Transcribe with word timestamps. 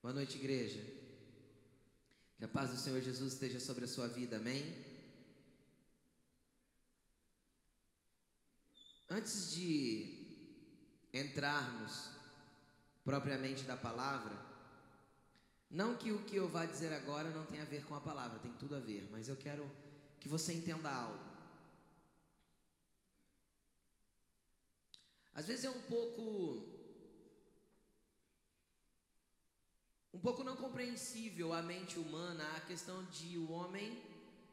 Boa 0.00 0.14
noite, 0.14 0.36
igreja. 0.36 0.80
Que 2.36 2.44
a 2.44 2.48
paz 2.48 2.70
do 2.70 2.76
Senhor 2.76 3.00
Jesus 3.00 3.32
esteja 3.32 3.58
sobre 3.58 3.84
a 3.84 3.88
sua 3.88 4.06
vida, 4.06 4.36
amém? 4.36 4.62
Antes 9.08 9.52
de 9.52 10.26
entrarmos 11.12 12.10
propriamente 13.04 13.64
da 13.64 13.76
palavra, 13.76 14.36
não 15.68 15.96
que 15.96 16.12
o 16.12 16.22
que 16.24 16.36
eu 16.36 16.48
vá 16.48 16.64
dizer 16.66 16.92
agora 16.92 17.30
não 17.30 17.44
tenha 17.46 17.62
a 17.62 17.66
ver 17.66 17.84
com 17.84 17.96
a 17.96 18.00
palavra, 18.00 18.38
tem 18.38 18.52
tudo 18.52 18.76
a 18.76 18.80
ver, 18.80 19.08
mas 19.10 19.28
eu 19.28 19.36
quero 19.36 19.68
que 20.20 20.28
você 20.28 20.52
entenda 20.52 20.88
algo. 20.88 21.18
Às 25.34 25.46
vezes 25.46 25.64
é 25.64 25.70
um 25.70 25.82
pouco 25.82 26.79
um 30.12 30.18
pouco 30.18 30.42
não 30.42 30.56
compreensível 30.56 31.52
à 31.52 31.62
mente 31.62 31.98
humana 31.98 32.44
a 32.56 32.60
questão 32.60 33.04
de 33.04 33.38
o 33.38 33.50
homem 33.50 34.02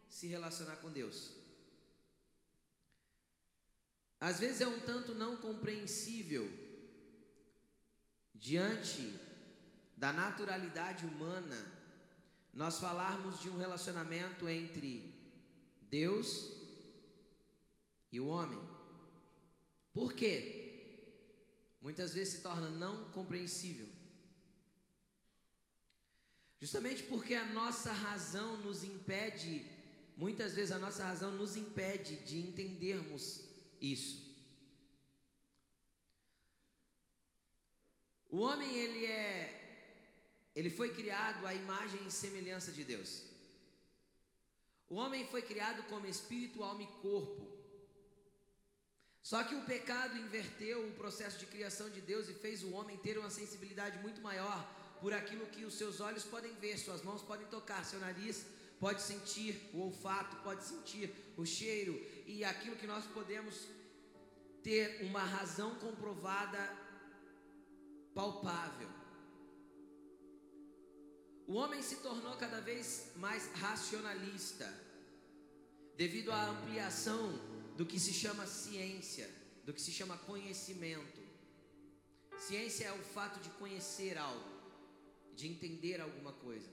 se 0.07 0.27
relacionar 0.27 0.77
com 0.77 0.91
Deus. 0.91 1.31
Às 4.19 4.39
vezes 4.39 4.61
é 4.61 4.67
um 4.67 4.79
tanto 4.79 5.13
não 5.13 5.37
compreensível 5.37 6.49
diante 8.33 9.19
da 9.95 10.13
naturalidade 10.13 11.05
humana 11.05 11.73
nós 12.53 12.79
falarmos 12.79 13.39
de 13.39 13.49
um 13.49 13.57
relacionamento 13.57 14.47
entre 14.49 15.13
Deus 15.89 16.51
e 18.11 18.19
o 18.19 18.27
homem. 18.27 18.59
Por 19.93 20.13
quê? 20.13 20.57
Muitas 21.81 22.13
vezes 22.13 22.35
se 22.35 22.41
torna 22.41 22.69
não 22.69 23.05
compreensível. 23.11 23.87
Justamente 26.59 27.03
porque 27.03 27.35
a 27.35 27.45
nossa 27.45 27.91
razão 27.91 28.57
nos 28.57 28.83
impede, 28.83 29.65
muitas 30.15 30.53
vezes 30.55 30.71
a 30.71 30.79
nossa 30.79 31.03
razão 31.03 31.31
nos 31.31 31.55
impede 31.55 32.15
de 32.17 32.39
entendermos 32.39 33.41
isso. 33.79 34.25
O 38.29 38.39
homem 38.39 38.75
ele 38.75 39.05
é 39.05 39.53
ele 40.55 40.71
foi 40.71 40.89
criado 40.91 41.45
à 41.45 41.53
imagem 41.53 42.01
e 42.07 42.11
semelhança 42.11 42.71
de 42.71 42.83
Deus. 42.83 43.21
O 44.89 44.95
homem 44.95 45.27
foi 45.27 45.43
criado 45.43 45.83
como 45.83 46.07
espírito, 46.07 46.63
alma 46.63 46.81
e 46.81 46.87
corpo. 47.03 47.45
Só 49.21 49.43
que 49.43 49.53
o 49.53 49.65
pecado 49.65 50.17
inverteu 50.17 50.87
o 50.87 50.93
processo 50.93 51.37
de 51.37 51.45
criação 51.45 51.89
de 51.91 52.01
Deus 52.01 52.27
e 52.27 52.33
fez 52.33 52.63
o 52.63 52.71
homem 52.71 52.97
ter 52.97 53.19
uma 53.19 53.29
sensibilidade 53.29 53.99
muito 53.99 54.19
maior 54.19 54.76
por 55.01 55.13
aquilo 55.13 55.45
que 55.47 55.65
os 55.65 55.75
seus 55.75 55.99
olhos 55.99 56.23
podem 56.23 56.53
ver, 56.55 56.77
suas 56.77 57.01
mãos 57.01 57.21
podem 57.21 57.47
tocar, 57.47 57.85
seu 57.85 57.99
nariz 57.99 58.45
pode 58.79 59.01
sentir 59.01 59.69
o 59.73 59.79
olfato, 59.81 60.35
pode 60.37 60.63
sentir 60.63 61.13
o 61.35 61.45
cheiro 61.45 61.93
e 62.25 62.43
aquilo 62.43 62.75
que 62.75 62.87
nós 62.87 63.05
podemos 63.05 63.67
ter 64.63 65.03
uma 65.03 65.23
razão 65.23 65.75
comprovada, 65.75 66.77
palpável. 68.13 68.89
O 71.47 71.53
homem 71.53 71.81
se 71.81 71.97
tornou 71.97 72.35
cada 72.35 72.59
vez 72.59 73.11
mais 73.15 73.49
racionalista, 73.53 74.67
devido 75.95 76.31
à 76.31 76.49
ampliação 76.49 77.33
do 77.77 77.85
que 77.85 77.99
se 77.99 78.13
chama 78.13 78.45
ciência, 78.45 79.29
do 79.63 79.73
que 79.73 79.81
se 79.81 79.91
chama 79.91 80.17
conhecimento. 80.17 81.21
Ciência 82.37 82.85
é 82.85 82.91
o 82.91 83.01
fato 83.01 83.39
de 83.39 83.49
conhecer 83.51 84.17
algo 84.17 84.56
de 85.37 85.47
entender 85.47 86.01
alguma 86.01 86.33
coisa. 86.33 86.69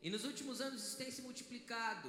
E 0.00 0.08
nos 0.08 0.24
últimos 0.24 0.60
anos 0.60 0.80
isso 0.86 0.96
tem 0.96 1.10
se 1.10 1.22
multiplicado. 1.22 2.08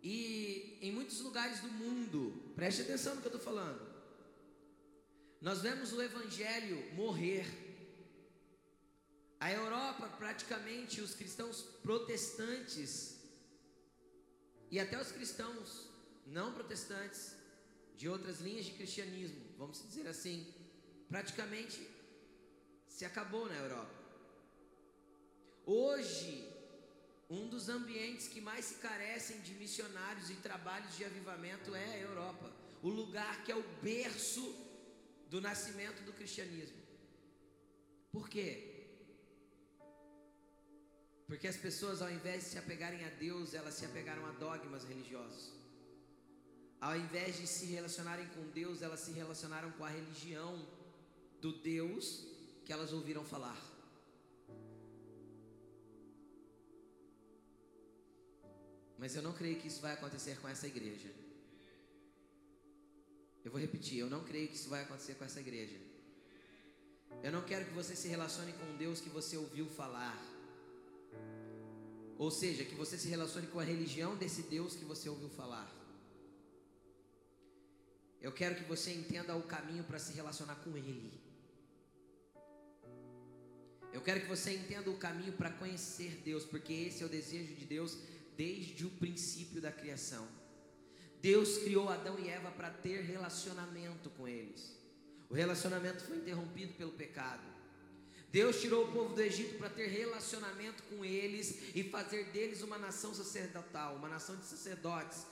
E 0.00 0.78
em 0.80 0.92
muitos 0.92 1.18
lugares 1.20 1.60
do 1.60 1.68
mundo, 1.68 2.20
preste 2.54 2.82
atenção 2.82 3.16
no 3.16 3.20
que 3.20 3.26
eu 3.26 3.36
estou 3.36 3.44
falando. 3.52 3.82
Nós 5.40 5.60
vemos 5.60 5.92
o 5.92 6.00
Evangelho 6.00 6.78
morrer. 6.94 7.46
A 9.40 9.50
Europa, 9.50 10.06
praticamente, 10.22 11.00
os 11.00 11.14
cristãos 11.14 11.62
protestantes 11.82 12.92
e 14.70 14.78
até 14.78 15.00
os 15.00 15.10
cristãos 15.10 15.88
não 16.24 16.52
protestantes 16.52 17.34
de 17.96 18.08
outras 18.08 18.40
linhas 18.40 18.66
de 18.66 18.72
cristianismo, 18.72 19.42
vamos 19.58 19.82
dizer 19.82 20.06
assim, 20.06 20.46
praticamente 21.08 21.91
se 22.96 23.04
acabou 23.10 23.44
na 23.46 23.56
Europa. 23.64 23.96
Hoje, 25.64 26.32
um 27.30 27.48
dos 27.48 27.68
ambientes 27.68 28.28
que 28.28 28.40
mais 28.40 28.64
se 28.66 28.74
carecem 28.86 29.40
de 29.40 29.54
missionários 29.54 30.28
e 30.30 30.34
trabalhos 30.48 30.94
de 30.96 31.04
avivamento 31.04 31.74
é 31.74 31.84
a 31.94 31.98
Europa, 31.98 32.52
o 32.82 32.90
lugar 32.90 33.44
que 33.44 33.50
é 33.50 33.56
o 33.56 33.64
berço 33.80 34.44
do 35.30 35.40
nascimento 35.40 36.02
do 36.04 36.12
cristianismo. 36.12 36.82
Por 38.10 38.28
quê? 38.28 38.48
Porque 41.26 41.48
as 41.48 41.56
pessoas, 41.56 42.02
ao 42.02 42.10
invés 42.10 42.44
de 42.44 42.50
se 42.50 42.58
apegarem 42.58 43.02
a 43.06 43.08
Deus, 43.08 43.54
elas 43.54 43.74
se 43.74 43.86
apegaram 43.86 44.26
a 44.26 44.32
dogmas 44.32 44.84
religiosos. 44.84 45.50
Ao 46.78 46.94
invés 46.94 47.38
de 47.38 47.46
se 47.46 47.64
relacionarem 47.66 48.28
com 48.34 48.50
Deus, 48.50 48.82
elas 48.82 49.00
se 49.00 49.12
relacionaram 49.12 49.70
com 49.72 49.84
a 49.84 49.88
religião 49.88 50.52
do 51.40 51.52
Deus 51.52 52.31
que 52.64 52.72
elas 52.72 52.92
ouviram 52.92 53.24
falar. 53.24 53.60
Mas 58.98 59.16
eu 59.16 59.22
não 59.22 59.32
creio 59.32 59.58
que 59.60 59.66
isso 59.66 59.80
vai 59.80 59.92
acontecer 59.94 60.38
com 60.40 60.48
essa 60.48 60.66
igreja. 60.66 61.10
Eu 63.44 63.50
vou 63.50 63.60
repetir, 63.60 63.98
eu 63.98 64.08
não 64.08 64.22
creio 64.22 64.48
que 64.48 64.54
isso 64.54 64.68
vai 64.68 64.82
acontecer 64.82 65.14
com 65.16 65.24
essa 65.24 65.40
igreja. 65.40 65.76
Eu 67.22 67.32
não 67.32 67.42
quero 67.42 67.64
que 67.64 67.72
você 67.72 67.96
se 67.96 68.06
relacione 68.06 68.52
com 68.52 68.76
Deus 68.76 69.00
que 69.00 69.08
você 69.08 69.36
ouviu 69.36 69.66
falar. 69.66 70.16
Ou 72.16 72.30
seja, 72.30 72.64
que 72.64 72.76
você 72.76 72.96
se 72.96 73.08
relacione 73.08 73.48
com 73.48 73.58
a 73.58 73.64
religião 73.64 74.14
desse 74.16 74.42
Deus 74.42 74.76
que 74.76 74.84
você 74.84 75.08
ouviu 75.08 75.28
falar. 75.28 75.68
Eu 78.20 78.30
quero 78.30 78.54
que 78.54 78.64
você 78.64 78.92
entenda 78.92 79.34
o 79.34 79.42
caminho 79.42 79.82
para 79.82 79.98
se 79.98 80.12
relacionar 80.12 80.54
com 80.56 80.76
Ele. 80.76 81.12
Eu 83.92 84.00
quero 84.00 84.20
que 84.20 84.26
você 84.26 84.54
entenda 84.54 84.90
o 84.90 84.96
caminho 84.96 85.32
para 85.32 85.50
conhecer 85.50 86.20
Deus, 86.24 86.44
porque 86.44 86.72
esse 86.72 87.02
é 87.02 87.06
o 87.06 87.08
desejo 87.08 87.54
de 87.54 87.66
Deus 87.66 87.98
desde 88.36 88.86
o 88.86 88.90
princípio 88.90 89.60
da 89.60 89.70
criação. 89.70 90.26
Deus 91.20 91.58
criou 91.58 91.88
Adão 91.88 92.18
e 92.18 92.28
Eva 92.28 92.50
para 92.50 92.70
ter 92.70 93.02
relacionamento 93.02 94.10
com 94.10 94.26
eles. 94.26 94.76
O 95.28 95.34
relacionamento 95.34 96.02
foi 96.04 96.16
interrompido 96.16 96.72
pelo 96.74 96.92
pecado. 96.92 97.42
Deus 98.30 98.60
tirou 98.62 98.86
o 98.86 98.92
povo 98.92 99.14
do 99.14 99.20
Egito 99.20 99.58
para 99.58 99.68
ter 99.68 99.88
relacionamento 99.88 100.82
com 100.84 101.04
eles 101.04 101.74
e 101.74 101.84
fazer 101.84 102.24
deles 102.32 102.62
uma 102.62 102.78
nação 102.78 103.14
sacerdotal, 103.14 103.96
uma 103.96 104.08
nação 104.08 104.36
de 104.36 104.46
sacerdotes. 104.46 105.26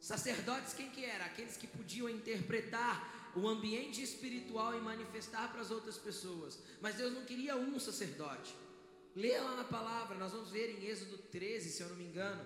Sacerdotes 0.00 0.72
quem 0.72 0.90
que 0.90 1.04
era? 1.04 1.26
Aqueles 1.26 1.58
que 1.58 1.66
podiam 1.66 2.08
interpretar 2.08 3.19
o 3.36 3.48
ambiente 3.48 4.02
espiritual 4.02 4.76
e 4.76 4.80
manifestar 4.80 5.50
para 5.50 5.60
as 5.60 5.70
outras 5.70 5.96
pessoas. 5.96 6.58
Mas 6.80 6.96
Deus 6.96 7.12
não 7.12 7.24
queria 7.24 7.56
um 7.56 7.78
sacerdote. 7.78 8.54
Leia 9.14 9.42
lá 9.42 9.56
na 9.56 9.64
palavra, 9.64 10.16
nós 10.16 10.32
vamos 10.32 10.50
ver 10.50 10.70
em 10.70 10.86
Êxodo 10.86 11.18
13, 11.18 11.70
se 11.70 11.82
eu 11.82 11.88
não 11.88 11.96
me 11.96 12.04
engano, 12.04 12.44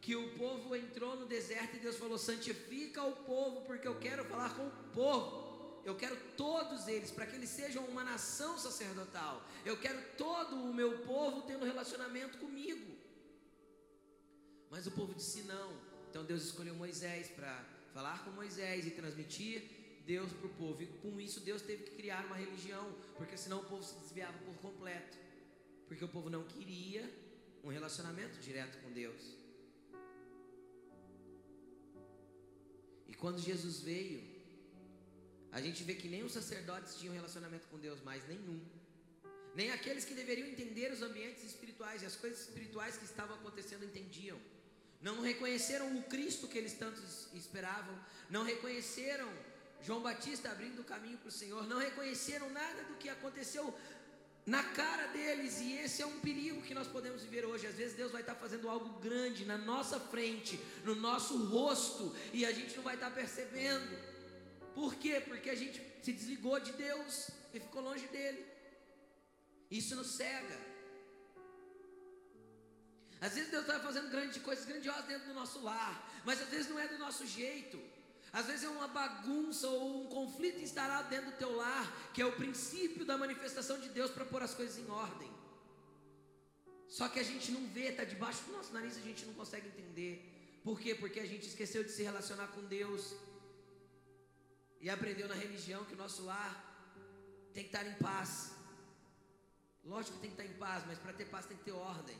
que 0.00 0.16
o 0.16 0.30
povo 0.36 0.74
entrou 0.74 1.16
no 1.16 1.26
deserto 1.26 1.76
e 1.76 1.80
Deus 1.80 1.96
falou: 1.96 2.18
santifica 2.18 3.02
o 3.04 3.12
povo, 3.12 3.62
porque 3.62 3.86
eu 3.86 3.98
quero 3.98 4.24
falar 4.24 4.54
com 4.56 4.66
o 4.66 4.70
povo. 4.92 5.52
Eu 5.84 5.96
quero 5.96 6.16
todos 6.36 6.86
eles, 6.86 7.10
para 7.10 7.26
que 7.26 7.34
eles 7.34 7.50
sejam 7.50 7.84
uma 7.86 8.04
nação 8.04 8.56
sacerdotal. 8.56 9.42
Eu 9.64 9.76
quero 9.76 10.00
todo 10.16 10.54
o 10.54 10.72
meu 10.72 10.98
povo 10.98 11.42
tendo 11.42 11.64
relacionamento 11.64 12.38
comigo. 12.38 12.96
Mas 14.70 14.86
o 14.86 14.92
povo 14.92 15.12
disse 15.12 15.42
não. 15.42 15.72
Então 16.08 16.24
Deus 16.24 16.44
escolheu 16.44 16.74
Moisés 16.74 17.28
para 17.28 17.64
falar 17.92 18.24
com 18.24 18.30
Moisés 18.30 18.86
e 18.86 18.90
transmitir 18.90 19.81
Deus 20.06 20.32
para 20.32 20.46
o 20.46 20.50
povo. 20.50 20.82
E 20.82 20.86
com 20.86 21.20
isso 21.20 21.40
Deus 21.40 21.62
teve 21.62 21.84
que 21.84 21.96
criar 21.96 22.24
uma 22.26 22.36
religião, 22.36 22.94
porque 23.16 23.36
senão 23.36 23.60
o 23.60 23.64
povo 23.64 23.82
se 23.82 23.94
desviava 24.00 24.36
por 24.38 24.54
completo. 24.56 25.18
Porque 25.86 26.04
o 26.04 26.08
povo 26.08 26.30
não 26.30 26.44
queria 26.44 27.08
um 27.62 27.68
relacionamento 27.68 28.38
direto 28.40 28.80
com 28.82 28.92
Deus. 28.92 29.22
E 33.08 33.14
quando 33.14 33.38
Jesus 33.38 33.80
veio, 33.80 34.22
a 35.52 35.60
gente 35.60 35.84
vê 35.84 35.94
que 35.94 36.08
nem 36.08 36.22
os 36.22 36.32
sacerdotes 36.32 36.96
tinham 36.96 37.14
relacionamento 37.14 37.68
com 37.68 37.78
Deus 37.78 38.00
mais, 38.02 38.26
nenhum. 38.26 38.60
Nem 39.54 39.70
aqueles 39.70 40.04
que 40.04 40.14
deveriam 40.14 40.48
entender 40.48 40.90
os 40.90 41.02
ambientes 41.02 41.44
espirituais 41.44 42.02
e 42.02 42.06
as 42.06 42.16
coisas 42.16 42.40
espirituais 42.40 42.96
que 42.96 43.04
estavam 43.04 43.36
acontecendo 43.36 43.84
entendiam. 43.84 44.40
Não 45.00 45.20
reconheceram 45.20 45.94
o 45.98 46.02
Cristo 46.04 46.48
que 46.48 46.56
eles 46.56 46.72
tanto 46.72 47.02
esperavam, 47.34 47.94
não 48.30 48.44
reconheceram 48.44 49.30
João 49.84 50.00
Batista 50.00 50.50
abrindo 50.50 50.80
o 50.80 50.84
caminho 50.84 51.18
para 51.18 51.28
o 51.28 51.32
Senhor, 51.32 51.66
não 51.66 51.78
reconheceram 51.78 52.48
nada 52.50 52.84
do 52.84 52.94
que 52.94 53.08
aconteceu 53.08 53.74
na 54.44 54.62
cara 54.62 55.06
deles, 55.08 55.60
e 55.60 55.72
esse 55.74 56.02
é 56.02 56.06
um 56.06 56.18
perigo 56.20 56.62
que 56.62 56.74
nós 56.74 56.88
podemos 56.88 57.22
viver 57.22 57.44
hoje. 57.44 57.66
Às 57.66 57.76
vezes 57.76 57.96
Deus 57.96 58.10
vai 58.10 58.22
estar 58.22 58.34
fazendo 58.34 58.68
algo 58.68 58.98
grande 59.00 59.44
na 59.44 59.56
nossa 59.56 60.00
frente, 60.00 60.58
no 60.84 60.94
nosso 60.94 61.44
rosto, 61.46 62.14
e 62.32 62.44
a 62.44 62.52
gente 62.52 62.76
não 62.76 62.82
vai 62.82 62.94
estar 62.94 63.10
percebendo. 63.10 63.96
Por 64.74 64.94
quê? 64.96 65.20
Porque 65.20 65.50
a 65.50 65.54
gente 65.54 65.80
se 66.02 66.12
desligou 66.12 66.58
de 66.58 66.72
Deus 66.72 67.30
e 67.54 67.60
ficou 67.60 67.82
longe 67.82 68.06
dele. 68.08 68.44
Isso 69.70 69.94
nos 69.94 70.08
cega. 70.16 70.58
Às 73.20 73.34
vezes 73.34 73.50
Deus 73.50 73.62
está 73.62 73.78
fazendo 73.78 74.10
grandes 74.10 74.42
coisas 74.42 74.64
grandiosas 74.64 75.06
dentro 75.06 75.28
do 75.28 75.34
nosso 75.34 75.62
lar, 75.62 75.94
mas 76.24 76.42
às 76.42 76.48
vezes 76.48 76.68
não 76.68 76.78
é 76.78 76.88
do 76.88 76.98
nosso 76.98 77.24
jeito. 77.24 77.80
Às 78.32 78.46
vezes 78.46 78.64
é 78.64 78.68
uma 78.68 78.88
bagunça 78.88 79.68
ou 79.68 80.02
um 80.02 80.06
conflito 80.06 80.58
instalado 80.60 81.10
dentro 81.10 81.30
do 81.30 81.36
teu 81.36 81.54
lar, 81.54 82.10
que 82.14 82.22
é 82.22 82.26
o 82.26 82.32
princípio 82.32 83.04
da 83.04 83.18
manifestação 83.18 83.78
de 83.78 83.90
Deus 83.90 84.10
para 84.10 84.24
pôr 84.24 84.42
as 84.42 84.54
coisas 84.54 84.78
em 84.78 84.90
ordem. 84.90 85.30
Só 86.88 87.08
que 87.08 87.20
a 87.20 87.22
gente 87.22 87.52
não 87.52 87.66
vê, 87.68 87.88
está 87.88 88.04
debaixo 88.04 88.42
do 88.44 88.52
nosso 88.52 88.72
nariz, 88.72 88.96
a 88.96 89.00
gente 89.00 89.26
não 89.26 89.34
consegue 89.34 89.68
entender. 89.68 90.60
Por 90.64 90.80
quê? 90.80 90.94
Porque 90.94 91.20
a 91.20 91.26
gente 91.26 91.46
esqueceu 91.46 91.84
de 91.84 91.90
se 91.90 92.02
relacionar 92.02 92.48
com 92.48 92.62
Deus 92.64 93.14
e 94.80 94.88
aprendeu 94.88 95.28
na 95.28 95.34
religião 95.34 95.84
que 95.84 95.94
o 95.94 95.96
nosso 95.96 96.24
lar 96.24 96.52
tem 97.52 97.64
que 97.64 97.68
estar 97.68 97.86
em 97.86 97.94
paz. 97.94 98.52
Lógico 99.84 100.16
que 100.16 100.22
tem 100.22 100.30
que 100.30 100.40
estar 100.40 100.54
em 100.54 100.58
paz, 100.58 100.84
mas 100.86 100.98
para 100.98 101.12
ter 101.12 101.26
paz 101.26 101.44
tem 101.44 101.56
que 101.56 101.64
ter 101.64 101.72
ordem. 101.72 102.16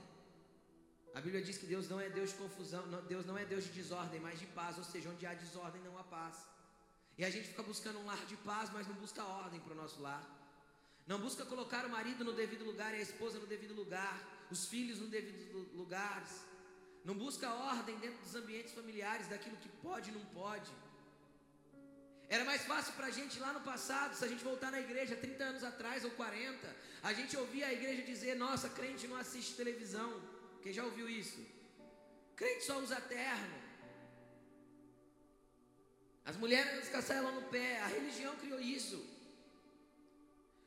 A 1.14 1.20
Bíblia 1.20 1.42
diz 1.42 1.58
que 1.58 1.66
Deus 1.66 1.88
não 1.88 2.00
é 2.00 2.08
Deus 2.08 2.30
de 2.30 2.36
confusão, 2.36 2.86
não, 2.86 3.02
Deus 3.04 3.26
não 3.26 3.36
é 3.36 3.44
Deus 3.44 3.64
de 3.64 3.70
desordem, 3.70 4.20
mas 4.20 4.38
de 4.38 4.46
paz, 4.46 4.78
ou 4.78 4.84
seja, 4.84 5.10
onde 5.10 5.26
há 5.26 5.34
desordem 5.34 5.82
não 5.82 5.98
há 5.98 6.04
paz. 6.04 6.36
E 7.18 7.24
a 7.24 7.30
gente 7.30 7.48
fica 7.48 7.62
buscando 7.62 7.98
um 7.98 8.06
lar 8.06 8.24
de 8.26 8.36
paz, 8.38 8.70
mas 8.72 8.86
não 8.88 8.94
busca 8.94 9.22
ordem 9.22 9.60
para 9.60 9.74
o 9.74 9.76
nosso 9.76 10.00
lar. 10.00 10.24
Não 11.06 11.18
busca 11.18 11.44
colocar 11.44 11.84
o 11.84 11.90
marido 11.90 12.24
no 12.24 12.32
devido 12.32 12.64
lugar 12.64 12.94
e 12.94 12.98
a 12.98 13.02
esposa 13.02 13.38
no 13.38 13.46
devido 13.46 13.74
lugar, 13.74 14.16
os 14.50 14.66
filhos 14.66 14.98
no 15.00 15.08
devido 15.08 15.58
lugares. 15.74 16.32
Não 17.04 17.14
busca 17.14 17.52
ordem 17.52 17.98
dentro 17.98 18.20
dos 18.22 18.34
ambientes 18.34 18.72
familiares, 18.72 19.26
daquilo 19.26 19.56
que 19.56 19.68
pode 19.68 20.10
e 20.10 20.12
não 20.12 20.24
pode. 20.26 20.70
Era 22.28 22.44
mais 22.44 22.62
fácil 22.64 22.94
para 22.94 23.08
a 23.08 23.10
gente 23.10 23.38
lá 23.38 23.52
no 23.52 23.60
passado, 23.60 24.14
se 24.14 24.24
a 24.24 24.28
gente 24.28 24.42
voltar 24.42 24.70
na 24.70 24.80
igreja 24.80 25.14
30 25.14 25.44
anos 25.44 25.64
atrás 25.64 26.02
ou 26.04 26.12
40, 26.12 26.76
a 27.02 27.12
gente 27.12 27.36
ouvia 27.36 27.66
a 27.66 27.72
igreja 27.72 28.02
dizer: 28.02 28.36
Nossa, 28.36 28.70
crente 28.70 29.06
não 29.06 29.16
assiste 29.16 29.54
televisão. 29.54 30.10
Quem 30.62 30.72
já 30.72 30.84
ouviu 30.84 31.08
isso? 31.08 31.40
Crente 32.36 32.64
só 32.64 32.78
usa 32.78 33.00
terno. 33.00 33.62
As 36.24 36.36
mulheres 36.36 36.88
caçaram 36.88 37.32
no 37.34 37.48
pé. 37.48 37.80
A 37.80 37.86
religião 37.86 38.34
criou 38.36 38.60
isso. 38.60 39.04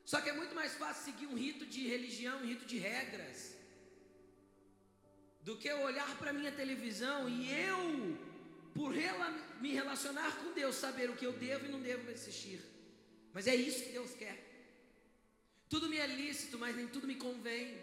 Só 0.04 0.20
que 0.20 0.28
é 0.28 0.32
muito 0.32 0.54
mais 0.54 0.74
fácil 0.74 1.04
seguir 1.04 1.26
um 1.26 1.36
rito 1.36 1.66
de 1.66 1.88
religião, 1.88 2.38
um 2.38 2.46
rito 2.46 2.64
de 2.64 2.78
regras, 2.78 3.56
do 5.42 5.56
que 5.56 5.66
eu 5.66 5.80
olhar 5.80 6.16
para 6.18 6.32
minha 6.32 6.52
televisão 6.52 7.28
e 7.28 7.52
eu, 7.52 8.16
por 8.72 8.92
rela 8.92 9.30
me 9.60 9.72
relacionar 9.72 10.30
com 10.36 10.52
Deus, 10.52 10.76
saber 10.76 11.10
o 11.10 11.16
que 11.16 11.26
eu 11.26 11.32
devo 11.32 11.66
e 11.66 11.68
não 11.68 11.80
devo 11.80 12.08
assistir. 12.10 12.60
Mas 13.32 13.48
é 13.48 13.54
isso 13.56 13.82
que 13.84 13.92
Deus 13.92 14.12
quer. 14.14 14.38
Tudo 15.68 15.88
me 15.88 15.96
é 15.96 16.06
lícito, 16.06 16.56
mas 16.58 16.76
nem 16.76 16.86
tudo 16.86 17.06
me 17.06 17.16
convém. 17.16 17.76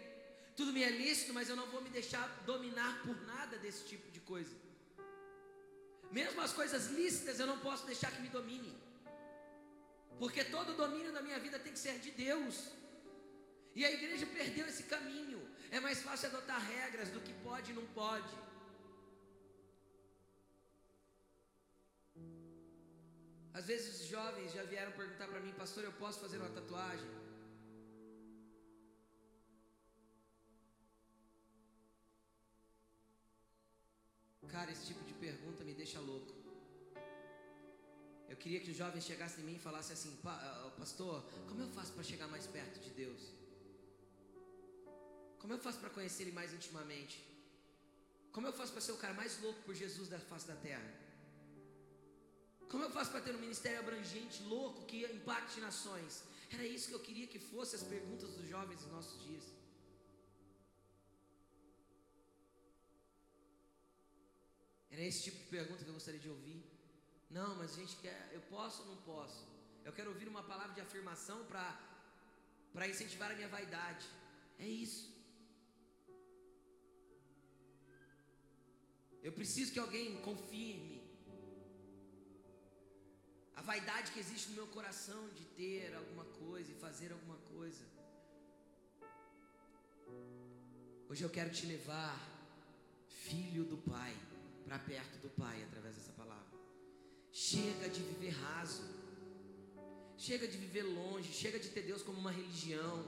Tudo 0.56 0.72
me 0.72 0.82
é 0.82 0.90
lícito, 0.90 1.34
mas 1.34 1.48
eu 1.48 1.56
não 1.56 1.66
vou 1.66 1.80
me 1.80 1.90
deixar 1.90 2.26
dominar 2.46 3.02
por 3.02 3.16
nada 3.26 3.56
desse 3.58 3.84
tipo 3.84 4.10
de 4.10 4.20
coisa. 4.20 4.54
Mesmo 6.10 6.40
as 6.40 6.52
coisas 6.52 6.86
lícitas 6.98 7.40
eu 7.40 7.46
não 7.46 7.58
posso 7.58 7.84
deixar 7.86 8.12
que 8.12 8.22
me 8.22 8.28
domine. 8.28 8.72
Porque 10.18 10.44
todo 10.44 10.72
o 10.72 10.76
domínio 10.76 11.12
da 11.12 11.20
minha 11.20 11.38
vida 11.40 11.58
tem 11.58 11.72
que 11.72 11.78
ser 11.78 11.98
de 11.98 12.12
Deus. 12.12 12.56
E 13.74 13.84
a 13.84 13.90
igreja 13.90 14.26
perdeu 14.26 14.66
esse 14.66 14.84
caminho. 14.84 15.40
É 15.72 15.80
mais 15.80 16.00
fácil 16.02 16.28
adotar 16.28 16.60
regras 16.60 17.08
do 17.08 17.20
que 17.20 17.32
pode 17.48 17.72
e 17.72 17.74
não 17.74 17.86
pode. 17.86 18.32
Às 23.52 23.66
vezes 23.66 24.00
os 24.00 24.06
jovens 24.06 24.52
já 24.52 24.62
vieram 24.64 24.92
perguntar 24.92 25.26
para 25.26 25.40
mim, 25.40 25.52
pastor, 25.52 25.82
eu 25.84 25.92
posso 25.92 26.20
fazer 26.20 26.38
uma 26.38 26.50
tatuagem? 26.50 27.23
Cara, 34.48 34.70
esse 34.70 34.86
tipo 34.86 35.02
de 35.04 35.14
pergunta 35.14 35.64
me 35.64 35.74
deixa 35.74 36.00
louco. 36.00 36.32
Eu 38.28 38.36
queria 38.36 38.60
que 38.60 38.70
os 38.70 38.76
jovens 38.76 39.04
chegassem 39.04 39.42
em 39.42 39.46
mim 39.46 39.56
e 39.56 39.58
falassem 39.58 39.94
assim: 39.94 40.18
Pastor, 40.78 41.22
como 41.48 41.62
eu 41.62 41.68
faço 41.68 41.92
para 41.92 42.02
chegar 42.02 42.28
mais 42.28 42.46
perto 42.46 42.80
de 42.80 42.90
Deus? 42.90 43.22
Como 45.38 45.52
eu 45.52 45.58
faço 45.58 45.78
para 45.78 45.90
conhecer 45.90 46.22
Ele 46.22 46.32
mais 46.32 46.52
intimamente? 46.52 47.22
Como 48.32 48.46
eu 48.46 48.52
faço 48.52 48.72
para 48.72 48.80
ser 48.80 48.92
o 48.92 48.96
cara 48.96 49.14
mais 49.14 49.40
louco 49.42 49.60
por 49.62 49.74
Jesus 49.74 50.08
da 50.08 50.18
face 50.18 50.46
da 50.48 50.56
terra? 50.56 50.90
Como 52.70 52.82
eu 52.82 52.90
faço 52.90 53.10
para 53.10 53.20
ter 53.20 53.34
um 53.34 53.38
ministério 53.38 53.78
abrangente, 53.78 54.42
louco, 54.42 54.84
que 54.86 55.04
impacte 55.04 55.60
nações? 55.60 56.24
Era 56.50 56.64
isso 56.66 56.88
que 56.88 56.94
eu 56.94 57.00
queria 57.00 57.26
que 57.26 57.38
fossem 57.38 57.78
as 57.78 57.86
perguntas 57.86 58.30
dos 58.30 58.48
jovens 58.48 58.80
nos 58.82 58.90
nossos 58.90 59.22
dias. 59.26 59.44
Era 64.94 65.04
esse 65.10 65.22
tipo 65.26 65.38
de 65.42 65.48
pergunta 65.56 65.82
que 65.82 65.90
eu 65.90 65.98
gostaria 65.98 66.20
de 66.24 66.30
ouvir. 66.34 66.60
Não, 67.36 67.48
mas 67.58 67.72
a 67.72 67.78
gente 67.80 67.94
quer, 68.02 68.18
eu 68.32 68.42
posso 68.42 68.82
ou 68.82 68.88
não 68.90 68.98
posso? 69.12 69.40
Eu 69.86 69.92
quero 69.96 70.10
ouvir 70.10 70.28
uma 70.32 70.42
palavra 70.50 70.72
de 70.76 70.82
afirmação 70.84 71.38
para 72.74 72.88
incentivar 72.92 73.28
a 73.32 73.34
minha 73.38 73.48
vaidade. 73.48 74.06
É 74.56 74.68
isso. 74.84 75.02
Eu 79.20 79.32
preciso 79.38 79.72
que 79.72 79.80
alguém 79.84 80.20
confirme 80.28 81.00
a 83.56 83.62
vaidade 83.70 84.12
que 84.12 84.20
existe 84.24 84.50
no 84.50 84.58
meu 84.60 84.68
coração 84.76 85.22
de 85.38 85.44
ter 85.60 85.92
alguma 86.02 86.26
coisa 86.42 86.70
e 86.70 86.76
fazer 86.86 87.10
alguma 87.16 87.38
coisa. 87.54 87.84
Hoje 91.08 91.24
eu 91.24 91.32
quero 91.38 91.50
te 91.58 91.66
levar, 91.66 92.16
filho 93.24 93.64
do 93.64 93.78
Pai 93.90 94.14
para 94.64 94.78
perto 94.78 95.18
do 95.18 95.28
Pai 95.30 95.62
através 95.62 95.94
dessa 95.96 96.12
palavra. 96.12 96.44
Chega 97.32 97.88
de 97.88 98.02
viver 98.02 98.30
raso. 98.30 98.82
Chega 100.16 100.46
de 100.46 100.56
viver 100.56 100.82
longe, 100.82 101.32
chega 101.32 101.58
de 101.58 101.68
ter 101.68 101.82
Deus 101.82 102.02
como 102.02 102.18
uma 102.18 102.30
religião. 102.30 103.04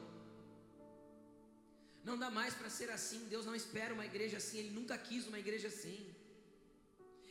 Não 2.04 2.18
dá 2.18 2.30
mais 2.30 2.54
para 2.54 2.68
ser 2.68 2.90
assim. 2.90 3.26
Deus 3.28 3.46
não 3.46 3.54
espera 3.54 3.94
uma 3.94 4.04
igreja 4.04 4.36
assim, 4.36 4.58
ele 4.58 4.70
nunca 4.70 4.96
quis 4.98 5.26
uma 5.26 5.38
igreja 5.38 5.68
assim. 5.68 6.14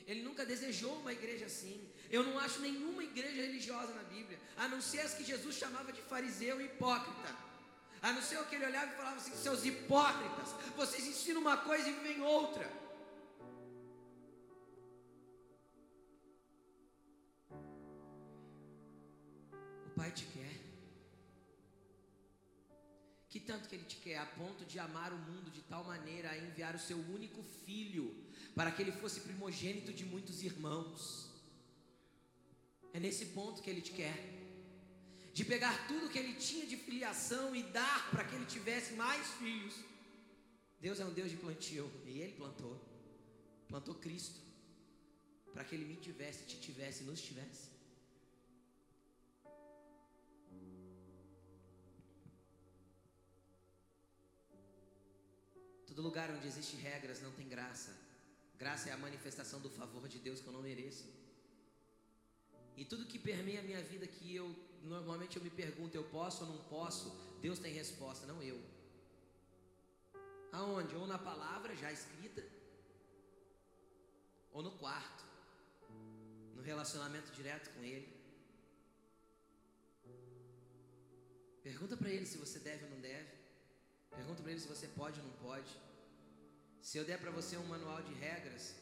Ele 0.07 0.21
nunca 0.21 0.45
desejou 0.45 0.93
uma 0.99 1.11
igreja 1.11 1.45
assim. 1.45 1.77
Eu 2.11 2.23
não 2.23 2.37
acho 2.39 2.59
nenhuma 2.59 3.03
igreja 3.03 3.41
religiosa 3.41 3.93
na 3.93 4.03
Bíblia, 4.03 4.39
a 4.55 4.67
não 4.67 4.81
ser 4.81 5.01
as 5.01 5.13
que 5.15 5.23
Jesus 5.23 5.55
chamava 5.55 5.91
de 5.91 6.01
fariseu 6.03 6.61
e 6.61 6.65
hipócrita. 6.65 7.35
A 8.01 8.11
não 8.13 8.21
ser 8.21 8.39
o 8.39 8.45
que 8.45 8.55
ele 8.55 8.65
olhava 8.65 8.91
e 8.91 8.95
falava 8.95 9.17
assim: 9.17 9.35
seus 9.35 9.65
hipócritas, 9.65 10.49
vocês 10.75 11.05
ensinam 11.07 11.41
uma 11.41 11.57
coisa 11.57 11.89
e 11.89 11.93
vivem 11.93 12.21
outra. 12.21 12.84
Pai 19.95 20.11
te 20.11 20.25
quer. 20.25 20.55
Que 23.29 23.39
tanto 23.39 23.67
que 23.67 23.75
Ele 23.75 23.85
te 23.85 23.97
quer, 23.97 24.17
a 24.17 24.25
ponto 24.25 24.65
de 24.65 24.77
amar 24.79 25.11
o 25.13 25.17
mundo 25.17 25.49
de 25.51 25.61
tal 25.61 25.83
maneira 25.83 26.29
a 26.31 26.37
enviar 26.37 26.73
o 26.75 26.79
seu 26.79 26.97
único 26.97 27.41
filho, 27.65 28.05
para 28.55 28.71
que 28.71 28.81
ele 28.81 28.93
fosse 28.93 29.19
primogênito 29.19 29.91
de 29.91 30.05
muitos 30.05 30.41
irmãos. 30.41 31.29
É 32.93 32.99
nesse 32.99 33.25
ponto 33.37 33.61
que 33.61 33.69
Ele 33.69 33.81
te 33.81 33.91
quer. 33.91 34.17
De 35.33 35.43
pegar 35.43 35.85
tudo 35.89 36.09
que 36.09 36.17
Ele 36.17 36.33
tinha 36.35 36.65
de 36.65 36.77
filiação 36.77 37.53
e 37.53 37.61
dar 37.63 38.09
para 38.09 38.23
que 38.23 38.35
Ele 38.35 38.45
tivesse 38.45 38.93
mais 38.93 39.27
filhos. 39.39 39.75
Deus 40.79 41.01
é 41.01 41.05
um 41.05 41.13
Deus 41.13 41.29
de 41.29 41.35
plantio, 41.35 41.91
e 42.05 42.19
Ele 42.21 42.31
plantou. 42.33 42.79
Plantou 43.67 43.95
Cristo, 43.95 44.39
para 45.53 45.65
que 45.65 45.75
Ele 45.75 45.83
me 45.83 45.97
tivesse, 45.97 46.45
te 46.45 46.57
tivesse, 46.57 47.03
nos 47.03 47.21
tivesse. 47.21 47.74
Todo 55.95 56.07
lugar 56.07 56.29
onde 56.29 56.45
existe 56.45 56.75
regras 56.75 57.21
não 57.21 57.31
tem 57.31 57.47
graça. 57.47 57.91
Graça 58.61 58.89
é 58.89 58.91
a 58.91 58.97
manifestação 58.97 59.61
do 59.61 59.69
favor 59.69 60.09
de 60.09 60.19
Deus 60.19 60.41
que 60.41 60.47
eu 60.47 60.51
não 60.51 60.61
mereço. 60.61 61.05
E 62.75 62.83
tudo 62.83 63.05
que 63.05 63.17
permeia 63.17 63.61
a 63.61 63.63
minha 63.63 63.81
vida 63.81 64.05
que 64.05 64.35
eu 64.35 64.47
normalmente 64.83 65.37
eu 65.37 65.43
me 65.43 65.49
pergunto, 65.49 65.95
eu 65.95 66.03
posso 66.03 66.43
ou 66.43 66.49
não 66.51 66.63
posso? 66.65 67.09
Deus 67.41 67.59
tem 67.59 67.73
resposta, 67.73 68.27
não 68.27 68.43
eu. 68.43 68.59
Aonde? 70.51 70.93
Ou 70.95 71.07
na 71.07 71.17
palavra 71.17 71.73
já 71.77 71.89
escrita, 71.93 72.43
ou 74.51 74.61
no 74.61 74.71
quarto, 74.71 75.23
no 76.55 76.61
relacionamento 76.61 77.31
direto 77.31 77.73
com 77.73 77.83
ele. 77.83 78.13
Pergunta 81.63 81.95
para 81.95 82.09
ele 82.09 82.25
se 82.25 82.37
você 82.37 82.59
deve 82.59 82.83
ou 82.83 82.91
não 82.91 82.99
deve. 82.99 83.44
Pergunta 84.15 84.41
para 84.41 84.51
ele 84.51 84.59
se 84.59 84.67
você 84.67 84.87
pode 84.87 85.19
ou 85.19 85.25
não 85.27 85.33
pode. 85.47 85.71
Se 86.81 86.97
eu 86.97 87.05
der 87.05 87.19
para 87.19 87.31
você 87.31 87.57
um 87.57 87.65
manual 87.65 88.01
de 88.01 88.13
regras, 88.13 88.75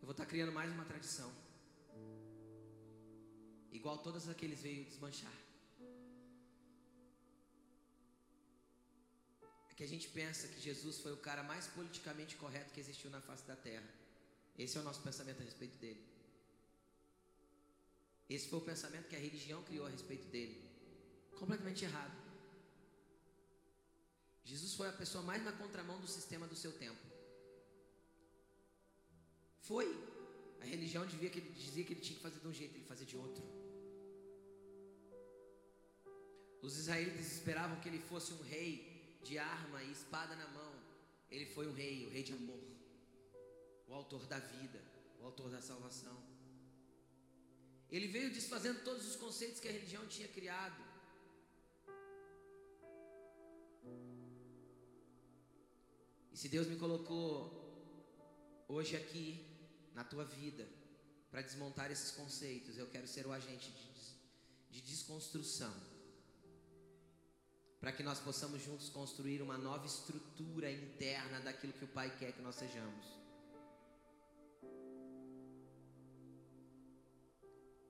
eu 0.00 0.06
vou 0.08 0.12
estar 0.12 0.24
tá 0.24 0.30
criando 0.30 0.52
mais 0.52 0.70
uma 0.72 0.84
tradição. 0.84 1.30
Igual 3.70 3.98
todas 3.98 4.28
aqueles 4.28 4.60
veio 4.60 4.84
desmanchar. 4.84 5.36
É 9.70 9.74
que 9.76 9.84
a 9.84 9.86
gente 9.86 10.08
pensa 10.08 10.48
que 10.48 10.60
Jesus 10.60 10.98
foi 11.00 11.12
o 11.12 11.18
cara 11.28 11.42
mais 11.42 11.66
politicamente 11.68 12.36
correto 12.36 12.72
que 12.72 12.80
existiu 12.80 13.10
na 13.10 13.20
face 13.20 13.44
da 13.46 13.54
terra. 13.54 13.88
Esse 14.58 14.76
é 14.76 14.80
o 14.80 14.84
nosso 14.84 15.02
pensamento 15.02 15.40
a 15.40 15.44
respeito 15.44 15.76
dele. 15.78 16.02
Esse 18.28 18.48
foi 18.48 18.58
o 18.58 18.62
pensamento 18.62 19.08
que 19.08 19.16
a 19.16 19.20
religião 19.20 19.62
criou 19.62 19.86
a 19.86 19.90
respeito 19.90 20.26
dele. 20.28 20.56
Completamente 21.38 21.84
errado. 21.84 22.27
Jesus 24.50 24.74
foi 24.78 24.88
a 24.88 24.98
pessoa 25.00 25.22
mais 25.22 25.42
na 25.44 25.52
contramão 25.52 26.00
do 26.00 26.08
sistema 26.16 26.46
do 26.52 26.56
seu 26.56 26.72
tempo. 26.84 27.04
Foi. 29.68 29.86
A 30.62 30.64
religião 30.64 31.04
dizia 31.06 31.30
que, 31.32 31.38
ele, 31.40 31.50
dizia 31.50 31.84
que 31.84 31.92
ele 31.92 32.00
tinha 32.00 32.16
que 32.16 32.22
fazer 32.22 32.40
de 32.40 32.48
um 32.48 32.52
jeito, 32.60 32.74
ele 32.74 32.90
fazia 32.92 33.06
de 33.06 33.16
outro. 33.16 33.44
Os 36.62 36.78
israelitas 36.78 37.26
esperavam 37.32 37.78
que 37.80 37.88
ele 37.90 38.00
fosse 38.00 38.32
um 38.32 38.42
rei 38.54 39.20
de 39.22 39.38
arma 39.38 39.82
e 39.82 39.92
espada 39.92 40.34
na 40.34 40.48
mão. 40.48 40.72
Ele 41.30 41.46
foi 41.54 41.68
um 41.68 41.74
rei, 41.74 42.06
o 42.06 42.10
rei 42.10 42.22
de 42.22 42.32
amor, 42.32 42.64
o 43.86 43.92
autor 43.92 44.26
da 44.26 44.38
vida, 44.38 44.82
o 45.20 45.26
autor 45.26 45.50
da 45.50 45.60
salvação. 45.60 46.18
Ele 47.90 48.08
veio 48.08 48.30
desfazendo 48.30 48.82
todos 48.82 49.06
os 49.06 49.16
conceitos 49.16 49.60
que 49.60 49.68
a 49.68 49.72
religião 49.72 50.06
tinha 50.06 50.28
criado. 50.28 50.87
E 56.38 56.40
se 56.40 56.48
Deus 56.48 56.68
me 56.68 56.76
colocou 56.76 57.50
hoje 58.68 58.94
aqui 58.94 59.44
na 59.92 60.04
tua 60.04 60.24
vida 60.24 60.68
para 61.32 61.42
desmontar 61.42 61.90
esses 61.90 62.12
conceitos, 62.12 62.78
eu 62.78 62.86
quero 62.86 63.08
ser 63.08 63.26
o 63.26 63.32
agente 63.32 63.72
de, 63.72 64.76
de 64.76 64.80
desconstrução 64.80 65.74
para 67.80 67.90
que 67.90 68.04
nós 68.04 68.20
possamos 68.20 68.62
juntos 68.62 68.88
construir 68.88 69.42
uma 69.42 69.58
nova 69.58 69.84
estrutura 69.84 70.70
interna 70.70 71.40
daquilo 71.40 71.72
que 71.72 71.84
o 71.84 71.88
Pai 71.88 72.16
quer 72.16 72.30
que 72.30 72.40
nós 72.40 72.54
sejamos. 72.54 73.04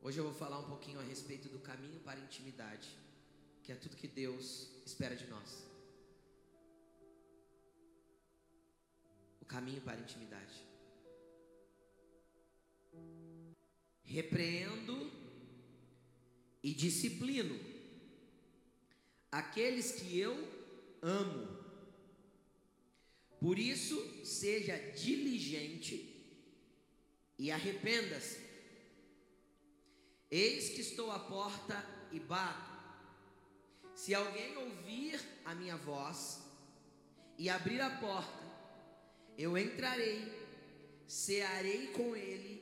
Hoje 0.01 0.17
eu 0.17 0.25
vou 0.25 0.33
falar 0.33 0.59
um 0.61 0.71
pouquinho 0.71 1.01
a 1.01 1.03
respeito 1.03 1.51
do 1.51 1.59
caminho 1.59 2.01
para 2.01 2.19
a 2.19 2.25
intimidade, 2.25 2.97
que 3.63 3.73
é 3.73 3.75
tudo 3.75 3.95
que 3.95 4.09
Deus 4.09 4.71
espera 4.87 5.15
de 5.15 5.27
nós. 5.27 5.68
Caminho 9.49 9.81
para 9.81 9.97
a 9.97 10.01
intimidade. 10.01 10.55
Repreendo 14.05 15.11
e 16.63 16.73
disciplino 16.73 17.59
aqueles 19.31 19.93
que 19.93 20.19
eu 20.19 20.37
amo. 21.03 21.59
Por 23.41 23.59
isso, 23.59 24.25
seja 24.25 24.77
diligente 24.93 25.97
e 27.39 27.51
arrependa-se. 27.51 28.49
Eis 30.31 30.71
que 30.71 30.81
estou 30.81 31.11
à 31.11 31.19
porta 31.19 31.85
e 32.13 32.19
bato. 32.19 32.79
Se 33.95 34.15
alguém 34.15 34.57
ouvir 34.57 35.21
a 35.45 35.55
minha 35.55 35.77
voz 35.77 36.43
e 37.37 37.49
abrir 37.49 37.81
a 37.81 37.91
porta, 37.99 38.48
eu 39.39 39.57
entrarei, 39.57 40.21
cearei 41.07 41.87
com 41.93 42.17
ele 42.17 42.53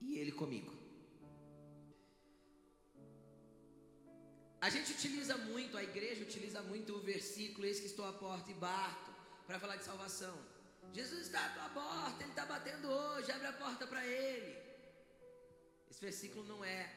e 0.00 0.18
ele 0.18 0.32
comigo. 0.32 0.74
A 4.60 4.68
gente 4.70 4.92
utiliza 4.92 5.36
muito, 5.36 5.76
a 5.76 5.84
igreja 5.84 6.22
utiliza 6.22 6.60
muito 6.62 6.94
o 6.94 7.00
versículo, 7.00 7.66
eis 7.66 7.78
que 7.78 7.86
estou 7.86 8.06
à 8.06 8.12
porta 8.12 8.50
e 8.50 8.54
bato, 8.54 9.10
para 9.46 9.60
falar 9.60 9.76
de 9.76 9.84
salvação. 9.84 10.36
Jesus 10.92 11.26
está 11.26 11.46
à 11.46 11.48
tua 11.50 11.68
porta, 11.68 12.22
Ele 12.22 12.30
está 12.30 12.46
batendo 12.46 12.88
hoje, 12.88 13.30
abre 13.30 13.46
a 13.46 13.52
porta 13.52 13.86
para 13.86 14.04
Ele. 14.06 14.56
Esse 15.90 16.00
versículo 16.00 16.44
não 16.46 16.64
é 16.64 16.90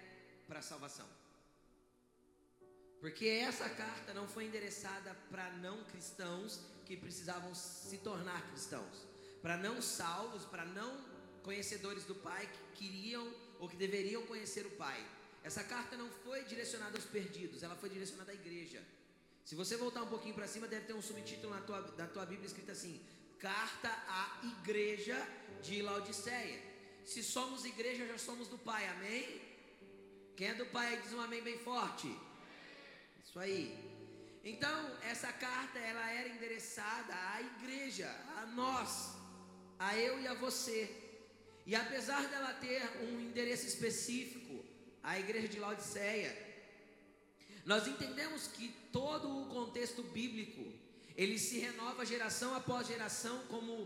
para 0.48 0.62
salvação. 0.62 1.08
Porque 3.02 3.28
essa 3.28 3.70
carta 3.70 4.14
não 4.14 4.28
foi 4.28 4.46
endereçada 4.46 5.14
para 5.30 5.52
não 5.58 5.84
cristãos 5.84 6.62
que 6.88 6.96
precisavam 6.96 7.54
se 7.54 7.98
tornar 7.98 8.42
cristãos, 8.50 9.06
para 9.42 9.58
não 9.58 9.82
salvos, 9.82 10.46
para 10.46 10.64
não 10.66 10.92
conhecedores 11.44 12.06
do 12.06 12.16
Pai 12.16 12.50
que 12.54 12.80
queriam 12.80 13.26
ou 13.60 13.68
que 13.68 13.76
deveriam 13.76 14.26
conhecer 14.26 14.66
o 14.66 14.72
Pai. 14.72 15.00
Essa 15.44 15.64
carta 15.64 15.98
não 15.98 16.10
foi 16.24 16.44
direcionada 16.46 16.98
aos 16.98 17.06
perdidos, 17.06 17.62
ela 17.62 17.76
foi 17.76 17.90
direcionada 17.90 18.32
à 18.32 18.36
igreja. 18.36 18.82
Se 19.44 19.56
você 19.56 19.76
voltar 19.76 20.02
um 20.04 20.08
pouquinho 20.08 20.36
para 20.36 20.48
cima, 20.48 20.68
deve 20.68 20.86
ter 20.86 20.94
um 20.94 21.02
subtítulo 21.02 21.54
na 21.54 21.62
tua, 21.62 21.82
na 21.98 22.08
tua 22.08 22.26
Bíblia 22.26 22.48
escrito 22.48 22.72
assim: 22.72 23.02
Carta 23.40 23.90
à 24.08 24.42
Igreja 24.46 25.18
de 25.62 25.82
Laodiceia. 25.82 26.62
Se 27.06 27.24
somos 27.24 27.64
igreja, 27.64 28.06
já 28.06 28.18
somos 28.18 28.48
do 28.50 28.58
Pai, 28.58 28.88
amém? 28.90 29.42
Quem 30.36 30.50
é 30.50 30.54
do 30.54 30.66
Pai 30.68 31.02
diz 31.02 31.14
um 31.14 31.22
amém 31.22 31.42
bem 31.42 31.58
forte. 31.60 32.14
Isso 33.24 33.40
aí. 33.40 33.87
Então, 34.52 34.80
essa 35.02 35.30
carta 35.34 35.78
ela 35.78 36.10
era 36.10 36.30
endereçada 36.30 37.14
à 37.34 37.42
igreja, 37.42 38.10
a 38.38 38.46
nós, 38.46 39.14
a 39.78 39.98
eu 39.98 40.22
e 40.22 40.26
a 40.26 40.34
você. 40.34 40.80
E 41.66 41.76
apesar 41.76 42.26
dela 42.30 42.54
ter 42.54 42.82
um 43.02 43.20
endereço 43.20 43.68
específico, 43.68 44.64
a 45.04 45.20
igreja 45.20 45.50
de 45.50 45.60
Laodiceia, 45.60 46.32
nós 47.66 47.88
entendemos 47.88 48.48
que 48.48 48.70
todo 48.94 49.28
o 49.42 49.48
contexto 49.48 50.02
bíblico, 50.02 50.64
ele 51.18 51.38
se 51.38 51.60
renova 51.60 52.06
geração 52.06 52.56
após 52.56 52.88
geração 52.88 53.38
como, 53.48 53.86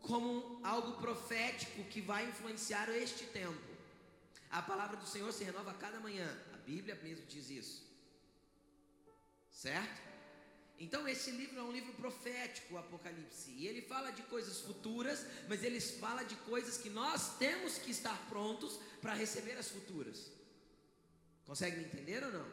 como 0.00 0.62
algo 0.64 0.92
profético 0.94 1.84
que 1.84 2.00
vai 2.00 2.26
influenciar 2.26 2.88
este 2.88 3.24
tempo. 3.26 3.68
A 4.50 4.62
palavra 4.62 4.96
do 4.96 5.06
Senhor 5.06 5.30
se 5.30 5.44
renova 5.44 5.72
a 5.72 5.74
cada 5.74 6.00
manhã. 6.00 6.26
A 6.54 6.56
Bíblia 6.56 6.98
mesmo 7.02 7.26
diz 7.26 7.50
isso. 7.50 7.89
Certo? 9.60 10.00
Então 10.78 11.06
esse 11.06 11.30
livro 11.32 11.58
é 11.58 11.62
um 11.62 11.70
livro 11.70 11.92
profético, 11.92 12.72
o 12.72 12.78
Apocalipse, 12.78 13.50
e 13.50 13.66
ele 13.66 13.82
fala 13.82 14.10
de 14.10 14.22
coisas 14.22 14.62
futuras, 14.62 15.26
mas 15.50 15.62
ele 15.62 15.78
fala 15.78 16.22
de 16.22 16.34
coisas 16.36 16.78
que 16.78 16.88
nós 16.88 17.36
temos 17.36 17.76
que 17.76 17.90
estar 17.90 18.16
prontos 18.30 18.80
para 19.02 19.12
receber 19.12 19.58
as 19.58 19.68
futuras. 19.68 20.32
Consegue 21.44 21.76
me 21.76 21.84
entender 21.84 22.24
ou 22.24 22.32
não? 22.32 22.46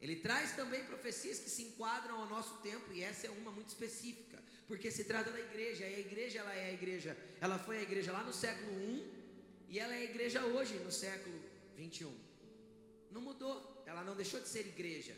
Ele 0.00 0.16
traz 0.16 0.56
também 0.56 0.82
profecias 0.86 1.38
que 1.38 1.50
se 1.50 1.64
enquadram 1.64 2.22
ao 2.22 2.28
nosso 2.30 2.54
tempo 2.62 2.90
e 2.94 3.02
essa 3.02 3.26
é 3.26 3.30
uma 3.30 3.52
muito 3.52 3.68
específica, 3.68 4.42
porque 4.66 4.90
se 4.90 5.04
trata 5.04 5.30
da 5.30 5.38
igreja. 5.38 5.86
E 5.86 5.94
a 5.96 6.00
igreja 6.00 6.38
ela 6.38 6.54
é 6.54 6.70
a 6.70 6.72
igreja, 6.72 7.14
ela 7.42 7.58
foi 7.58 7.76
a 7.76 7.82
igreja 7.82 8.10
lá 8.10 8.24
no 8.24 8.32
século 8.32 8.72
1 8.72 9.68
e 9.68 9.78
ela 9.78 9.94
é 9.94 9.98
a 9.98 10.04
igreja 10.04 10.42
hoje 10.46 10.78
no 10.78 10.90
século 10.90 11.38
21. 11.76 12.10
Não 13.10 13.20
mudou, 13.20 13.84
ela 13.84 14.02
não 14.02 14.16
deixou 14.16 14.40
de 14.40 14.48
ser 14.48 14.60
igreja. 14.60 15.14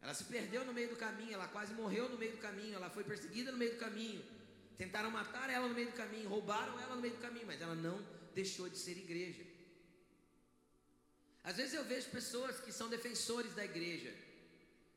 Ela 0.00 0.14
se 0.14 0.24
perdeu 0.24 0.64
no 0.64 0.72
meio 0.72 0.90
do 0.90 0.96
caminho, 0.96 1.34
ela 1.34 1.48
quase 1.48 1.74
morreu 1.74 2.08
no 2.08 2.16
meio 2.16 2.32
do 2.32 2.38
caminho, 2.38 2.74
ela 2.74 2.88
foi 2.88 3.04
perseguida 3.04 3.50
no 3.50 3.58
meio 3.58 3.72
do 3.72 3.78
caminho. 3.78 4.24
Tentaram 4.76 5.10
matar 5.10 5.50
ela 5.50 5.66
no 5.66 5.74
meio 5.74 5.90
do 5.90 5.96
caminho, 5.96 6.28
roubaram 6.28 6.78
ela 6.80 6.94
no 6.94 7.02
meio 7.02 7.14
do 7.14 7.20
caminho, 7.20 7.46
mas 7.46 7.60
ela 7.60 7.74
não 7.74 8.04
deixou 8.34 8.68
de 8.68 8.78
ser 8.78 8.96
igreja. 8.96 9.44
Às 11.42 11.56
vezes 11.56 11.74
eu 11.74 11.84
vejo 11.84 12.08
pessoas 12.10 12.60
que 12.60 12.70
são 12.70 12.88
defensores 12.88 13.52
da 13.54 13.64
igreja, 13.64 14.14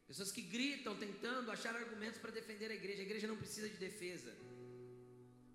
pessoas 0.07 0.31
que 0.31 0.41
gritam 0.41 0.95
tentando 0.95 1.49
achar 1.49 1.75
argumentos 1.75 2.19
para 2.19 2.31
defender 2.31 2.69
a 2.69 2.75
igreja. 2.75 3.01
A 3.01 3.05
igreja 3.05 3.27
não 3.27 3.37
precisa 3.37 3.69
de 3.69 3.77
defesa, 3.77 4.31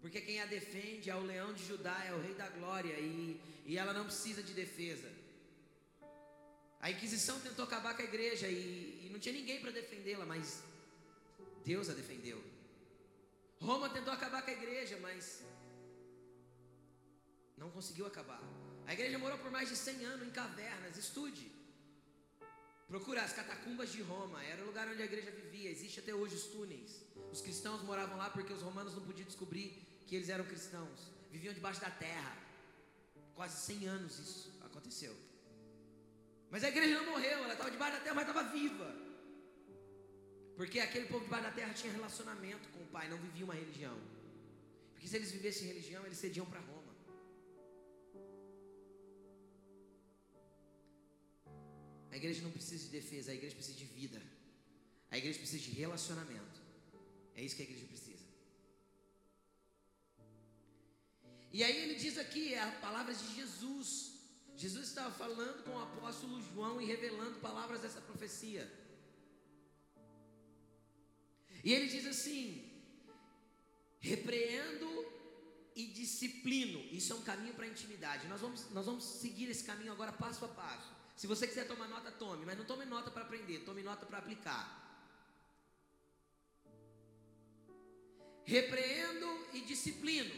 porque 0.00 0.20
quem 0.20 0.40
a 0.40 0.46
defende 0.46 1.08
é 1.08 1.14
o 1.14 1.22
leão 1.22 1.52
de 1.52 1.64
Judá, 1.64 2.02
é 2.04 2.12
o 2.12 2.20
rei 2.20 2.34
da 2.34 2.48
glória, 2.48 2.98
e, 2.98 3.40
e 3.64 3.78
ela 3.78 3.92
não 3.92 4.06
precisa 4.06 4.42
de 4.42 4.54
defesa. 4.54 5.08
A 6.80 6.90
Inquisição 6.90 7.40
tentou 7.40 7.64
acabar 7.64 7.94
com 7.94 8.02
a 8.02 8.04
igreja 8.04 8.48
e, 8.48 9.06
e 9.06 9.10
não 9.12 9.18
tinha 9.18 9.34
ninguém 9.34 9.60
para 9.60 9.70
defendê-la, 9.70 10.26
mas 10.26 10.62
Deus 11.64 11.88
a 11.88 11.94
defendeu. 11.94 12.42
Roma 13.60 13.88
tentou 13.88 14.12
acabar 14.12 14.42
com 14.42 14.50
a 14.50 14.52
igreja, 14.52 14.98
mas 15.00 15.42
não 17.56 17.70
conseguiu 17.70 18.06
acabar. 18.06 18.40
A 18.86 18.92
igreja 18.92 19.18
morou 19.18 19.38
por 19.38 19.50
mais 19.50 19.68
de 19.68 19.76
100 19.76 20.04
anos 20.04 20.28
em 20.28 20.30
cavernas. 20.30 20.96
Estude. 20.96 21.50
Procura 22.86 23.22
as 23.22 23.32
catacumbas 23.32 23.90
de 23.90 24.02
Roma. 24.02 24.44
Era 24.44 24.62
o 24.62 24.66
lugar 24.66 24.86
onde 24.88 25.02
a 25.02 25.04
igreja 25.04 25.30
vivia. 25.30 25.70
Existe 25.70 25.98
até 26.00 26.14
hoje 26.14 26.36
os 26.36 26.44
túneis. 26.44 27.02
Os 27.32 27.40
cristãos 27.40 27.82
moravam 27.82 28.16
lá 28.16 28.30
porque 28.30 28.52
os 28.52 28.62
romanos 28.62 28.94
não 28.94 29.02
podiam 29.02 29.26
descobrir 29.26 29.82
que 30.06 30.14
eles 30.14 30.28
eram 30.28 30.44
cristãos. 30.44 31.10
Viviam 31.32 31.52
debaixo 31.52 31.80
da 31.80 31.90
terra. 31.90 32.36
Quase 33.34 33.66
100 33.66 33.86
anos 33.88 34.18
isso 34.18 34.52
aconteceu. 34.64 35.16
Mas 36.50 36.64
a 36.64 36.68
igreja 36.68 36.94
não 37.00 37.12
morreu, 37.12 37.38
ela 37.44 37.52
estava 37.52 37.70
debaixo 37.70 37.96
da 37.96 38.02
terra, 38.02 38.14
mas 38.14 38.28
estava 38.28 38.48
viva. 38.50 38.94
Porque 40.56 40.80
aquele 40.80 41.06
povo 41.06 41.24
debaixo 41.24 41.44
da 41.44 41.52
terra 41.52 41.74
tinha 41.74 41.92
relacionamento 41.92 42.68
com 42.70 42.82
o 42.82 42.86
Pai, 42.86 43.08
não 43.08 43.18
vivia 43.18 43.44
uma 43.44 43.54
religião. 43.54 43.98
Porque 44.92 45.06
se 45.06 45.16
eles 45.16 45.32
vivessem 45.32 45.68
religião, 45.68 46.04
eles 46.06 46.18
cediam 46.18 46.46
para 46.46 46.60
Roma. 46.60 46.94
A 52.10 52.16
igreja 52.16 52.40
não 52.42 52.50
precisa 52.50 52.84
de 52.84 52.90
defesa, 52.90 53.30
a 53.30 53.34
igreja 53.34 53.54
precisa 53.54 53.76
de 53.76 53.84
vida. 53.84 54.22
A 55.10 55.18
igreja 55.18 55.38
precisa 55.38 55.62
de 55.62 55.70
relacionamento. 55.72 56.62
É 57.34 57.42
isso 57.42 57.54
que 57.54 57.62
a 57.62 57.66
igreja 57.66 57.86
precisa. 57.86 58.24
E 61.52 61.62
aí 61.62 61.76
ele 61.82 61.96
diz 61.96 62.16
aqui, 62.16 62.54
é 62.54 62.62
a 62.62 62.70
palavra 62.72 63.14
de 63.14 63.34
Jesus. 63.34 64.15
Jesus 64.56 64.88
estava 64.88 65.12
falando 65.12 65.64
com 65.64 65.72
o 65.72 65.82
apóstolo 65.82 66.40
João 66.40 66.80
e 66.80 66.86
revelando 66.86 67.38
palavras 67.40 67.82
dessa 67.82 68.00
profecia. 68.00 68.70
E 71.62 71.72
ele 71.72 71.88
diz 71.88 72.06
assim: 72.06 72.66
repreendo 74.00 74.88
e 75.74 75.86
disciplino. 75.86 76.80
Isso 76.90 77.12
é 77.12 77.16
um 77.16 77.22
caminho 77.22 77.54
para 77.54 77.66
a 77.66 77.68
intimidade. 77.68 78.26
Nós 78.28 78.40
vamos, 78.40 78.70
nós 78.70 78.86
vamos 78.86 79.04
seguir 79.04 79.50
esse 79.50 79.64
caminho 79.64 79.92
agora 79.92 80.12
passo 80.12 80.44
a 80.44 80.48
passo. 80.48 80.90
Se 81.16 81.26
você 81.26 81.46
quiser 81.46 81.66
tomar 81.66 81.88
nota, 81.88 82.10
tome, 82.10 82.46
mas 82.46 82.56
não 82.56 82.64
tome 82.64 82.84
nota 82.86 83.10
para 83.10 83.22
aprender, 83.22 83.60
tome 83.60 83.82
nota 83.82 84.06
para 84.06 84.18
aplicar. 84.18 84.82
Repreendo 88.44 89.26
e 89.52 89.60
disciplino. 89.62 90.34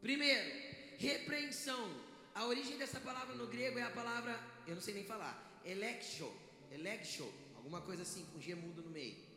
Primeiro, 0.00 0.50
repreensão. 0.98 2.09
A 2.34 2.46
origem 2.46 2.78
dessa 2.78 3.00
palavra 3.00 3.34
no 3.34 3.46
grego 3.46 3.78
é 3.78 3.82
a 3.82 3.90
palavra, 3.90 4.38
eu 4.66 4.74
não 4.74 4.82
sei 4.82 4.94
nem 4.94 5.04
falar, 5.04 5.60
elexo, 5.64 6.32
elexo, 6.70 7.32
alguma 7.56 7.80
coisa 7.80 8.02
assim, 8.02 8.24
com 8.26 8.40
G 8.40 8.54
mudo 8.54 8.82
no 8.82 8.90
meio. 8.90 9.30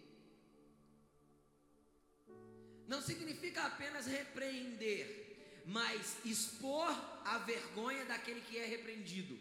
Não 2.88 3.02
significa 3.02 3.64
apenas 3.64 4.06
repreender, 4.06 5.64
mas 5.66 6.18
expor 6.26 6.90
a 7.26 7.38
vergonha 7.40 8.06
daquele 8.06 8.42
que 8.42 8.58
é 8.58 8.66
repreendido. 8.66 9.40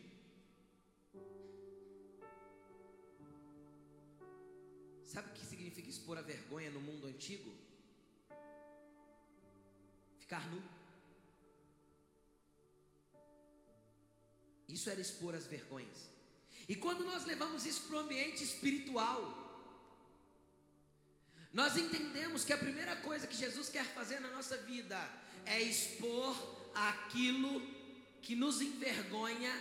Sabe 5.05 5.29
o 5.29 5.33
que 5.35 5.45
significa 5.45 5.91
expor 5.91 6.17
a 6.17 6.23
vergonha 6.23 6.71
no 6.71 6.81
mundo 6.81 7.07
antigo? 7.07 7.53
Ficar 10.19 10.49
nu. 10.51 10.63
Isso 14.73 14.89
era 14.89 15.01
expor 15.01 15.35
as 15.35 15.47
vergonhas. 15.47 16.11
E 16.69 16.75
quando 16.75 17.05
nós 17.05 17.25
levamos 17.25 17.67
isso 17.67 17.83
para 17.83 17.97
o 17.97 18.01
ambiente 18.01 18.43
espiritual, 18.43 19.21
nós 21.53 21.77
entendemos 21.77 22.45
que 22.45 22.53
a 22.53 22.59
primeira 22.59 22.97
coisa 22.97 23.27
que 23.27 23.37
Jesus 23.37 23.69
quer 23.69 23.85
fazer 23.85 24.21
na 24.21 24.31
nossa 24.31 24.57
vida 24.57 24.99
é 25.45 25.61
expor 25.61 26.35
aquilo 26.75 27.61
que 28.23 28.35
nos 28.35 28.63
envergonha, 28.63 29.53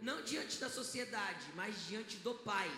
não 0.00 0.22
diante 0.22 0.58
da 0.58 0.70
sociedade, 0.70 1.44
mas 1.54 1.86
diante 1.86 2.16
do 2.18 2.34
Pai. 2.36 2.70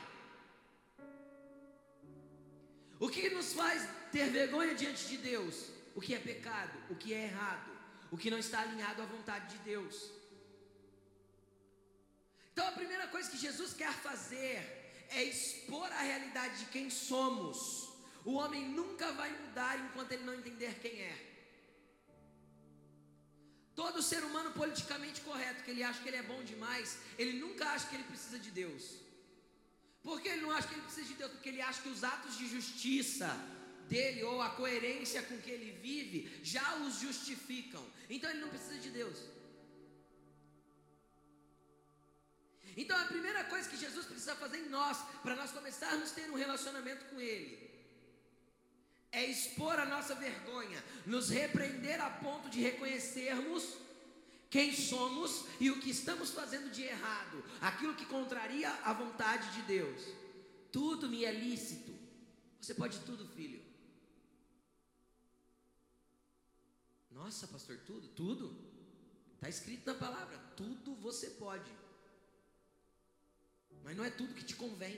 O 2.98 3.08
que 3.08 3.28
nos 3.30 3.52
faz 3.52 3.86
ter 4.10 4.30
vergonha 4.30 4.74
diante 4.74 5.06
de 5.06 5.18
Deus? 5.18 5.66
O 5.94 6.00
que 6.00 6.14
é 6.14 6.18
pecado, 6.18 6.76
o 6.90 6.96
que 6.96 7.14
é 7.14 7.24
errado, 7.24 7.70
o 8.10 8.16
que 8.16 8.30
não 8.30 8.38
está 8.38 8.60
alinhado 8.62 9.02
à 9.02 9.06
vontade 9.06 9.56
de 9.56 9.58
Deus. 9.62 10.15
Então 12.56 12.68
a 12.68 12.72
primeira 12.72 13.06
coisa 13.08 13.30
que 13.32 13.36
Jesus 13.36 13.74
quer 13.74 13.92
fazer 13.92 14.54
é 15.10 15.22
expor 15.22 15.88
a 15.92 16.02
realidade 16.10 16.60
de 16.60 16.66
quem 16.74 16.88
somos. 16.88 17.58
O 18.24 18.32
homem 18.40 18.62
nunca 18.78 19.12
vai 19.12 19.30
mudar 19.42 19.78
enquanto 19.78 20.12
ele 20.12 20.24
não 20.24 20.32
entender 20.32 20.72
quem 20.84 20.94
é. 21.02 21.16
Todo 23.74 24.06
ser 24.10 24.24
humano 24.24 24.52
politicamente 24.52 25.20
correto, 25.20 25.64
que 25.64 25.70
ele 25.70 25.82
acha 25.82 26.00
que 26.02 26.08
ele 26.08 26.16
é 26.16 26.22
bom 26.22 26.42
demais, 26.52 26.98
ele 27.18 27.38
nunca 27.38 27.66
acha 27.74 27.88
que 27.88 27.96
ele 27.96 28.04
precisa 28.04 28.38
de 28.38 28.50
Deus. 28.50 28.84
Por 30.02 30.22
que 30.22 30.30
ele 30.30 30.40
não 30.40 30.52
acha 30.52 30.66
que 30.66 30.76
ele 30.76 30.88
precisa 30.88 31.08
de 31.08 31.14
Deus? 31.20 31.32
Porque 31.32 31.50
ele 31.50 31.60
acha 31.60 31.82
que 31.82 31.90
os 31.90 32.02
atos 32.02 32.38
de 32.38 32.48
justiça 32.48 33.28
dele 33.86 34.22
ou 34.22 34.40
a 34.40 34.48
coerência 34.48 35.22
com 35.24 35.36
que 35.44 35.50
ele 35.50 35.72
vive 35.88 36.40
já 36.42 36.76
os 36.76 37.00
justificam. 37.00 37.86
Então 38.08 38.30
ele 38.30 38.40
não 38.40 38.48
precisa 38.48 38.78
de 38.78 38.88
Deus. 38.88 39.35
Então 42.76 42.96
a 43.00 43.06
primeira 43.06 43.44
coisa 43.44 43.68
que 43.68 43.76
Jesus 43.76 44.04
precisa 44.04 44.36
fazer 44.36 44.58
em 44.58 44.68
nós, 44.68 44.98
para 45.22 45.34
nós 45.34 45.50
começarmos 45.50 46.12
a 46.12 46.14
ter 46.14 46.30
um 46.30 46.36
relacionamento 46.36 47.06
com 47.06 47.20
Ele, 47.20 47.66
é 49.10 49.24
expor 49.24 49.78
a 49.78 49.86
nossa 49.86 50.14
vergonha, 50.14 50.84
nos 51.06 51.30
repreender 51.30 52.00
a 52.02 52.10
ponto 52.10 52.50
de 52.50 52.60
reconhecermos 52.60 53.78
quem 54.50 54.74
somos 54.74 55.46
e 55.58 55.70
o 55.70 55.80
que 55.80 55.90
estamos 55.90 56.30
fazendo 56.30 56.70
de 56.70 56.82
errado, 56.82 57.42
aquilo 57.60 57.94
que 57.94 58.04
contraria 58.04 58.70
a 58.84 58.92
vontade 58.92 59.50
de 59.54 59.62
Deus. 59.62 60.02
Tudo 60.70 61.08
me 61.08 61.24
é 61.24 61.32
lícito. 61.32 61.94
Você 62.60 62.74
pode 62.74 62.98
tudo, 63.00 63.26
filho. 63.28 63.64
Nossa, 67.10 67.46
pastor, 67.48 67.78
tudo? 67.86 68.08
Tudo? 68.08 68.54
Está 69.34 69.48
escrito 69.48 69.86
na 69.86 69.94
palavra: 69.94 70.38
tudo 70.56 70.94
você 70.96 71.30
pode. 71.30 71.70
Mas 73.86 73.96
não 73.96 74.04
é 74.04 74.10
tudo 74.10 74.34
que 74.38 74.44
te 74.50 74.56
convém. 74.62 74.96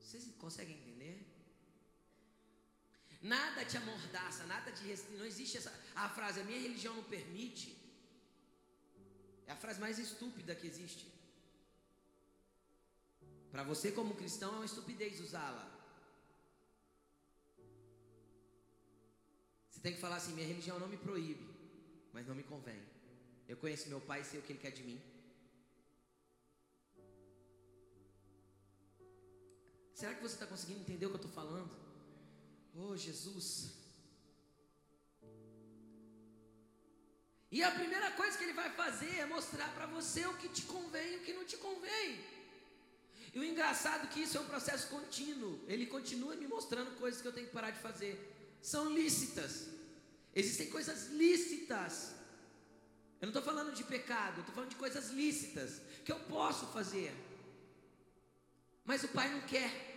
Vocês 0.00 0.24
conseguem 0.44 0.76
entender? 0.78 1.14
Nada 3.34 3.64
te 3.64 3.76
amordaça, 3.76 4.44
nada 4.46 4.72
te 4.72 4.82
restringe. 4.82 5.20
Não 5.20 5.28
existe 5.32 5.58
essa. 5.58 5.72
A 5.94 6.08
frase, 6.08 6.40
a 6.40 6.44
minha 6.48 6.60
religião 6.60 6.92
não 6.96 7.04
permite. 7.04 7.68
É 9.46 9.52
a 9.52 9.60
frase 9.64 9.78
mais 9.80 10.00
estúpida 10.06 10.56
que 10.56 10.66
existe. 10.66 11.06
Para 13.52 13.62
você, 13.62 13.92
como 13.92 14.16
cristão, 14.16 14.50
é 14.54 14.56
uma 14.56 14.70
estupidez 14.72 15.20
usá-la. 15.20 15.66
Você 19.70 19.78
tem 19.78 19.94
que 19.94 20.00
falar 20.00 20.16
assim: 20.16 20.34
minha 20.34 20.48
religião 20.48 20.80
não 20.80 20.88
me 20.88 20.96
proíbe, 20.96 21.48
mas 22.12 22.26
não 22.26 22.34
me 22.34 22.42
convém. 22.42 22.82
Eu 23.46 23.56
conheço 23.56 23.88
meu 23.88 24.00
pai 24.00 24.22
e 24.22 24.24
sei 24.24 24.40
o 24.40 24.42
que 24.42 24.52
ele 24.54 24.64
quer 24.66 24.72
de 24.72 24.82
mim. 24.82 25.11
Será 30.02 30.14
que 30.14 30.22
você 30.28 30.34
está 30.34 30.46
conseguindo 30.46 30.80
entender 30.80 31.06
o 31.06 31.10
que 31.10 31.14
eu 31.14 31.24
estou 31.24 31.30
falando? 31.30 31.70
Oh, 32.74 32.96
Jesus. 32.96 33.70
E 37.52 37.62
a 37.62 37.70
primeira 37.70 38.10
coisa 38.10 38.36
que 38.36 38.42
ele 38.42 38.52
vai 38.52 38.68
fazer 38.70 39.18
é 39.20 39.26
mostrar 39.26 39.72
para 39.76 39.86
você 39.86 40.26
o 40.26 40.36
que 40.38 40.48
te 40.48 40.62
convém 40.62 41.12
e 41.12 41.16
o 41.18 41.20
que 41.20 41.32
não 41.32 41.44
te 41.44 41.56
convém. 41.56 42.18
E 43.32 43.38
o 43.38 43.44
engraçado 43.44 44.06
é 44.06 44.08
que 44.08 44.22
isso 44.22 44.36
é 44.38 44.40
um 44.40 44.48
processo 44.48 44.88
contínuo. 44.88 45.60
Ele 45.68 45.86
continua 45.86 46.34
me 46.34 46.48
mostrando 46.48 46.98
coisas 46.98 47.22
que 47.22 47.28
eu 47.28 47.32
tenho 47.32 47.46
que 47.46 47.52
parar 47.52 47.70
de 47.70 47.78
fazer. 47.78 48.12
São 48.60 48.90
lícitas. 48.90 49.68
Existem 50.34 50.68
coisas 50.68 51.10
lícitas. 51.10 52.12
Eu 53.20 53.26
não 53.26 53.34
estou 53.38 53.42
falando 53.44 53.72
de 53.72 53.84
pecado, 53.84 54.40
estou 54.40 54.52
falando 54.52 54.70
de 54.70 54.82
coisas 54.84 55.10
lícitas 55.10 55.80
que 56.04 56.10
eu 56.10 56.18
posso 56.24 56.66
fazer. 56.72 57.14
Mas 58.84 59.04
o 59.04 59.08
pai 59.10 59.30
não 59.30 59.42
quer. 59.42 59.91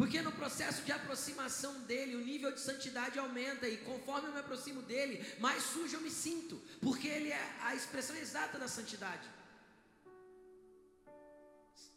Porque 0.00 0.22
no 0.22 0.32
processo 0.32 0.80
de 0.86 0.92
aproximação 0.92 1.72
dele, 1.82 2.16
o 2.16 2.24
nível 2.24 2.50
de 2.50 2.60
santidade 2.60 3.18
aumenta, 3.18 3.68
e 3.68 3.76
conforme 3.88 4.28
eu 4.28 4.32
me 4.32 4.40
aproximo 4.40 4.80
dele, 4.80 5.22
mais 5.38 5.62
sujo 5.62 5.96
eu 5.96 6.00
me 6.00 6.10
sinto, 6.10 6.56
porque 6.80 7.06
ele 7.06 7.30
é 7.30 7.58
a 7.60 7.74
expressão 7.74 8.16
exata 8.16 8.58
da 8.58 8.66
santidade. 8.66 9.28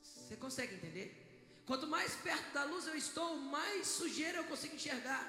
Você 0.01 0.35
consegue 0.35 0.75
entender? 0.75 1.07
Quanto 1.65 1.87
mais 1.87 2.13
perto 2.15 2.53
da 2.53 2.65
luz 2.65 2.85
eu 2.87 2.95
estou, 2.97 3.37
mais 3.37 3.87
sujeira 3.87 4.39
eu 4.39 4.43
consigo 4.51 4.75
enxergar. 4.75 5.23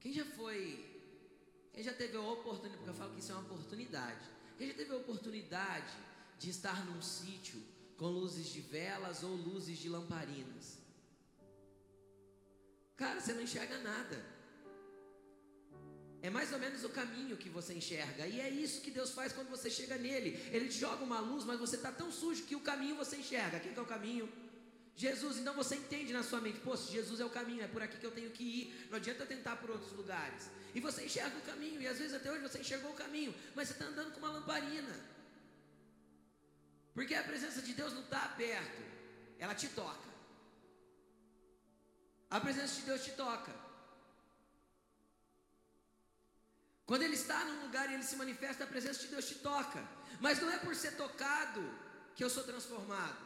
Quem 0.00 0.14
já 0.14 0.24
foi, 0.24 0.60
quem 1.74 1.84
já 1.84 1.92
teve 1.92 2.16
a 2.16 2.22
oportunidade, 2.22 2.78
porque 2.78 2.90
eu 2.90 2.94
falo 2.94 3.12
que 3.12 3.20
isso 3.20 3.32
é 3.32 3.34
uma 3.34 3.44
oportunidade. 3.44 4.24
Quem 4.56 4.68
já 4.68 4.72
teve 4.72 4.94
a 4.94 4.96
oportunidade 4.96 5.92
de 6.38 6.48
estar 6.48 6.86
num 6.86 7.02
sítio 7.02 7.62
com 7.98 8.06
luzes 8.06 8.46
de 8.54 8.60
velas 8.60 9.22
ou 9.22 9.30
luzes 9.30 9.76
de 9.78 9.88
lamparinas. 9.88 10.78
Cara, 12.96 13.20
você 13.20 13.32
não 13.32 13.42
enxerga 13.42 13.78
nada. 13.78 14.16
É 16.22 16.30
mais 16.30 16.52
ou 16.52 16.58
menos 16.58 16.82
o 16.84 16.88
caminho 16.88 17.36
que 17.36 17.48
você 17.48 17.74
enxerga. 17.74 18.26
E 18.26 18.40
é 18.40 18.48
isso 18.48 18.80
que 18.80 18.90
Deus 18.90 19.10
faz 19.10 19.32
quando 19.32 19.50
você 19.50 19.68
chega 19.68 19.96
nele. 19.96 20.30
Ele 20.52 20.68
te 20.68 20.78
joga 20.78 21.04
uma 21.04 21.20
luz, 21.20 21.44
mas 21.44 21.60
você 21.60 21.76
está 21.76 21.92
tão 21.92 22.10
sujo 22.10 22.44
que 22.44 22.56
o 22.56 22.60
caminho 22.60 22.96
você 22.96 23.16
enxerga. 23.16 23.58
O 23.58 23.60
que 23.60 23.78
é 23.78 23.82
o 23.82 23.86
caminho? 23.86 24.28
Jesus, 24.96 25.38
então 25.38 25.54
você 25.54 25.76
entende 25.76 26.12
na 26.12 26.24
sua 26.24 26.40
mente, 26.40 26.60
se 26.76 26.92
Jesus 26.92 27.20
é 27.20 27.24
o 27.24 27.30
caminho, 27.30 27.62
é 27.62 27.68
por 27.68 27.80
aqui 27.80 27.96
que 27.98 28.04
eu 28.04 28.10
tenho 28.10 28.30
que 28.30 28.42
ir, 28.42 28.86
não 28.90 28.96
adianta 28.96 29.24
tentar 29.24 29.54
por 29.56 29.70
outros 29.70 29.92
lugares. 29.92 30.50
E 30.74 30.80
você 30.80 31.04
enxerga 31.04 31.38
o 31.38 31.42
caminho, 31.42 31.80
e 31.80 31.86
às 31.86 31.98
vezes 31.98 32.14
até 32.14 32.32
hoje 32.32 32.42
você 32.42 32.58
enxergou 32.58 32.90
o 32.90 32.94
caminho, 32.94 33.32
mas 33.54 33.68
você 33.68 33.74
está 33.74 33.84
andando 33.84 34.10
com 34.12 34.18
uma 34.18 34.32
lamparina. 34.32 35.17
Porque 36.98 37.14
a 37.14 37.22
presença 37.22 37.62
de 37.62 37.74
Deus 37.74 37.92
não 37.92 38.02
está 38.02 38.22
perto, 38.36 38.82
ela 39.38 39.54
te 39.54 39.68
toca. 39.68 40.08
A 42.28 42.40
presença 42.40 42.74
de 42.74 42.82
Deus 42.82 43.04
te 43.04 43.12
toca. 43.12 43.54
Quando 46.84 47.02
Ele 47.02 47.14
está 47.14 47.44
num 47.44 47.62
lugar 47.62 47.88
e 47.88 47.94
Ele 47.94 48.02
se 48.02 48.16
manifesta, 48.16 48.64
a 48.64 48.66
presença 48.66 48.98
de 49.02 49.06
Deus 49.14 49.28
te 49.28 49.36
toca. 49.36 49.80
Mas 50.20 50.40
não 50.40 50.50
é 50.50 50.58
por 50.58 50.74
ser 50.74 50.96
tocado 50.96 51.62
que 52.16 52.24
eu 52.24 52.28
sou 52.28 52.42
transformado. 52.42 53.24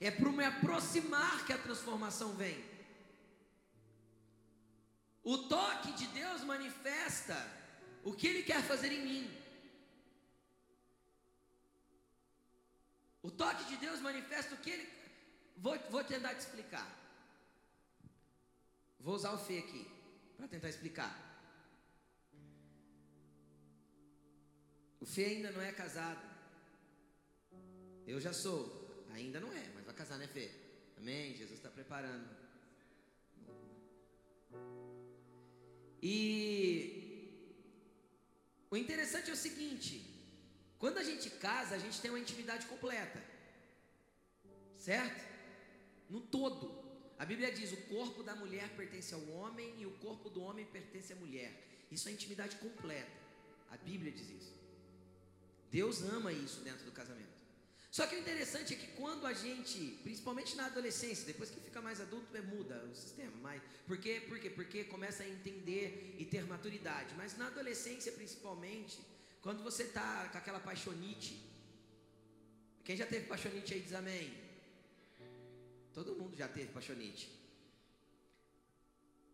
É 0.00 0.12
por 0.12 0.30
me 0.30 0.44
aproximar 0.44 1.44
que 1.44 1.52
a 1.52 1.58
transformação 1.58 2.34
vem. 2.34 2.64
O 5.24 5.36
toque 5.48 5.90
de 5.94 6.06
Deus 6.20 6.44
manifesta 6.44 7.36
o 8.04 8.12
que 8.12 8.28
Ele 8.28 8.44
quer 8.44 8.62
fazer 8.62 8.92
em 8.92 9.04
mim. 9.04 9.43
O 13.26 13.30
toque 13.30 13.64
de 13.64 13.76
Deus 13.78 14.00
manifesta 14.00 14.54
o 14.54 14.58
que 14.58 14.70
Ele. 14.70 14.86
Vou, 15.56 15.78
vou 15.90 16.04
tentar 16.04 16.34
te 16.34 16.40
explicar. 16.40 16.86
Vou 19.00 19.14
usar 19.14 19.32
o 19.32 19.38
Fê 19.38 19.58
aqui 19.60 19.86
para 20.36 20.46
tentar 20.46 20.68
explicar. 20.68 21.12
O 25.00 25.06
Fê 25.06 25.24
ainda 25.24 25.50
não 25.52 25.62
é 25.62 25.72
casado. 25.72 26.22
Eu 28.06 28.20
já 28.20 28.34
sou. 28.34 28.62
Ainda 29.14 29.40
não 29.40 29.52
é, 29.52 29.70
mas 29.74 29.86
vai 29.86 29.94
casar, 29.94 30.18
né, 30.18 30.26
Fê? 30.26 30.50
Amém? 30.98 31.34
Jesus 31.34 31.58
está 31.58 31.70
preparando. 31.70 32.28
E 36.02 37.24
o 38.70 38.76
interessante 38.76 39.30
é 39.30 39.32
o 39.32 39.36
seguinte: 39.36 40.13
quando 40.84 40.98
a 40.98 41.02
gente 41.02 41.30
casa, 41.30 41.74
a 41.74 41.78
gente 41.78 41.98
tem 41.98 42.10
uma 42.10 42.20
intimidade 42.20 42.66
completa, 42.66 43.18
certo? 44.76 45.24
No 46.10 46.20
todo. 46.20 46.78
A 47.18 47.24
Bíblia 47.24 47.50
diz: 47.50 47.72
o 47.72 47.78
corpo 47.94 48.22
da 48.22 48.36
mulher 48.36 48.68
pertence 48.76 49.14
ao 49.14 49.26
homem 49.30 49.74
e 49.78 49.86
o 49.86 49.92
corpo 49.92 50.28
do 50.28 50.42
homem 50.42 50.66
pertence 50.66 51.10
à 51.10 51.16
mulher. 51.16 51.86
Isso 51.90 52.06
é 52.06 52.12
intimidade 52.12 52.56
completa. 52.56 53.16
A 53.70 53.78
Bíblia 53.78 54.12
diz 54.12 54.28
isso. 54.28 54.52
Deus 55.70 56.02
ama 56.02 56.30
isso 56.30 56.60
dentro 56.60 56.84
do 56.84 56.92
casamento. 56.92 57.32
Só 57.90 58.06
que 58.06 58.16
o 58.16 58.18
interessante 58.18 58.74
é 58.74 58.76
que 58.76 58.88
quando 58.88 59.26
a 59.26 59.32
gente, 59.32 59.98
principalmente 60.02 60.54
na 60.54 60.66
adolescência, 60.66 61.24
depois 61.24 61.48
que 61.48 61.60
fica 61.60 61.80
mais 61.80 61.98
adulto, 61.98 62.36
é, 62.36 62.42
muda 62.42 62.84
o 62.92 62.94
sistema. 62.94 63.32
Mas, 63.40 63.62
por 63.86 63.96
quê? 63.96 64.22
Por 64.28 64.38
quê? 64.38 64.50
Porque 64.50 64.84
começa 64.84 65.22
a 65.22 65.28
entender 65.28 66.14
e 66.18 66.26
ter 66.26 66.44
maturidade. 66.44 67.14
Mas 67.16 67.38
na 67.38 67.46
adolescência, 67.46 68.12
principalmente, 68.12 69.00
quando 69.44 69.62
você 69.62 69.82
está 69.82 70.28
com 70.32 70.38
aquela 70.38 70.58
paixonite, 70.58 71.32
quem 72.82 72.96
já 72.96 73.06
teve 73.06 73.26
paixonite 73.26 73.74
aí 73.74 73.80
diz 73.82 73.92
amém? 73.92 74.42
Todo 75.92 76.16
mundo 76.16 76.34
já 76.34 76.48
teve 76.48 76.72
paixonite. 76.72 77.30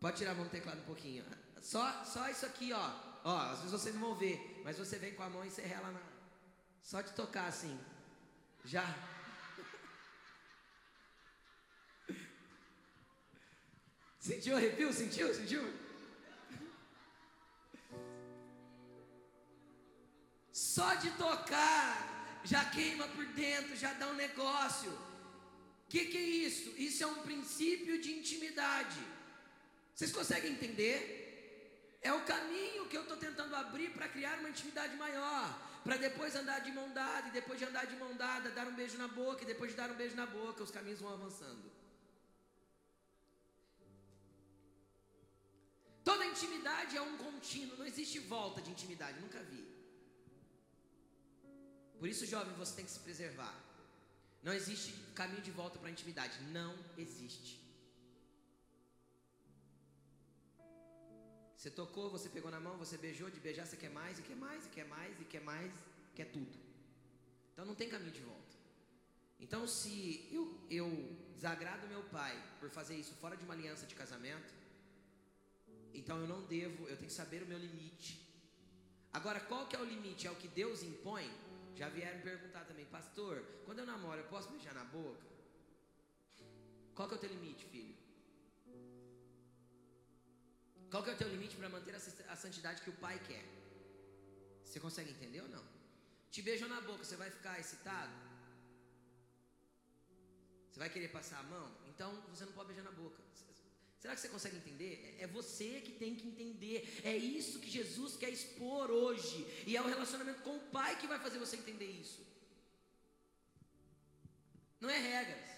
Pode 0.01 0.17
tirar 0.17 0.31
a 0.31 0.35
mão 0.35 0.43
do 0.43 0.49
teclado 0.49 0.81
um 0.81 0.85
pouquinho. 0.85 1.23
Só, 1.61 2.03
só 2.03 2.27
isso 2.27 2.45
aqui, 2.45 2.73
ó. 2.73 2.91
Ó, 3.23 3.37
às 3.37 3.59
vezes 3.59 3.71
vocês 3.71 3.95
não 3.95 4.01
vão 4.01 4.15
ver, 4.15 4.61
mas 4.65 4.77
você 4.77 4.97
vem 4.97 5.15
com 5.15 5.23
a 5.23 5.29
mão 5.29 5.45
e 5.45 5.49
você 5.49 5.61
rela 5.61 5.89
na. 5.91 6.01
Só 6.81 6.99
de 6.99 7.13
tocar 7.13 7.45
assim. 7.45 7.79
Já. 8.65 8.83
Sentiu 14.19 14.57
arrepio? 14.57 14.91
Sentiu? 14.91 15.33
Sentiu? 15.33 15.63
Só 20.75 20.89
de 21.03 21.09
tocar 21.11 21.89
já 22.51 22.63
queima 22.75 23.05
por 23.15 23.25
dentro, 23.41 23.75
já 23.75 23.91
dá 23.93 24.07
um 24.07 24.19
negócio. 24.25 24.91
O 24.91 25.89
que, 25.89 26.05
que 26.11 26.17
é 26.17 26.27
isso? 26.47 26.69
Isso 26.87 27.03
é 27.03 27.07
um 27.07 27.21
princípio 27.27 27.95
de 28.03 28.09
intimidade. 28.17 29.01
Vocês 29.93 30.13
conseguem 30.13 30.53
entender? 30.53 31.97
É 32.01 32.13
o 32.13 32.21
caminho 32.21 32.87
que 32.87 32.95
eu 32.95 33.01
estou 33.01 33.17
tentando 33.17 33.53
abrir 33.63 33.89
para 33.95 34.07
criar 34.07 34.37
uma 34.39 34.49
intimidade 34.49 34.95
maior 34.95 35.45
para 35.83 35.97
depois 35.97 36.35
andar 36.35 36.59
de 36.59 36.71
mão 36.71 36.87
dada, 36.93 37.27
e 37.27 37.31
depois 37.31 37.59
de 37.59 37.65
andar 37.65 37.85
de 37.85 37.95
mão 37.97 38.15
dada, 38.15 38.51
dar 38.51 38.67
um 38.67 38.75
beijo 38.75 38.97
na 38.97 39.07
boca, 39.07 39.43
e 39.43 39.47
depois 39.47 39.71
de 39.71 39.77
dar 39.77 39.89
um 39.91 39.95
beijo 39.95 40.15
na 40.15 40.27
boca, 40.27 40.63
os 40.63 40.71
caminhos 40.71 41.01
vão 41.01 41.13
avançando. 41.13 41.69
Toda 46.03 46.25
intimidade 46.25 46.95
é 46.95 47.01
um 47.01 47.17
contínuo, 47.17 47.77
não 47.77 47.85
existe 47.85 48.19
volta 48.19 48.61
de 48.61 48.71
intimidade, 48.71 49.19
nunca 49.19 49.41
vi. 49.51 49.70
Por 52.01 52.09
isso, 52.09 52.25
jovem, 52.25 52.51
você 52.55 52.77
tem 52.77 52.85
que 52.85 52.89
se 52.89 52.99
preservar. 53.07 53.55
Não 54.41 54.53
existe 54.59 54.91
caminho 55.13 55.43
de 55.47 55.51
volta 55.51 55.77
para 55.77 55.87
a 55.89 55.91
intimidade, 55.91 56.35
não 56.45 56.75
existe. 56.97 57.51
Você 61.55 61.69
tocou, 61.69 62.09
você 62.09 62.27
pegou 62.27 62.49
na 62.49 62.59
mão, 62.59 62.75
você 62.75 62.97
beijou, 62.97 63.29
de 63.29 63.39
beijar 63.39 63.67
você 63.67 63.77
quer 63.77 63.91
mais, 63.91 64.17
e 64.17 64.23
quer 64.23 64.35
mais, 64.35 64.65
e 64.65 64.69
quer 64.69 64.87
mais, 64.87 65.21
e 65.21 65.25
quer 65.25 65.41
mais, 65.41 65.71
quer 66.15 66.25
tudo. 66.31 66.57
Então 67.53 67.65
não 67.65 67.75
tem 67.75 67.87
caminho 67.87 68.15
de 68.19 68.21
volta. 68.21 68.55
Então 69.39 69.67
se 69.67 70.27
eu, 70.31 70.59
eu 70.71 70.89
desagrado 71.35 71.87
meu 71.87 72.01
pai 72.05 72.35
por 72.59 72.71
fazer 72.71 72.95
isso 72.95 73.13
fora 73.21 73.37
de 73.37 73.45
uma 73.45 73.53
aliança 73.53 73.85
de 73.85 73.93
casamento, 73.93 74.51
então 75.93 76.17
eu 76.19 76.27
não 76.27 76.41
devo, 76.47 76.87
eu 76.87 76.97
tenho 76.97 77.09
que 77.09 77.13
saber 77.21 77.43
o 77.43 77.45
meu 77.45 77.59
limite. 77.59 78.19
Agora, 79.13 79.39
qual 79.39 79.67
que 79.67 79.75
é 79.75 79.79
o 79.79 79.85
limite? 79.85 80.25
É 80.25 80.31
o 80.31 80.35
que 80.35 80.47
Deus 80.47 80.81
impõe? 80.81 81.29
Já 81.75 81.89
vieram 81.89 82.21
perguntar 82.21 82.63
também, 82.65 82.85
pastor, 82.85 83.43
quando 83.65 83.79
eu 83.79 83.85
namoro, 83.85 84.19
eu 84.19 84.27
posso 84.27 84.49
beijar 84.49 84.73
na 84.73 84.83
boca? 84.83 85.25
Qual 86.95 87.07
que 87.07 87.15
é 87.15 87.17
o 87.17 87.21
teu 87.21 87.29
limite, 87.29 87.65
filho? 87.65 87.95
Qual 90.91 91.01
que 91.03 91.09
é 91.09 91.13
o 91.13 91.17
teu 91.17 91.29
limite 91.29 91.55
para 91.55 91.69
manter 91.69 91.95
a 91.95 92.35
santidade 92.35 92.81
que 92.81 92.89
o 92.89 92.93
pai 93.05 93.17
quer? 93.27 93.45
Você 94.65 94.79
consegue 94.79 95.11
entender 95.11 95.41
ou 95.41 95.49
não? 95.49 95.63
Te 96.29 96.41
beijou 96.41 96.67
na 96.67 96.81
boca, 96.81 97.03
você 97.03 97.15
vai 97.15 97.29
ficar 97.29 97.59
excitado? 97.59 98.11
Você 100.69 100.79
vai 100.79 100.89
querer 100.89 101.09
passar 101.09 101.39
a 101.39 101.43
mão? 101.43 101.67
Então 101.89 102.09
você 102.29 102.45
não 102.45 102.53
pode 102.53 102.67
beijar 102.67 102.83
na 102.83 102.91
boca. 102.91 103.21
Será 104.01 104.15
que 104.15 104.21
você 104.21 104.29
consegue 104.29 104.57
entender? 104.57 104.93
É, 105.19 105.23
é 105.25 105.27
você 105.27 105.79
que 105.85 105.91
tem 105.91 106.15
que 106.15 106.27
entender. 106.27 106.77
É 107.03 107.15
isso 107.15 107.59
que 107.59 107.69
Jesus 107.69 108.17
quer 108.17 108.31
expor 108.31 108.89
hoje. 108.89 109.45
E 109.67 109.77
é 109.77 109.81
o 109.81 109.85
relacionamento 109.85 110.41
com 110.41 110.55
o 110.57 110.67
Pai 110.77 110.97
que 110.99 111.05
vai 111.05 111.19
fazer 111.19 111.37
você 111.37 111.55
entender 111.55 111.85
isso. 111.85 112.25
Não 114.79 114.89
é 114.89 114.97
regras. 114.97 115.51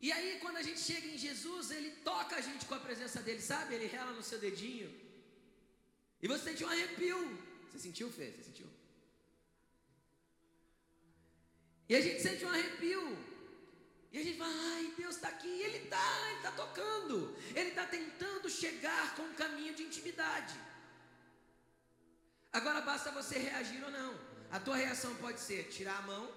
E 0.00 0.10
aí, 0.10 0.38
quando 0.40 0.56
a 0.56 0.62
gente 0.62 0.80
chega 0.80 1.06
em 1.06 1.18
Jesus, 1.18 1.70
ele 1.70 1.90
toca 2.10 2.36
a 2.36 2.40
gente 2.40 2.64
com 2.64 2.74
a 2.76 2.80
presença 2.80 3.20
dele, 3.20 3.42
sabe? 3.42 3.74
Ele 3.74 3.88
rela 3.88 4.12
no 4.12 4.22
seu 4.22 4.38
dedinho. 4.38 4.90
E 6.22 6.26
você 6.26 6.44
sente 6.44 6.64
um 6.64 6.68
arrepio. 6.68 7.20
Você 7.68 7.78
sentiu, 7.78 8.10
Fê? 8.10 8.30
Você 8.30 8.44
sentiu? 8.44 8.77
E 11.88 11.96
a 11.96 12.00
gente 12.00 12.20
sente 12.20 12.44
um 12.44 12.48
arrepio. 12.48 13.16
E 14.12 14.18
a 14.18 14.22
gente 14.22 14.38
fala, 14.38 14.52
ai, 14.74 14.94
Deus 14.96 15.16
está 15.16 15.28
aqui. 15.28 15.48
E 15.48 15.62
ele 15.62 15.84
está, 15.84 16.28
ele 16.28 16.36
está 16.36 16.52
tocando. 16.52 17.36
Ele 17.54 17.70
está 17.70 17.86
tentando 17.86 18.48
chegar 18.48 19.14
com 19.16 19.22
um 19.22 19.34
caminho 19.34 19.74
de 19.74 19.84
intimidade. 19.84 20.54
Agora 22.52 22.80
basta 22.80 23.10
você 23.10 23.38
reagir 23.38 23.82
ou 23.84 23.90
não. 23.90 24.18
A 24.50 24.58
tua 24.58 24.76
reação 24.76 25.14
pode 25.16 25.40
ser 25.40 25.68
tirar 25.68 25.98
a 25.98 26.02
mão 26.02 26.32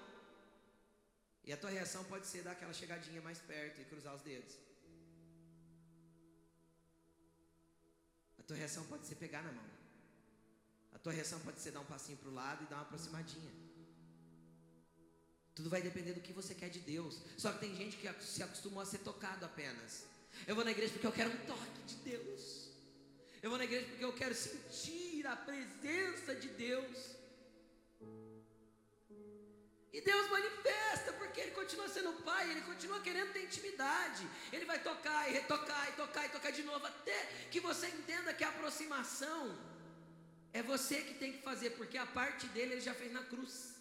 e 1.44 1.52
a 1.52 1.58
tua 1.58 1.70
reação 1.70 2.04
pode 2.04 2.28
ser 2.28 2.44
dar 2.44 2.52
aquela 2.52 2.74
chegadinha 2.74 3.22
mais 3.22 3.40
perto 3.40 3.82
e 3.82 3.86
cruzar 3.86 4.14
os 4.14 4.22
dedos. 4.22 4.58
A 8.38 8.44
tua 8.44 8.58
reação 8.58 8.84
pode 8.86 9.08
ser 9.08 9.16
pegar 9.16 9.42
na 9.42 9.52
mão. 9.52 9.70
A 10.94 11.00
tua 11.00 11.14
reação 11.14 11.40
pode 11.40 11.60
ser 11.60 11.72
dar 11.72 11.80
um 11.80 11.86
passinho 11.86 12.18
para 12.18 12.30
o 12.30 12.34
lado 12.34 12.64
e 12.64 12.68
dar 12.68 12.76
uma 12.76 12.84
aproximadinha. 12.84 13.52
Tudo 15.56 15.70
vai 15.70 15.82
depender 15.82 16.14
do 16.14 16.22
que 16.22 16.34
você 16.34 16.54
quer 16.56 16.70
de 16.70 16.80
Deus. 16.80 17.20
Só 17.38 17.52
que 17.52 17.60
tem 17.60 17.76
gente 17.76 17.98
que 17.98 18.08
se 18.24 18.42
acostumou 18.42 18.82
a 18.82 18.86
ser 18.86 19.00
tocado 19.00 19.46
apenas. 19.46 20.06
Eu 20.48 20.56
vou 20.56 20.64
na 20.64 20.72
igreja 20.72 20.92
porque 20.94 21.08
eu 21.08 21.12
quero 21.12 21.30
um 21.30 21.46
toque 21.46 21.82
de 21.86 21.96
Deus. 21.96 22.70
Eu 23.42 23.50
vou 23.50 23.58
na 23.58 23.66
igreja 23.66 23.86
porque 23.88 24.06
eu 24.06 24.14
quero 24.14 24.36
sentir 24.36 25.26
a 25.28 25.36
presença 25.36 26.36
de 26.36 26.50
Deus. 26.50 26.98
E 29.94 30.00
Deus 30.00 30.30
manifesta, 30.30 31.12
porque 31.14 31.42
Ele 31.42 31.52
continua 31.52 31.90
sendo 31.90 32.14
Pai, 32.24 32.50
Ele 32.50 32.62
continua 32.62 33.02
querendo 33.02 33.34
ter 33.34 33.44
intimidade. 33.44 34.26
Ele 34.54 34.64
vai 34.64 34.82
tocar 34.82 35.30
e 35.30 35.34
retocar 35.34 35.90
e 35.90 35.92
tocar 35.94 36.26
e 36.26 36.30
tocar 36.30 36.52
de 36.52 36.64
novo, 36.64 36.86
até 36.86 37.26
que 37.52 37.60
você 37.60 37.88
entenda 37.88 38.34
que 38.34 38.44
a 38.44 38.50
aproximação 38.50 39.58
É 40.54 40.62
você 40.62 41.02
que 41.02 41.14
tem 41.14 41.32
que 41.34 41.42
fazer, 41.42 41.72
porque 41.72 41.98
a 41.98 42.06
parte 42.06 42.46
dele 42.48 42.74
ele 42.74 42.82
já 42.82 42.94
fez 42.94 43.12
na 43.12 43.24
cruz. 43.24 43.76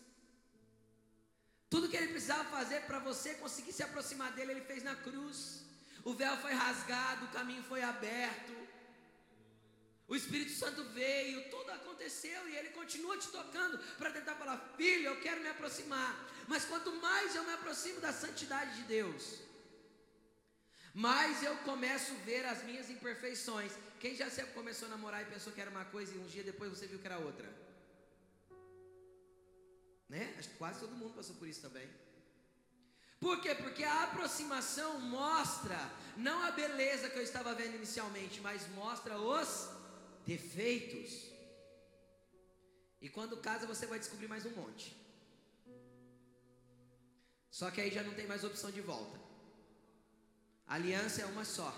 Tudo 1.71 1.89
que 1.89 1.97
ele 1.97 2.09
precisava 2.09 2.45
fazer 2.57 2.81
para 2.89 2.99
você 2.99 3.35
conseguir 3.35 3.73
se 3.73 3.83
aproximar 3.85 4.33
dele, 4.33 4.53
ele 4.53 4.69
fez 4.71 4.83
na 4.83 4.97
cruz. 4.97 5.61
O 6.05 6.13
véu 6.13 6.37
foi 6.39 6.53
rasgado, 6.53 7.27
o 7.27 7.29
caminho 7.29 7.63
foi 7.63 7.83
aberto. 7.83 8.53
O 10.09 10.17
Espírito 10.17 10.51
Santo 10.51 10.83
veio, 11.01 11.49
tudo 11.51 11.71
aconteceu 11.71 12.49
e 12.49 12.57
ele 12.57 12.71
continua 12.71 13.17
te 13.17 13.29
tocando 13.29 13.79
para 13.99 14.11
tentar 14.11 14.35
falar: 14.35 14.59
Filho, 14.77 15.05
eu 15.07 15.21
quero 15.21 15.41
me 15.41 15.49
aproximar. 15.49 16.13
Mas 16.49 16.65
quanto 16.65 16.91
mais 16.97 17.37
eu 17.37 17.45
me 17.45 17.53
aproximo 17.53 18.01
da 18.01 18.13
santidade 18.13 18.75
de 18.79 18.83
Deus, 18.83 19.39
mais 20.93 21.45
eu 21.45 21.57
começo 21.59 22.13
a 22.13 22.25
ver 22.25 22.45
as 22.47 22.65
minhas 22.65 22.91
imperfeições. 22.91 23.71
Quem 24.01 24.17
já 24.17 24.29
começou 24.47 24.89
a 24.89 24.91
namorar 24.91 25.23
e 25.23 25.27
pensou 25.27 25.53
que 25.53 25.61
era 25.61 25.71
uma 25.71 25.85
coisa 25.85 26.13
e 26.13 26.19
um 26.19 26.27
dia 26.27 26.43
depois 26.43 26.71
você 26.71 26.89
viu 26.89 26.99
que 26.99 27.07
era 27.07 27.19
outra? 27.19 27.70
Né? 30.11 30.35
Acho 30.39 30.51
que 30.51 30.57
quase 30.57 30.81
todo 30.81 30.97
mundo 31.01 31.15
passou 31.15 31.37
por 31.37 31.47
isso 31.47 31.63
também. 31.63 31.89
Por 33.21 33.41
quê? 33.41 33.55
Porque 33.55 33.85
a 33.85 34.05
aproximação 34.05 34.99
mostra 34.99 35.79
não 36.17 36.43
a 36.43 36.51
beleza 36.51 37.09
que 37.09 37.19
eu 37.19 37.23
estava 37.23 37.55
vendo 37.55 37.77
inicialmente, 37.77 38.41
mas 38.41 38.69
mostra 38.71 39.17
os 39.19 39.71
defeitos. 40.27 41.31
E 43.01 43.09
quando 43.09 43.37
casa 43.37 43.67
você 43.67 43.87
vai 43.87 44.01
descobrir 44.01 44.27
mais 44.27 44.45
um 44.45 44.51
monte. 44.51 44.97
Só 47.51 47.71
que 47.71 47.81
aí 47.81 47.91
já 47.91 48.03
não 48.03 48.15
tem 48.15 48.27
mais 48.27 48.43
opção 48.43 48.71
de 48.71 48.81
volta. 48.81 49.19
A 50.67 50.75
aliança 50.75 51.23
é 51.23 51.27
uma 51.27 51.45
só. 51.45 51.73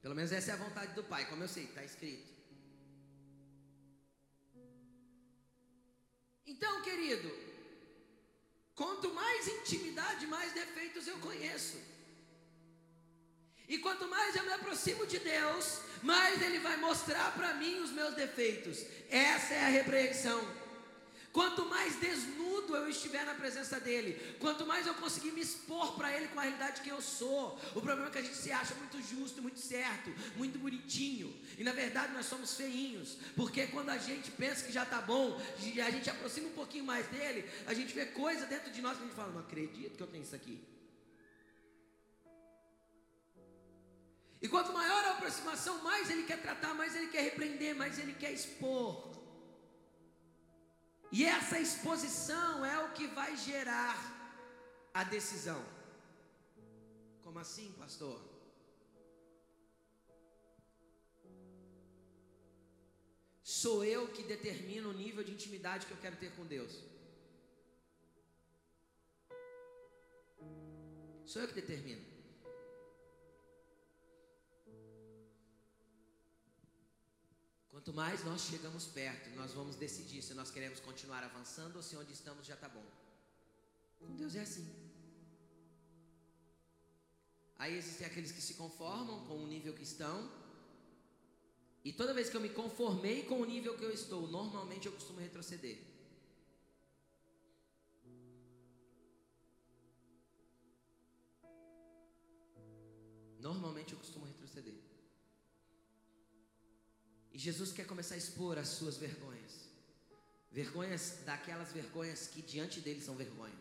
Pelo 0.00 0.14
menos 0.14 0.30
essa 0.30 0.52
é 0.52 0.54
a 0.54 0.64
vontade 0.64 0.94
do 0.94 1.02
Pai, 1.02 1.28
como 1.28 1.42
eu 1.42 1.48
sei, 1.48 1.64
está 1.64 1.82
escrito. 1.82 2.37
Então, 6.58 6.82
querido, 6.82 7.32
quanto 8.74 9.14
mais 9.14 9.46
intimidade, 9.46 10.26
mais 10.26 10.52
defeitos 10.52 11.06
eu 11.06 11.16
conheço. 11.18 11.76
E 13.68 13.78
quanto 13.78 14.08
mais 14.08 14.34
eu 14.34 14.42
me 14.42 14.52
aproximo 14.52 15.06
de 15.06 15.20
Deus, 15.20 15.80
mais 16.02 16.42
Ele 16.42 16.58
vai 16.58 16.76
mostrar 16.78 17.32
para 17.34 17.54
mim 17.54 17.78
os 17.78 17.92
meus 17.92 18.14
defeitos. 18.14 18.84
Essa 19.08 19.54
é 19.54 19.64
a 19.66 19.68
repreensão. 19.68 20.40
Quanto 21.32 21.64
mais 21.66 21.94
desnudo 21.96 22.47
eu 22.74 22.88
estiver 22.88 23.24
na 23.24 23.34
presença 23.34 23.78
dele, 23.80 24.36
quanto 24.38 24.66
mais 24.66 24.86
eu 24.86 24.94
conseguir 24.94 25.32
me 25.32 25.40
expor 25.40 25.96
para 25.96 26.14
ele 26.16 26.28
com 26.28 26.40
a 26.40 26.42
realidade 26.42 26.80
que 26.80 26.88
eu 26.88 27.00
sou. 27.00 27.58
O 27.74 27.80
problema 27.80 28.08
é 28.08 28.10
que 28.10 28.18
a 28.18 28.22
gente 28.22 28.36
se 28.36 28.50
acha 28.52 28.74
muito 28.74 29.00
justo, 29.02 29.42
muito 29.42 29.58
certo, 29.58 30.10
muito 30.36 30.58
bonitinho, 30.58 31.34
e 31.56 31.64
na 31.64 31.72
verdade 31.72 32.12
nós 32.12 32.26
somos 32.26 32.54
feinhos, 32.54 33.18
porque 33.36 33.66
quando 33.68 33.90
a 33.90 33.98
gente 33.98 34.30
pensa 34.30 34.64
que 34.64 34.72
já 34.72 34.82
está 34.82 35.00
bom, 35.00 35.40
a 35.84 35.90
gente 35.90 36.10
aproxima 36.10 36.48
um 36.48 36.52
pouquinho 36.52 36.84
mais 36.84 37.06
dele, 37.08 37.48
a 37.66 37.74
gente 37.74 37.94
vê 37.94 38.06
coisa 38.06 38.46
dentro 38.46 38.70
de 38.70 38.80
nós 38.80 38.96
que 38.96 39.04
a 39.04 39.06
gente 39.06 39.16
fala: 39.16 39.32
não 39.32 39.40
acredito 39.40 39.96
que 39.96 40.02
eu 40.02 40.06
tenho 40.06 40.22
isso 40.22 40.34
aqui. 40.34 40.60
E 44.40 44.48
quanto 44.48 44.72
maior 44.72 45.04
a 45.04 45.10
aproximação, 45.12 45.82
mais 45.82 46.08
ele 46.10 46.22
quer 46.22 46.40
tratar, 46.40 46.72
mais 46.74 46.94
ele 46.94 47.08
quer 47.08 47.22
repreender, 47.22 47.74
mais 47.74 47.98
ele 47.98 48.14
quer 48.14 48.32
expor. 48.32 49.07
E 51.10 51.24
essa 51.24 51.58
exposição 51.58 52.64
é 52.64 52.78
o 52.84 52.92
que 52.92 53.06
vai 53.06 53.36
gerar 53.36 53.96
a 54.92 55.04
decisão. 55.04 55.62
Como 57.22 57.38
assim, 57.38 57.72
pastor? 57.78 58.20
Sou 63.42 63.84
eu 63.84 64.08
que 64.08 64.22
determino 64.22 64.90
o 64.90 64.92
nível 64.92 65.24
de 65.24 65.32
intimidade 65.32 65.86
que 65.86 65.92
eu 65.92 66.02
quero 66.04 66.16
ter 66.16 66.30
com 66.36 66.44
Deus. 66.44 66.84
Sou 71.24 71.42
eu 71.42 71.48
que 71.48 71.54
determino. 71.54 72.07
Quanto 77.78 77.94
mais 77.94 78.24
nós 78.24 78.40
chegamos 78.40 78.86
perto, 78.86 79.30
nós 79.36 79.52
vamos 79.52 79.76
decidir 79.76 80.20
se 80.20 80.34
nós 80.34 80.50
queremos 80.50 80.80
continuar 80.80 81.22
avançando 81.22 81.76
ou 81.76 81.82
se 81.88 81.94
onde 81.96 82.12
estamos 82.12 82.44
já 82.44 82.54
está 82.54 82.68
bom. 82.68 82.84
Com 84.00 84.16
Deus 84.16 84.34
é 84.34 84.40
assim. 84.40 84.66
Aí 87.56 87.78
existem 87.78 88.04
aqueles 88.08 88.32
que 88.32 88.42
se 88.42 88.54
conformam 88.54 89.24
com 89.26 89.36
o 89.44 89.46
nível 89.46 89.72
que 89.74 89.84
estão. 89.84 90.28
E 91.84 91.92
toda 91.92 92.12
vez 92.12 92.28
que 92.28 92.36
eu 92.36 92.40
me 92.40 92.48
conformei 92.48 93.22
com 93.22 93.40
o 93.40 93.44
nível 93.44 93.78
que 93.78 93.84
eu 93.84 93.92
estou, 93.92 94.26
normalmente 94.26 94.86
eu 94.86 94.92
costumo 94.92 95.20
retroceder. 95.20 95.78
Normalmente 103.38 103.92
eu 103.92 104.00
costumo 104.00 104.17
E 107.38 107.40
Jesus 107.40 107.70
quer 107.70 107.86
começar 107.86 108.16
a 108.16 108.18
expor 108.18 108.58
as 108.58 108.66
suas 108.66 108.96
vergonhas. 108.96 109.52
Vergonhas 110.50 111.18
daquelas 111.24 111.70
vergonhas 111.70 112.26
que 112.26 112.42
diante 112.42 112.80
dele 112.80 113.00
são 113.00 113.14
vergonha. 113.14 113.54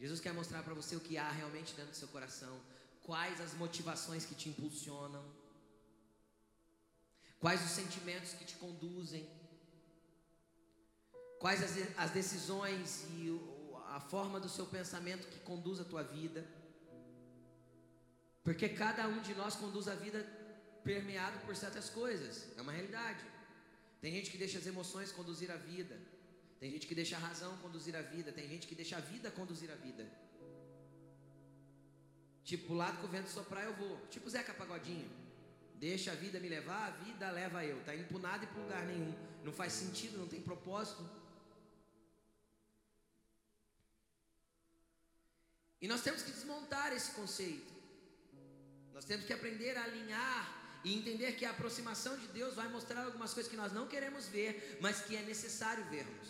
Jesus 0.00 0.18
quer 0.18 0.32
mostrar 0.32 0.62
para 0.62 0.72
você 0.72 0.96
o 0.96 1.00
que 1.06 1.18
há 1.18 1.30
realmente 1.30 1.74
dentro 1.74 1.90
do 1.90 1.96
seu 2.02 2.08
coração, 2.08 2.58
quais 3.02 3.38
as 3.38 3.52
motivações 3.52 4.24
que 4.24 4.34
te 4.34 4.48
impulsionam, 4.48 5.22
quais 7.38 7.62
os 7.62 7.72
sentimentos 7.72 8.32
que 8.32 8.46
te 8.46 8.56
conduzem, 8.56 9.28
quais 11.38 11.62
as, 11.62 11.98
as 11.98 12.12
decisões 12.12 13.04
e 13.10 13.28
o, 13.28 13.76
a 13.88 14.00
forma 14.00 14.40
do 14.40 14.48
seu 14.48 14.64
pensamento 14.64 15.28
que 15.28 15.40
conduz 15.40 15.80
a 15.80 15.84
tua 15.84 16.02
vida. 16.02 16.46
Porque 18.42 18.70
cada 18.70 19.06
um 19.06 19.20
de 19.20 19.34
nós 19.34 19.54
conduz 19.54 19.86
a 19.86 19.94
vida 19.94 20.35
permeado 20.88 21.38
por 21.44 21.54
certas 21.64 21.88
coisas, 22.00 22.34
é 22.56 22.62
uma 22.62 22.72
realidade. 22.78 23.24
Tem 24.02 24.12
gente 24.16 24.30
que 24.30 24.38
deixa 24.44 24.58
as 24.58 24.66
emoções 24.66 25.10
conduzir 25.18 25.50
a 25.50 25.56
vida, 25.56 25.96
tem 26.60 26.70
gente 26.70 26.86
que 26.86 26.94
deixa 26.94 27.16
a 27.16 27.18
razão 27.18 27.52
conduzir 27.58 27.94
a 27.96 28.02
vida, 28.14 28.30
tem 28.38 28.48
gente 28.48 28.66
que 28.66 28.74
deixa 28.74 28.96
a 28.96 29.00
vida 29.12 29.30
conduzir 29.30 29.70
a 29.70 29.78
vida. 29.86 30.04
Tipo, 32.44 32.72
o 32.72 32.76
lado 32.76 32.98
que 33.00 33.06
o 33.06 33.08
vento 33.08 33.28
soprar 33.28 33.64
eu 33.64 33.74
vou, 33.74 33.94
tipo 34.14 34.30
Zeca 34.30 34.54
Pagodinho. 34.54 35.10
Deixa 35.74 36.12
a 36.12 36.14
vida 36.14 36.38
me 36.40 36.48
levar, 36.48 36.84
a 36.86 36.90
vida 37.04 37.30
leva 37.30 37.64
eu. 37.64 37.78
Tá 37.84 37.94
indo 37.94 38.08
para 38.08 38.18
nada 38.18 38.44
e 38.44 38.46
para 38.46 38.62
lugar 38.62 38.86
nenhum. 38.86 39.12
Não 39.44 39.52
faz 39.52 39.72
sentido, 39.72 40.16
não 40.16 40.28
tem 40.28 40.40
propósito. 40.40 41.04
E 45.82 45.88
nós 45.88 46.02
temos 46.02 46.22
que 46.22 46.30
desmontar 46.30 46.92
esse 46.94 47.10
conceito. 47.12 47.72
Nós 48.94 49.04
temos 49.04 49.26
que 49.26 49.32
aprender 49.32 49.76
a 49.76 49.84
alinhar 49.84 50.65
e 50.86 50.96
entender 50.96 51.30
que 51.38 51.44
a 51.44 51.50
aproximação 51.50 52.16
de 52.16 52.28
Deus 52.28 52.54
vai 52.54 52.68
mostrar 52.74 53.00
algumas 53.04 53.34
coisas 53.34 53.50
que 53.52 53.60
nós 53.60 53.72
não 53.72 53.88
queremos 53.92 54.26
ver, 54.28 54.50
mas 54.80 55.00
que 55.04 55.16
é 55.20 55.22
necessário 55.22 55.84
vermos. 55.86 56.28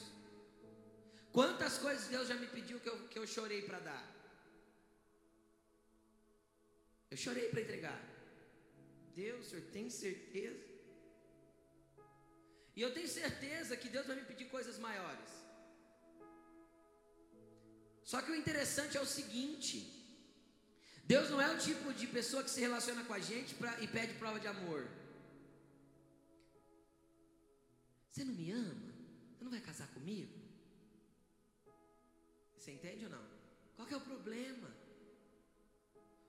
Quantas 1.31 1.75
coisas 1.77 2.07
Deus 2.15 2.27
já 2.31 2.37
me 2.43 2.47
pediu 2.47 2.81
que 2.81 2.89
eu, 2.93 2.97
que 3.11 3.19
eu 3.19 3.27
chorei 3.27 3.61
para 3.69 3.81
dar? 3.81 4.05
Eu 7.11 7.19
chorei 7.19 7.51
para 7.51 7.61
entregar. 7.61 8.01
Deus, 9.15 9.41
o 9.45 9.51
Senhor 9.51 9.67
tem 9.77 9.91
certeza? 9.91 10.65
E 12.75 12.81
eu 12.81 12.95
tenho 12.95 13.09
certeza 13.09 13.77
que 13.77 13.91
Deus 13.91 14.07
vai 14.07 14.17
me 14.17 14.25
pedir 14.31 14.47
coisas 14.47 14.79
maiores. 14.79 15.31
Só 18.03 18.23
que 18.23 18.31
o 18.31 18.35
interessante 18.43 18.97
é 18.97 19.03
o 19.03 19.13
seguinte: 19.19 19.96
Deus 21.07 21.31
não 21.31 21.41
é 21.41 21.49
o 21.55 21.59
tipo 21.59 21.93
de 21.95 22.07
pessoa 22.09 22.43
que 22.43 22.51
se 22.51 22.61
relaciona 22.61 23.05
com 23.05 23.15
a 23.15 23.21
gente 23.21 23.55
pra, 23.55 23.81
e 23.81 23.87
pede 23.87 24.15
prova 24.15 24.41
de 24.41 24.49
amor. 24.49 24.87
Você 28.11 28.25
não 28.25 28.35
me 28.35 28.51
ama? 28.51 28.93
Você 29.33 29.45
não 29.45 29.51
vai 29.51 29.61
casar 29.61 29.87
comigo? 29.89 30.33
Você 32.57 32.73
entende 32.73 33.05
ou 33.05 33.11
não? 33.11 33.25
Qual 33.77 33.89
é 33.89 33.97
o 33.97 34.01
problema? 34.01 34.69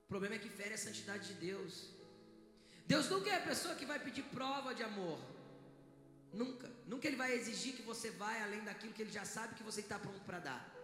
O 0.04 0.08
problema 0.08 0.36
é 0.36 0.38
que 0.38 0.48
fere 0.48 0.74
a 0.74 0.78
santidade 0.78 1.26
de 1.28 1.34
Deus. 1.34 1.90
Deus 2.86 3.08
nunca 3.08 3.30
é 3.30 3.36
a 3.38 3.48
pessoa 3.48 3.74
que 3.74 3.84
vai 3.84 3.98
pedir 3.98 4.22
prova 4.24 4.74
de 4.74 4.84
amor. 4.84 5.18
Nunca. 6.32 6.70
Nunca 6.86 7.08
Ele 7.08 7.16
vai 7.16 7.32
exigir 7.32 7.74
que 7.74 7.82
você 7.82 8.10
vá 8.12 8.32
além 8.42 8.62
daquilo 8.62 8.92
que 8.92 9.02
Ele 9.02 9.10
já 9.10 9.24
sabe 9.24 9.56
que 9.56 9.62
você 9.64 9.80
está 9.80 9.98
pronto 9.98 10.20
para 10.20 10.38
dar. 10.38 10.74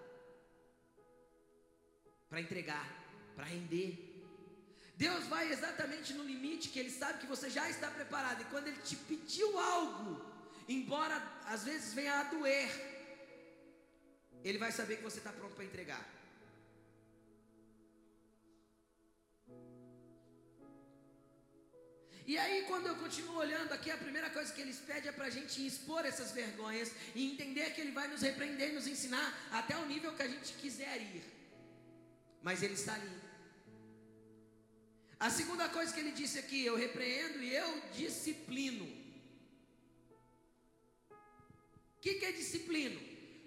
Para 2.28 2.40
entregar 2.40 3.03
para 3.34 3.44
render. 3.44 4.14
Deus 4.96 5.24
vai 5.26 5.50
exatamente 5.52 6.12
no 6.14 6.24
limite 6.24 6.68
que 6.68 6.78
Ele 6.78 6.90
sabe 6.90 7.20
que 7.20 7.26
você 7.26 7.50
já 7.50 7.68
está 7.68 7.88
preparado. 7.90 8.42
E 8.42 8.44
quando 8.46 8.68
Ele 8.68 8.80
te 8.82 8.96
pediu 8.96 9.58
algo, 9.58 10.24
embora 10.68 11.16
às 11.46 11.64
vezes 11.64 11.92
venha 11.92 12.14
a 12.20 12.24
doer, 12.24 12.70
Ele 14.44 14.58
vai 14.58 14.72
saber 14.72 14.96
que 14.98 15.02
você 15.02 15.18
está 15.18 15.32
pronto 15.32 15.54
para 15.54 15.64
entregar. 15.64 16.04
E 22.26 22.38
aí, 22.38 22.62
quando 22.66 22.86
eu 22.86 22.96
continuo 22.96 23.36
olhando 23.36 23.72
aqui, 23.72 23.90
a 23.90 23.98
primeira 23.98 24.30
coisa 24.30 24.50
que 24.50 24.60
eles 24.62 24.78
pedem 24.78 25.10
é 25.10 25.12
para 25.12 25.26
a 25.26 25.30
gente 25.30 25.66
expor 25.66 26.06
essas 26.06 26.32
vergonhas 26.32 26.90
e 27.14 27.30
entender 27.30 27.74
que 27.74 27.82
Ele 27.82 27.92
vai 27.92 28.08
nos 28.08 28.22
repreender 28.22 28.72
nos 28.72 28.86
ensinar 28.86 29.26
até 29.52 29.76
o 29.76 29.84
nível 29.84 30.14
que 30.14 30.22
a 30.22 30.28
gente 30.28 30.54
quiser 30.54 31.02
ir. 31.02 31.33
Mas 32.46 32.62
Ele 32.62 32.74
está 32.74 32.94
ali. 32.94 33.10
A 35.18 35.30
segunda 35.30 35.66
coisa 35.76 35.92
que 35.92 36.00
Ele 36.00 36.12
disse 36.12 36.38
aqui, 36.38 36.62
eu 36.62 36.76
repreendo 36.76 37.42
e 37.42 37.50
eu 37.62 37.68
disciplino. 38.00 38.84
O 41.10 42.00
que, 42.02 42.16
que 42.16 42.26
é 42.26 42.32
disciplino? 42.32 43.00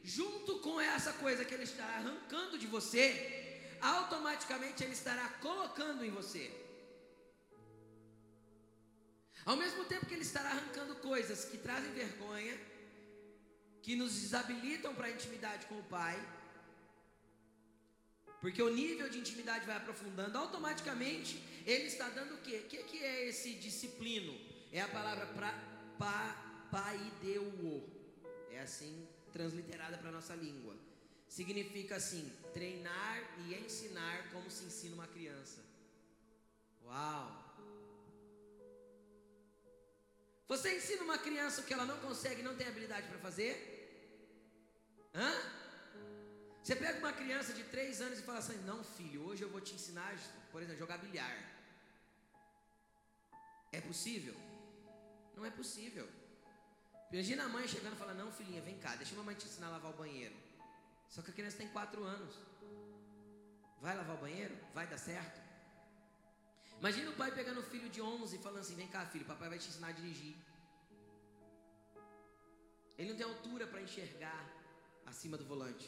Junto 0.04 0.60
com 0.60 0.82
essa 0.82 1.14
coisa 1.14 1.46
que 1.46 1.54
Ele 1.54 1.68
está 1.72 1.86
arrancando 1.86 2.58
de 2.58 2.66
você, 2.66 3.06
automaticamente 3.80 4.84
Ele 4.84 4.94
estará 4.94 5.30
colocando 5.46 6.04
em 6.04 6.10
você. 6.10 6.46
Ao 9.46 9.56
mesmo 9.56 9.86
tempo 9.86 10.08
que 10.08 10.16
Ele 10.16 10.24
estará 10.24 10.50
arrancando 10.50 10.96
coisas 10.96 11.46
que 11.46 11.60
trazem 11.60 11.92
vergonha, 11.92 12.58
que 13.84 13.96
nos 13.96 14.14
desabilitam 14.22 14.96
para 14.96 15.06
a 15.08 15.12
intimidade 15.12 15.68
com 15.68 15.78
o 15.78 15.84
Pai, 15.84 16.18
porque 18.42 18.62
o 18.62 18.70
nível 18.70 19.10
de 19.10 19.20
intimidade 19.20 19.66
vai 19.66 19.78
aprofundando, 19.78 20.38
automaticamente 20.38 21.42
Ele 21.66 21.88
está 21.88 22.08
dando 22.10 22.36
o 22.36 22.42
quê? 22.42 22.62
O 22.66 22.68
que, 22.70 22.78
que 22.84 23.04
é 23.04 23.28
esse 23.28 23.54
disciplino? 23.56 24.34
É 24.72 24.82
a 24.82 24.88
palavra 24.88 25.26
pra, 25.28 25.52
pa, 25.98 26.68
paideuo, 26.72 27.84
é 28.52 28.60
assim 28.60 29.08
transliterada 29.34 29.98
para 29.98 30.10
a 30.10 30.12
nossa 30.12 30.36
língua. 30.36 30.76
Significa 31.28 31.98
assim, 31.98 32.32
treinar 32.54 33.22
e 33.40 33.54
ensinar 33.56 34.32
como 34.32 34.50
se 34.50 34.66
ensina 34.66 34.96
uma 34.96 35.08
criança. 35.08 35.62
Uau! 36.86 37.48
Você 40.48 40.78
ensina 40.78 41.04
uma 41.04 41.18
criança 41.18 41.60
o 41.60 41.66
que 41.66 41.74
ela 41.74 41.86
não 41.86 41.98
consegue, 41.98 42.42
não 42.42 42.56
tem 42.56 42.68
habilidade 42.68 43.08
para 43.08 43.20
fazer? 43.20 43.54
Hã? 45.14 45.57
Você 46.68 46.76
pega 46.76 47.00
uma 47.00 47.14
criança 47.14 47.54
de 47.58 47.64
3 47.64 48.02
anos 48.06 48.20
e 48.20 48.24
fala 48.24 48.40
assim: 48.40 48.58
Não, 48.70 48.84
filho, 48.84 49.22
hoje 49.26 49.42
eu 49.42 49.50
vou 49.50 49.62
te 49.62 49.74
ensinar, 49.74 50.14
por 50.52 50.62
exemplo, 50.62 50.80
jogar 50.80 50.98
bilhar. 50.98 51.36
É 53.72 53.80
possível? 53.80 54.36
Não 55.34 55.46
é 55.46 55.50
possível. 55.60 56.06
Imagina 57.10 57.46
a 57.46 57.48
mãe 57.48 57.66
chegando 57.74 57.94
e 57.94 58.02
falando: 58.02 58.18
Não, 58.18 58.34
filhinha, 58.34 58.62
vem 58.62 58.78
cá, 58.80 58.98
deixa 58.98 59.14
a 59.16 59.18
mamãe 59.18 59.36
te 59.36 59.46
ensinar 59.46 59.68
a 59.68 59.76
lavar 59.76 59.94
o 59.94 59.98
banheiro. 60.02 60.36
Só 61.08 61.22
que 61.22 61.32
a 61.32 61.34
criança 61.38 61.56
tem 61.56 61.70
4 61.70 62.04
anos. 62.04 62.36
Vai 63.80 63.96
lavar 63.96 64.18
o 64.18 64.24
banheiro? 64.26 64.58
Vai 64.74 64.86
dar 64.88 64.98
certo? 64.98 65.40
Imagina 66.82 67.12
o 67.12 67.16
pai 67.16 67.32
pegando 67.32 67.62
o 67.62 67.70
filho 67.72 67.90
de 67.90 68.02
11 68.02 68.36
e 68.36 68.40
falando 68.40 68.60
assim: 68.60 68.76
Vem 68.76 68.90
cá, 68.90 69.06
filho, 69.06 69.24
papai 69.24 69.48
vai 69.48 69.58
te 69.58 69.70
ensinar 69.70 69.88
a 69.88 70.00
dirigir. 70.02 70.36
Ele 72.98 73.12
não 73.12 73.16
tem 73.16 73.26
altura 73.26 73.66
para 73.66 73.82
enxergar 73.88 74.44
acima 75.06 75.38
do 75.38 75.46
volante. 75.46 75.88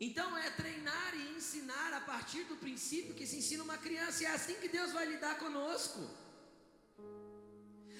Então 0.00 0.36
é 0.38 0.48
treinar 0.50 1.12
e 1.14 1.36
ensinar 1.36 1.92
a 1.92 2.00
partir 2.00 2.44
do 2.44 2.56
princípio 2.56 3.14
que 3.14 3.26
se 3.26 3.38
ensina 3.38 3.64
uma 3.64 3.78
criança, 3.78 4.22
e 4.22 4.26
é 4.26 4.30
assim 4.30 4.54
que 4.54 4.68
Deus 4.68 4.92
vai 4.92 5.06
lidar 5.06 5.38
conosco. 5.38 6.08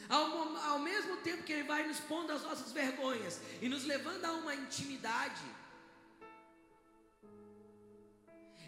Ao, 0.09 0.57
ao 0.73 0.79
mesmo 0.79 1.19
tempo 1.19 1.43
que 1.43 1.53
Ele 1.53 1.65
vai 1.65 1.87
nos 1.87 2.01
pondo 2.01 2.33
as 2.33 2.43
nossas 2.43 2.73
vergonhas 2.73 3.41
e 3.61 3.69
nos 3.69 3.85
levando 3.85 4.25
a 4.25 4.33
uma 4.33 4.55
intimidade, 4.55 5.43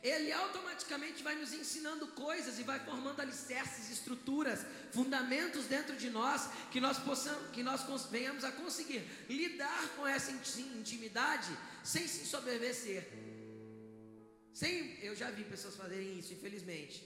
Ele 0.03 0.33
automaticamente 0.33 1.23
vai 1.23 1.35
nos 1.35 1.53
ensinando 1.53 2.07
coisas 2.09 2.59
e 2.59 2.63
vai 2.63 2.81
formando 2.81 3.21
alicerces, 3.21 3.91
estruturas, 3.91 4.65
fundamentos 4.93 5.67
dentro 5.67 5.95
de 5.95 6.09
nós 6.09 6.49
que 6.71 6.81
nós 6.81 6.99
possamos, 6.99 7.51
que 7.51 7.63
nós 7.63 7.83
venhamos 8.11 8.43
a 8.43 8.53
conseguir 8.53 9.07
lidar 9.29 9.89
com 9.97 10.07
essa 10.07 10.31
intimidade 10.31 11.51
sem 11.85 12.07
se 12.09 12.25
soberbecer. 12.27 13.07
Sem, 14.55 14.99
eu 15.03 15.15
já 15.15 15.31
vi 15.31 15.45
pessoas 15.45 15.77
fazerem 15.77 16.19
isso, 16.19 16.33
infelizmente. 16.33 17.05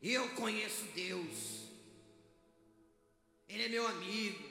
Eu 0.00 0.28
conheço 0.36 0.84
Deus. 0.94 1.68
Ele 3.48 3.64
é 3.64 3.68
meu 3.68 3.86
amigo. 3.86 4.44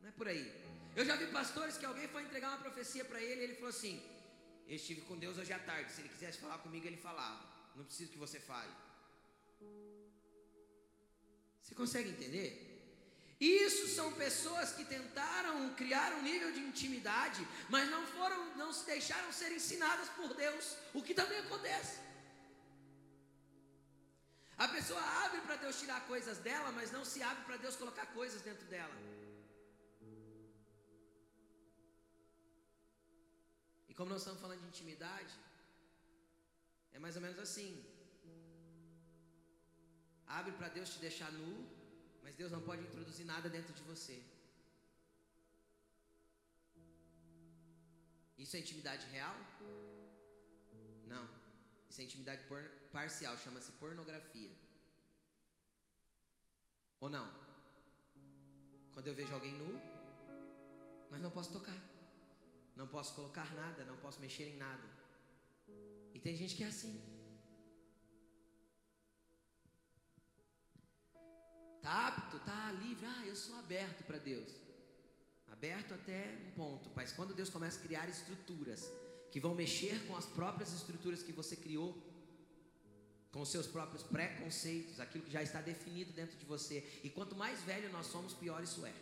Não 0.00 0.08
é 0.08 0.12
por 0.12 0.28
aí. 0.28 0.60
Eu 0.94 1.04
já 1.04 1.16
vi 1.16 1.26
pastores 1.26 1.76
que 1.76 1.84
alguém 1.84 2.06
foi 2.08 2.22
entregar 2.22 2.50
uma 2.50 2.58
profecia 2.58 3.04
para 3.04 3.20
ele 3.20 3.40
e 3.40 3.44
ele 3.44 3.54
falou 3.54 3.70
assim: 3.70 4.00
Eu 4.70 4.76
estive 4.76 5.00
com 5.06 5.16
Deus 5.22 5.36
hoje 5.40 5.52
à 5.52 5.58
tarde. 5.58 5.92
Se 5.92 6.00
ele 6.00 6.12
quisesse 6.14 6.38
falar 6.38 6.58
comigo, 6.64 6.86
ele 6.86 6.96
falava. 7.08 7.42
Não 7.76 7.84
preciso 7.84 8.12
que 8.12 8.22
você 8.24 8.38
fale. 8.38 8.72
Você 11.60 11.74
consegue 11.80 12.10
entender? 12.10 12.50
Isso 13.40 13.88
são 13.96 14.08
pessoas 14.12 14.70
que 14.76 14.84
tentaram 14.84 15.74
criar 15.80 16.12
um 16.18 16.22
nível 16.22 16.52
de 16.52 16.60
intimidade, 16.60 17.42
mas 17.68 17.90
não 17.94 18.02
foram, 18.14 18.38
não 18.62 18.70
se 18.72 18.86
deixaram 18.86 19.32
ser 19.32 19.50
ensinadas 19.50 20.08
por 20.10 20.34
Deus, 20.34 20.76
o 20.94 21.02
que 21.02 21.14
também 21.20 21.38
acontece. 21.40 21.98
A 24.56 24.68
pessoa 24.68 25.02
abre 25.24 25.40
para 25.40 25.56
Deus 25.56 25.80
tirar 25.80 26.00
coisas 26.06 26.38
dela, 26.38 26.70
mas 26.70 26.92
não 26.92 27.04
se 27.04 27.22
abre 27.22 27.42
para 27.44 27.56
Deus 27.56 27.74
colocar 27.74 28.06
coisas 28.18 28.42
dentro 28.42 28.66
dela. 28.66 28.94
E 33.90 33.94
como 33.98 34.10
nós 34.12 34.20
estamos 34.22 34.40
falando 34.44 34.62
de 34.64 34.68
intimidade, 34.72 35.34
é 36.96 36.98
mais 37.04 37.16
ou 37.18 37.22
menos 37.24 37.38
assim. 37.46 37.70
Abre 40.38 40.52
para 40.58 40.68
Deus 40.76 40.90
te 40.92 41.00
deixar 41.06 41.30
nu, 41.38 41.52
mas 42.22 42.36
Deus 42.40 42.52
não 42.56 42.62
pode 42.68 42.82
introduzir 42.88 43.26
nada 43.32 43.48
dentro 43.56 43.74
de 43.78 43.82
você. 43.82 44.16
Isso 48.42 48.56
é 48.56 48.60
intimidade 48.60 49.04
real? 49.16 49.36
Não. 51.12 51.24
Isso 51.88 52.00
é 52.00 52.04
intimidade 52.04 52.42
parcial, 52.92 53.36
chama-se 53.44 53.72
pornografia. 53.72 54.52
Ou 57.00 57.10
não? 57.16 57.26
Quando 58.92 59.08
eu 59.08 59.14
vejo 59.20 59.34
alguém 59.34 59.54
nu, 59.62 59.72
mas 61.10 61.20
não 61.20 61.32
posso 61.36 61.52
tocar, 61.52 61.78
não 62.76 62.86
posso 62.86 63.14
colocar 63.14 63.54
nada, 63.54 63.84
não 63.84 63.96
posso 63.96 64.20
mexer 64.20 64.48
em 64.48 64.56
nada. 64.56 64.88
E 66.14 66.18
tem 66.18 66.36
gente 66.36 66.56
que 66.56 66.64
é 66.64 66.66
assim. 66.66 67.00
Tá 71.82 72.08
apto, 72.08 72.38
tá 72.40 72.72
livre, 72.72 73.06
ah, 73.06 73.26
eu 73.26 73.34
sou 73.34 73.56
aberto 73.58 74.04
para 74.04 74.18
Deus. 74.18 74.50
Aberto 75.48 75.94
até 75.94 76.36
um 76.46 76.50
ponto, 76.52 76.90
mas 76.94 77.12
quando 77.12 77.34
Deus 77.34 77.50
começa 77.50 77.78
a 77.78 77.82
criar 77.82 78.08
estruturas 78.08 78.90
que 79.30 79.40
vão 79.40 79.54
mexer 79.54 80.06
com 80.06 80.16
as 80.16 80.26
próprias 80.26 80.72
estruturas 80.72 81.22
que 81.22 81.32
você 81.32 81.56
criou, 81.56 81.96
com 83.32 83.40
os 83.40 83.48
seus 83.48 83.66
próprios 83.66 84.02
preconceitos, 84.02 84.98
aquilo 84.98 85.24
que 85.24 85.30
já 85.30 85.42
está 85.42 85.60
definido 85.60 86.12
dentro 86.12 86.36
de 86.36 86.44
você. 86.44 87.00
E 87.04 87.08
quanto 87.08 87.36
mais 87.36 87.62
velho 87.62 87.90
nós 87.92 88.06
somos, 88.06 88.34
pior 88.34 88.62
isso 88.62 88.84
é. 88.84 88.92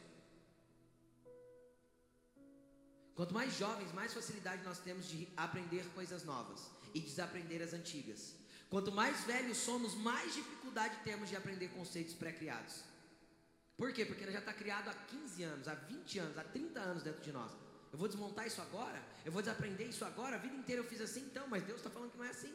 Quanto 3.19 3.35
mais 3.35 3.53
jovens, 3.59 3.93
mais 3.93 4.15
facilidade 4.15 4.63
nós 4.63 4.79
temos 4.79 5.09
de 5.09 5.27
aprender 5.37 5.85
coisas 5.93 6.23
novas 6.23 6.71
e 6.95 7.01
desaprender 7.01 7.61
as 7.61 7.73
antigas. 7.73 8.37
Quanto 8.71 8.93
mais 8.93 9.25
velhos 9.25 9.59
somos, 9.59 9.97
mais 9.97 10.33
dificuldade 10.35 10.95
temos 11.03 11.29
de 11.29 11.35
aprender 11.35 11.67
conceitos 11.71 12.15
pré-criados. 12.15 12.85
Por 13.77 13.93
quê? 13.93 14.05
Porque 14.05 14.31
já 14.31 14.39
está 14.39 14.53
criado 14.53 14.89
há 14.89 14.95
15 14.95 15.43
anos, 15.43 15.67
há 15.67 15.75
20 15.75 16.19
anos, 16.21 16.39
há 16.39 16.45
30 16.45 16.79
anos 16.79 17.03
dentro 17.03 17.21
de 17.21 17.33
nós. 17.33 17.51
Eu 17.93 17.99
vou 17.99 18.07
desmontar 18.07 18.47
isso 18.47 18.63
agora? 18.63 19.03
Eu 19.25 19.33
vou 19.33 19.43
desaprender 19.43 19.89
isso 19.89 20.05
agora? 20.05 20.37
A 20.37 20.39
vida 20.39 20.55
inteira 20.55 20.81
eu 20.81 20.87
fiz 20.87 21.01
assim, 21.01 21.23
então, 21.23 21.49
mas 21.49 21.65
Deus 21.65 21.79
está 21.79 21.91
falando 21.91 22.13
que 22.13 22.19
não 22.19 22.25
é 22.25 22.31
assim. 22.31 22.55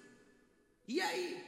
E 0.88 1.02
aí? 1.02 1.44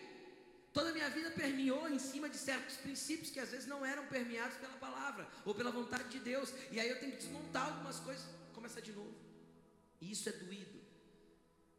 Toda 0.74 0.90
a 0.90 0.94
minha 0.94 1.10
vida 1.10 1.32
permeou 1.32 1.88
em 1.88 2.00
cima 2.00 2.28
de 2.28 2.36
certos 2.36 2.76
princípios 2.76 3.30
que 3.30 3.40
às 3.40 3.50
vezes 3.50 3.66
não 3.66 3.86
eram 3.86 4.06
permeados 4.08 4.58
pela 4.58 4.74
palavra 4.74 5.26
ou 5.46 5.56
pela 5.56 5.72
vontade 5.72 6.10
de 6.10 6.20
Deus. 6.20 6.54
E 6.70 6.82
aí 6.82 6.90
eu 6.90 7.00
tenho 7.00 7.14
que 7.14 7.20
desmontar 7.20 7.68
algumas 7.68 7.98
coisas, 8.02 8.26
começar 8.66 8.82
de 8.82 8.94
novo. 8.94 9.16
E 10.02 10.12
isso 10.12 10.28
é 10.28 10.32
doído. 10.32 10.80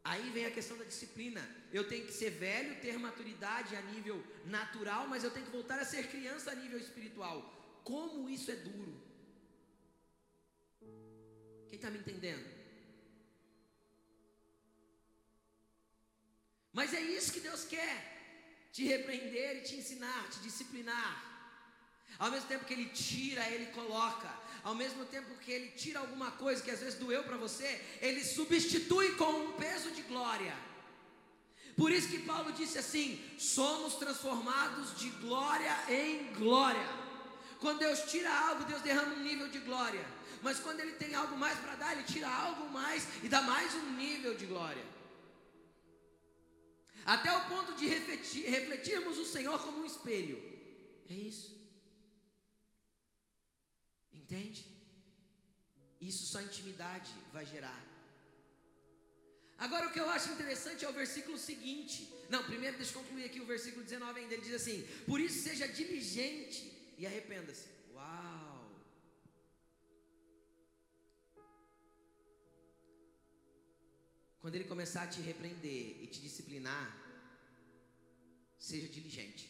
Aí 0.03 0.29
vem 0.31 0.45
a 0.45 0.51
questão 0.57 0.77
da 0.77 0.85
disciplina. 0.85 1.41
Eu 1.77 1.85
tenho 1.87 2.05
que 2.05 2.13
ser 2.13 2.29
velho, 2.29 2.79
ter 2.79 2.97
maturidade 2.97 3.75
a 3.75 3.81
nível 3.81 4.17
natural, 4.45 5.05
mas 5.07 5.23
eu 5.23 5.31
tenho 5.31 5.47
que 5.47 5.51
voltar 5.51 5.79
a 5.79 5.85
ser 5.85 6.07
criança 6.07 6.51
a 6.51 6.55
nível 6.55 6.79
espiritual. 6.79 7.37
Como 7.83 8.29
isso 8.29 8.49
é 8.49 8.55
duro. 8.55 8.93
Quem 11.67 11.75
está 11.75 11.89
me 11.89 11.99
entendendo? 11.99 12.47
Mas 16.71 16.93
é 16.93 17.01
isso 17.01 17.33
que 17.33 17.41
Deus 17.41 17.65
quer: 17.65 17.95
te 18.71 18.85
repreender 18.85 19.57
e 19.57 19.63
te 19.67 19.75
ensinar, 19.75 20.29
te 20.29 20.39
disciplinar. 20.39 21.26
Ao 22.19 22.31
mesmo 22.31 22.47
tempo 22.47 22.65
que 22.65 22.73
Ele 22.73 22.89
tira, 22.89 23.47
Ele 23.49 23.67
coloca. 23.67 24.29
Ao 24.63 24.75
mesmo 24.75 25.05
tempo 25.05 25.35
que 25.35 25.51
Ele 25.51 25.69
tira 25.69 25.99
alguma 25.99 26.31
coisa 26.31 26.61
que 26.61 26.71
às 26.71 26.79
vezes 26.79 26.99
doeu 26.99 27.23
para 27.23 27.37
você, 27.37 27.81
Ele 28.01 28.23
substitui 28.23 29.15
com 29.15 29.29
um 29.29 29.51
peso 29.53 29.91
de 29.91 30.01
glória. 30.03 30.55
Por 31.75 31.91
isso 31.91 32.09
que 32.09 32.19
Paulo 32.19 32.51
disse 32.51 32.79
assim: 32.79 33.23
somos 33.37 33.95
transformados 33.95 34.97
de 34.97 35.09
glória 35.11 35.75
em 35.87 36.33
glória. 36.33 36.87
Quando 37.59 37.79
Deus 37.79 37.99
tira 38.11 38.31
algo, 38.31 38.65
Deus 38.65 38.81
derrama 38.81 39.15
um 39.15 39.23
nível 39.23 39.47
de 39.47 39.59
glória. 39.59 40.05
Mas 40.41 40.59
quando 40.59 40.79
Ele 40.79 40.93
tem 40.93 41.15
algo 41.15 41.37
mais 41.37 41.57
para 41.59 41.75
dar, 41.75 41.93
Ele 41.93 42.03
tira 42.03 42.27
algo 42.27 42.69
mais 42.69 43.07
e 43.23 43.29
dá 43.29 43.41
mais 43.41 43.73
um 43.75 43.91
nível 43.93 44.35
de 44.35 44.45
glória. 44.45 44.83
Até 47.05 47.31
o 47.35 47.45
ponto 47.45 47.73
de 47.73 47.87
refletir, 47.87 48.49
refletirmos 48.49 49.17
o 49.17 49.25
Senhor 49.25 49.57
como 49.59 49.79
um 49.79 49.85
espelho. 49.85 50.37
É 51.09 51.13
isso. 51.13 51.56
Entende? 54.27 54.65
Isso 56.01 56.25
só 56.25 56.41
intimidade 56.41 57.11
vai 57.31 57.45
gerar. 57.45 57.81
Agora 59.57 59.87
o 59.87 59.93
que 59.93 59.99
eu 60.01 60.09
acho 60.09 60.33
interessante 60.33 60.83
é 60.83 60.89
o 60.89 60.93
versículo 60.93 61.37
seguinte. 61.37 62.13
Não, 62.29 62.43
primeiro 62.43 62.75
deixa 62.75 62.91
eu 62.91 63.01
concluir 63.01 63.23
aqui 63.23 63.39
o 63.39 63.45
versículo 63.45 63.85
19 63.85 64.19
ainda. 64.19 64.33
Ele 64.33 64.43
diz 64.43 64.53
assim: 64.53 64.85
Por 65.05 65.21
isso 65.21 65.41
seja 65.41 65.65
diligente 65.65 66.59
e 66.97 67.07
arrependa-se. 67.07 67.69
Uau! 67.93 68.69
Quando 74.41 74.55
ele 74.55 74.65
começar 74.65 75.03
a 75.03 75.07
te 75.07 75.21
repreender 75.21 76.03
e 76.03 76.07
te 76.07 76.19
disciplinar, 76.19 76.85
seja 78.59 78.89
diligente. 78.89 79.49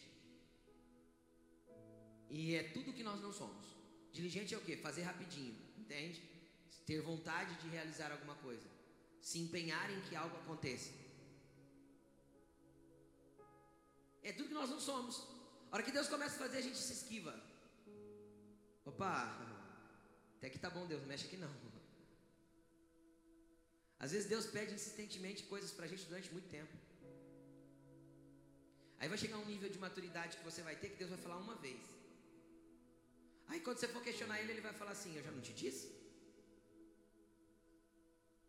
E 2.30 2.54
é 2.54 2.62
tudo 2.62 2.92
que 2.92 3.02
nós 3.02 3.20
não 3.20 3.32
somos. 3.32 3.77
Diligente 4.12 4.54
é 4.54 4.58
o 4.58 4.60
que? 4.60 4.76
Fazer 4.76 5.02
rapidinho, 5.02 5.56
entende? 5.76 6.22
Ter 6.86 7.00
vontade 7.02 7.54
de 7.62 7.68
realizar 7.68 8.10
alguma 8.12 8.34
coisa. 8.36 8.66
Se 9.20 9.38
empenhar 9.38 9.90
em 9.90 10.00
que 10.02 10.16
algo 10.16 10.36
aconteça. 10.36 10.90
É 14.22 14.32
tudo 14.32 14.48
que 14.48 14.54
nós 14.54 14.70
não 14.70 14.80
somos. 14.80 15.16
A 15.70 15.76
hora 15.76 15.82
que 15.82 15.92
Deus 15.92 16.08
começa 16.08 16.36
a 16.36 16.38
fazer, 16.38 16.58
a 16.58 16.62
gente 16.62 16.78
se 16.78 16.92
esquiva. 16.92 17.34
Opa, 18.84 19.14
até 20.36 20.48
que 20.48 20.58
tá 20.58 20.70
bom, 20.70 20.86
Deus, 20.86 21.04
mexe 21.04 21.26
aqui 21.26 21.36
não. 21.36 21.54
Às 23.98 24.12
vezes 24.12 24.28
Deus 24.28 24.46
pede 24.46 24.74
insistentemente 24.74 25.42
coisas 25.44 25.70
para 25.72 25.84
a 25.84 25.88
gente 25.88 26.04
durante 26.04 26.32
muito 26.32 26.48
tempo. 26.48 26.72
Aí 28.98 29.08
vai 29.08 29.18
chegar 29.18 29.38
um 29.38 29.44
nível 29.44 29.68
de 29.68 29.78
maturidade 29.78 30.36
que 30.36 30.44
você 30.44 30.62
vai 30.62 30.76
ter 30.76 30.90
que 30.90 30.96
Deus 30.96 31.10
vai 31.10 31.18
falar 31.18 31.38
uma 31.38 31.56
vez. 31.56 31.97
Aí 33.48 33.60
quando 33.60 33.78
você 33.78 33.88
for 33.88 34.02
questionar 34.02 34.40
ele, 34.40 34.52
ele 34.52 34.60
vai 34.60 34.72
falar 34.72 34.92
assim: 34.92 35.16
Eu 35.16 35.22
já 35.22 35.30
não 35.30 35.40
te 35.40 35.52
disse? 35.52 35.86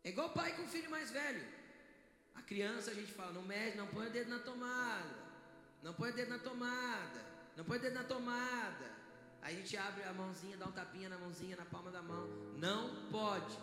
É 0.04 0.10
igual 0.10 0.30
pai 0.30 0.54
com 0.56 0.62
o 0.62 0.68
filho 0.68 0.90
mais 0.90 1.10
velho. 1.10 1.46
A 2.34 2.42
criança 2.42 2.90
a 2.90 2.94
gente 2.94 3.12
fala: 3.12 3.32
Não 3.32 3.42
mexe, 3.42 3.76
não 3.76 3.86
põe 3.86 4.06
o 4.06 4.10
dedo 4.10 4.30
na 4.30 4.40
tomada. 4.40 5.16
Não 5.82 5.94
põe 5.94 6.10
o 6.10 6.14
dedo 6.14 6.30
na 6.30 6.38
tomada. 6.38 7.20
Não 7.56 7.64
põe 7.64 7.78
o 7.78 7.80
dedo 7.80 7.94
na 7.94 8.04
tomada. 8.04 9.00
Aí 9.42 9.54
a 9.54 9.58
gente 9.58 9.76
abre 9.76 10.02
a 10.04 10.12
mãozinha, 10.12 10.56
dá 10.56 10.66
um 10.66 10.72
tapinha 10.72 11.08
na 11.08 11.18
mãozinha, 11.18 11.56
na 11.56 11.64
palma 11.64 11.90
da 11.90 12.02
mão. 12.02 12.26
Não 12.58 13.10
pode. 13.10 13.58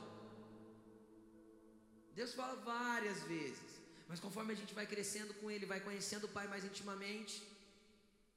Deus 2.15 2.33
fala 2.33 2.55
várias 2.55 3.21
vezes. 3.23 3.77
Mas 4.07 4.19
conforme 4.19 4.53
a 4.53 4.55
gente 4.55 4.73
vai 4.73 4.87
crescendo 4.87 5.33
com 5.35 5.51
Ele, 5.51 5.65
vai 5.65 5.79
conhecendo 5.79 6.25
o 6.25 6.33
Pai 6.37 6.47
mais 6.47 6.63
intimamente, 6.65 7.43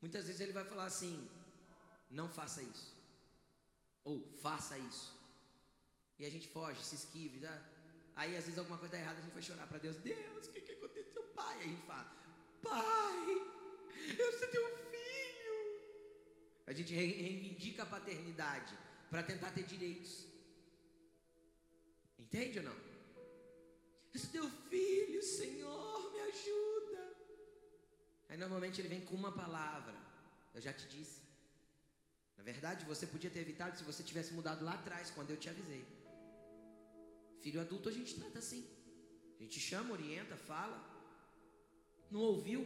muitas 0.03 0.27
vezes 0.27 0.41
Ele 0.41 0.53
vai 0.53 0.65
falar 0.65 0.85
assim: 0.85 1.15
não 2.11 2.29
faça 2.29 2.63
isso. 2.63 2.93
Ou 4.05 4.21
faça 4.43 4.77
isso. 4.79 5.17
E 6.19 6.27
a 6.27 6.31
gente 6.31 6.49
foge, 6.49 6.85
se 6.85 6.97
esquive. 6.97 7.41
Tá? 7.41 7.63
Aí 8.17 8.37
às 8.37 8.45
vezes 8.45 8.59
alguma 8.59 8.79
coisa 8.79 8.93
dá 8.95 9.01
errada, 9.01 9.19
a 9.19 9.23
gente 9.23 9.33
vai 9.33 9.43
chorar 9.43 9.67
para 9.67 9.79
Deus: 9.79 9.97
Deus, 9.97 10.47
o 10.49 10.53
que, 10.53 10.61
que 10.61 10.73
aconteceu, 10.73 11.23
Pai? 11.35 11.59
Aí 11.59 11.65
a 11.65 11.69
gente 11.69 11.87
fala: 11.87 12.13
Pai, 12.63 13.27
eu 14.19 14.39
sou 14.39 14.49
teu 14.49 14.67
filho. 14.91 15.59
A 16.67 16.73
gente 16.73 16.93
reivindica 16.95 17.85
a 17.85 17.87
paternidade 17.87 18.77
para 19.09 19.23
tentar 19.23 19.51
ter 19.53 19.65
direitos. 19.65 20.27
Entende 22.19 22.59
ou 22.59 22.65
não? 22.65 22.77
Eu 24.13 24.21
sou 24.21 24.31
teu 24.31 24.51
filho, 24.69 25.23
Senhor, 25.23 26.13
me 26.13 26.21
ajuda. 26.21 27.17
Aí 28.29 28.37
normalmente 28.37 28.81
ele 28.81 28.89
vem 28.89 29.01
com 29.01 29.15
uma 29.15 29.33
palavra. 29.33 29.95
Eu 30.53 30.61
já 30.61 30.73
te 30.73 30.87
disse. 30.89 31.30
Na 32.41 32.45
verdade, 32.53 32.87
você 32.91 33.07
podia 33.07 33.31
ter 33.33 33.41
evitado 33.41 33.77
se 33.79 33.85
você 33.85 34.03
tivesse 34.03 34.33
mudado 34.37 34.65
lá 34.65 34.75
atrás, 34.75 35.11
quando 35.17 35.31
eu 35.31 35.37
te 35.43 35.49
avisei. 35.51 35.83
Filho 37.43 37.61
adulto 37.61 37.91
a 37.91 37.93
gente 37.97 38.15
trata 38.19 38.39
assim. 38.39 38.63
A 39.39 39.43
gente 39.43 39.59
chama, 39.61 39.93
orienta, 39.97 40.37
fala. 40.51 40.79
Não 42.11 42.21
ouviu? 42.21 42.63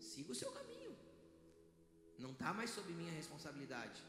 Siga 0.00 0.32
o 0.32 0.34
seu 0.34 0.50
caminho. 0.52 0.96
Não 2.18 2.32
está 2.32 2.54
mais 2.54 2.70
sob 2.70 2.90
minha 2.94 3.12
responsabilidade. 3.12 4.02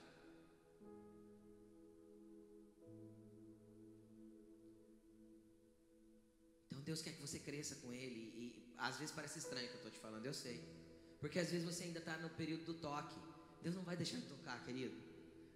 Então 6.67 6.79
Deus 6.89 7.01
quer 7.01 7.15
que 7.15 7.21
você 7.27 7.39
cresça 7.39 7.75
com 7.81 7.91
Ele. 7.93 8.21
E 8.43 8.73
às 8.77 8.95
vezes 8.97 9.13
parece 9.13 9.39
estranho 9.39 9.67
que 9.67 9.73
eu 9.73 9.83
estou 9.83 9.91
te 9.91 9.99
falando, 9.99 10.25
eu 10.25 10.33
sei. 10.33 10.57
Porque 11.19 11.37
às 11.37 11.51
vezes 11.51 11.65
você 11.65 11.83
ainda 11.83 11.99
está 11.99 12.17
no 12.17 12.29
período 12.29 12.63
do 12.63 12.75
toque. 12.75 13.28
Deus 13.61 13.75
não 13.75 13.83
vai 13.83 13.95
deixar 13.95 14.17
de 14.17 14.27
tocar, 14.27 14.63
querido. 14.65 14.95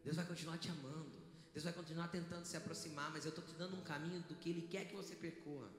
Deus 0.04 0.16
vai 0.16 0.26
continuar 0.26 0.58
te 0.58 0.70
amando. 0.70 1.22
Deus 1.54 1.64
vai 1.64 1.74
continuar 1.74 2.08
tentando 2.08 2.46
se 2.46 2.58
aproximar, 2.58 3.12
mas 3.12 3.26
eu 3.26 3.30
estou 3.30 3.44
te 3.44 3.54
dando 3.54 3.76
um 3.76 3.84
caminho 3.84 4.22
do 4.24 4.36
que 4.36 4.50
Ele 4.50 4.68
quer 4.68 4.88
que 4.88 4.96
você 4.96 5.16
percorra. 5.16 5.70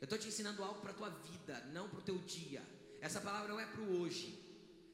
Eu 0.00 0.04
estou 0.04 0.18
te 0.18 0.28
ensinando 0.28 0.62
algo 0.62 0.80
para 0.80 0.90
a 0.90 0.94
tua 0.94 1.10
vida, 1.10 1.60
não 1.72 1.88
para 1.88 1.98
o 1.98 2.02
teu 2.02 2.18
dia. 2.18 2.62
Essa 3.00 3.20
palavra 3.20 3.48
não 3.48 3.58
é 3.58 3.66
para 3.66 3.80
o 3.80 4.00
hoje. 4.00 4.38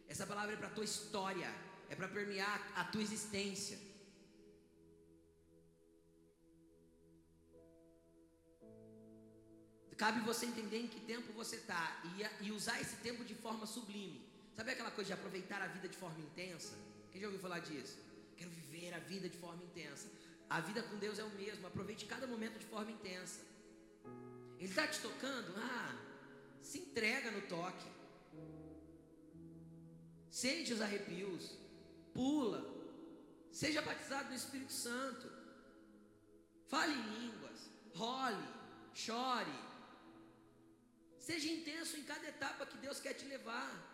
Essa 0.08 0.26
palavra 0.26 0.54
é 0.54 0.56
para 0.56 0.68
a 0.68 0.70
tua 0.70 0.84
história. 0.84 1.50
É 1.88 1.94
para 1.94 2.08
permear 2.08 2.72
a 2.76 2.84
tua 2.84 3.02
existência. 3.02 3.78
Cabe 9.96 10.20
você 10.20 10.46
entender 10.46 10.80
em 10.80 10.88
que 10.88 11.00
tempo 11.00 11.32
você 11.32 11.56
está 11.56 12.02
e, 12.04 12.46
e, 12.46 12.52
usar 12.52 12.80
esse 12.80 12.96
tempo 12.96 13.24
de 13.24 13.34
forma 13.34 13.64
sublime. 13.64 14.23
Sabe 14.56 14.70
aquela 14.72 14.90
coisa 14.90 15.08
de 15.08 15.14
aproveitar 15.14 15.60
a 15.60 15.66
vida 15.66 15.88
de 15.88 15.96
forma 15.96 16.20
intensa? 16.20 16.74
Quem 17.10 17.20
já 17.20 17.26
ouviu 17.26 17.40
falar 17.40 17.58
disso? 17.58 17.98
Quero 18.36 18.50
viver 18.50 18.94
a 18.94 18.98
vida 18.98 19.28
de 19.28 19.36
forma 19.36 19.62
intensa. 19.64 20.08
A 20.48 20.60
vida 20.60 20.82
com 20.82 20.96
Deus 20.98 21.18
é 21.18 21.24
o 21.24 21.30
mesmo. 21.30 21.66
Aproveite 21.66 22.06
cada 22.06 22.26
momento 22.26 22.58
de 22.58 22.66
forma 22.66 22.90
intensa. 22.90 23.40
Ele 24.58 24.68
está 24.68 24.86
te 24.86 25.00
tocando? 25.00 25.54
Ah, 25.56 25.96
se 26.60 26.78
entrega 26.78 27.30
no 27.30 27.42
toque. 27.42 27.88
Sente 30.30 30.72
os 30.72 30.80
arrepios. 30.80 31.58
Pula. 32.12 32.62
Seja 33.50 33.82
batizado 33.82 34.28
no 34.28 34.36
Espírito 34.36 34.72
Santo. 34.72 35.30
Fale 36.66 36.92
em 36.92 37.04
línguas. 37.18 37.70
Role. 37.94 38.48
Chore. 38.94 39.58
Seja 41.18 41.50
intenso 41.50 41.96
em 41.96 42.04
cada 42.04 42.26
etapa 42.28 42.66
que 42.66 42.78
Deus 42.78 43.00
quer 43.00 43.14
te 43.14 43.24
levar. 43.24 43.93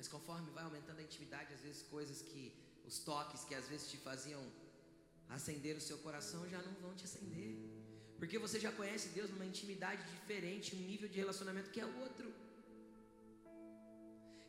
Mas 0.00 0.08
conforme 0.08 0.50
vai 0.56 0.64
aumentando 0.64 1.00
a 1.00 1.06
intimidade, 1.08 1.52
às 1.56 1.62
vezes 1.64 1.80
coisas 1.94 2.18
que 2.28 2.42
os 2.88 2.98
toques 3.08 3.40
que 3.48 3.54
às 3.54 3.66
vezes 3.70 3.90
te 3.90 3.98
faziam 3.98 4.42
acender 5.36 5.74
o 5.80 5.82
seu 5.88 5.98
coração 6.04 6.40
já 6.52 6.60
não 6.66 6.72
vão 6.84 6.92
te 6.98 7.04
acender. 7.08 7.50
Porque 8.20 8.38
você 8.44 8.58
já 8.58 8.72
conhece 8.78 9.10
Deus 9.16 9.28
numa 9.32 9.44
intimidade 9.50 10.02
diferente, 10.14 10.74
um 10.74 10.86
nível 10.92 11.06
de 11.06 11.18
relacionamento 11.24 11.68
que 11.74 11.82
é 11.86 11.88
outro. 12.04 12.32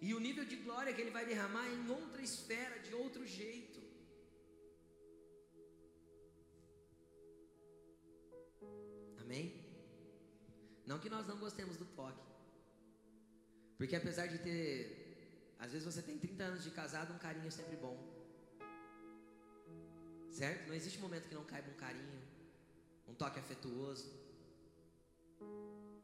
E 0.08 0.14
o 0.18 0.22
nível 0.28 0.46
de 0.46 0.56
glória 0.68 0.94
que 0.94 1.02
ele 1.02 1.14
vai 1.18 1.26
derramar 1.26 1.66
é 1.68 1.74
em 1.74 1.90
outra 2.00 2.22
esfera, 2.30 2.80
de 2.88 2.94
outro 3.04 3.28
jeito. 3.28 3.82
Amém? 9.26 9.46
Não 10.86 10.98
que 10.98 11.14
nós 11.18 11.28
não 11.28 11.38
gostemos 11.46 11.76
do 11.76 11.90
toque. 12.02 12.26
Porque 13.78 13.98
apesar 13.98 14.28
de 14.28 14.40
ter 14.48 15.01
às 15.64 15.72
vezes 15.72 15.86
você 15.86 16.02
tem 16.02 16.18
30 16.18 16.44
anos 16.44 16.64
de 16.64 16.72
casado, 16.72 17.14
um 17.14 17.20
carinho 17.20 17.48
é 17.48 17.52
sempre 17.52 17.76
bom. 17.86 17.96
Certo? 20.40 20.68
Não 20.68 20.74
existe 20.74 20.98
momento 20.98 21.28
que 21.30 21.36
não 21.36 21.46
caiba 21.46 21.70
um 21.70 21.80
carinho, 21.86 22.22
um 23.08 23.14
toque 23.14 23.40
afetuoso. 23.40 24.10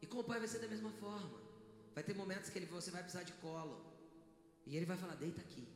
E 0.00 0.06
com 0.06 0.18
o 0.20 0.24
pai 0.24 0.38
vai 0.38 0.46
ser 0.46 0.60
da 0.60 0.68
mesma 0.68 0.92
forma. 0.92 1.40
Vai 1.92 2.04
ter 2.04 2.14
momentos 2.14 2.48
que 2.50 2.58
ele, 2.58 2.66
você 2.66 2.92
vai 2.92 3.02
precisar 3.02 3.24
de 3.24 3.32
colo. 3.44 3.76
E 4.64 4.76
ele 4.76 4.86
vai 4.86 4.96
falar: 4.96 5.16
deita 5.16 5.40
aqui. 5.40 5.66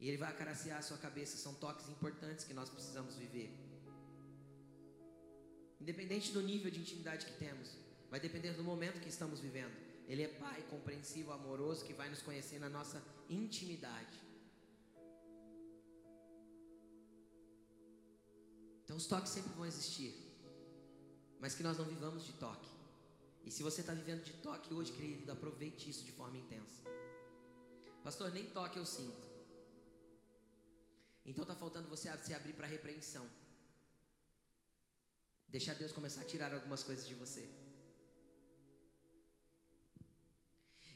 E 0.00 0.08
ele 0.08 0.16
vai 0.16 0.30
acariciar 0.30 0.78
a 0.78 0.82
sua 0.82 0.96
cabeça. 0.96 1.36
São 1.36 1.54
toques 1.54 1.86
importantes 1.90 2.46
que 2.46 2.54
nós 2.54 2.70
precisamos 2.70 3.14
viver. 3.16 3.50
Independente 5.78 6.32
do 6.32 6.40
nível 6.40 6.70
de 6.70 6.80
intimidade 6.80 7.26
que 7.26 7.36
temos, 7.44 7.76
vai 8.10 8.18
depender 8.18 8.52
do 8.54 8.64
momento 8.64 9.00
que 9.00 9.10
estamos 9.10 9.38
vivendo. 9.38 9.83
Ele 10.06 10.22
é 10.22 10.28
Pai 10.28 10.62
compreensivo, 10.70 11.32
amoroso, 11.32 11.84
que 11.84 11.94
vai 11.94 12.08
nos 12.10 12.22
conhecer 12.22 12.58
na 12.58 12.68
nossa 12.68 13.02
intimidade. 13.28 14.20
Então 18.84 18.96
os 18.96 19.06
toques 19.06 19.32
sempre 19.32 19.52
vão 19.54 19.66
existir. 19.66 20.12
Mas 21.40 21.54
que 21.54 21.62
nós 21.62 21.78
não 21.78 21.84
vivamos 21.84 22.24
de 22.24 22.32
toque. 22.34 22.70
E 23.44 23.50
se 23.50 23.62
você 23.62 23.80
está 23.80 23.92
vivendo 23.92 24.22
de 24.22 24.32
toque 24.34 24.72
hoje, 24.72 24.92
querido, 24.92 25.30
aproveite 25.32 25.88
isso 25.90 26.04
de 26.04 26.12
forma 26.12 26.36
intensa. 26.38 26.82
Pastor, 28.02 28.30
nem 28.32 28.46
toque 28.50 28.78
eu 28.78 28.86
sinto. 28.86 29.26
Então 31.24 31.42
está 31.42 31.54
faltando 31.54 31.88
você 31.88 32.14
se 32.18 32.34
abrir 32.34 32.52
para 32.52 32.66
repreensão. 32.66 33.26
Deixar 35.48 35.74
Deus 35.74 35.92
começar 35.92 36.20
a 36.20 36.24
tirar 36.24 36.52
algumas 36.52 36.82
coisas 36.82 37.06
de 37.06 37.14
você. 37.14 37.48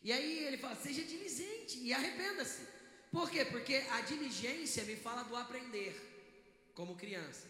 E 0.02 0.12
aí 0.12 0.44
ele 0.46 0.58
fala: 0.58 0.76
seja 0.76 1.02
diligente 1.02 1.78
e 1.78 1.92
arrependa-se. 1.92 2.62
Por 3.10 3.30
quê? 3.30 3.44
Porque 3.44 3.76
a 3.90 4.00
diligência 4.02 4.84
me 4.84 4.96
fala 4.96 5.22
do 5.24 5.36
aprender, 5.36 5.94
como 6.74 6.96
criança. 6.96 7.46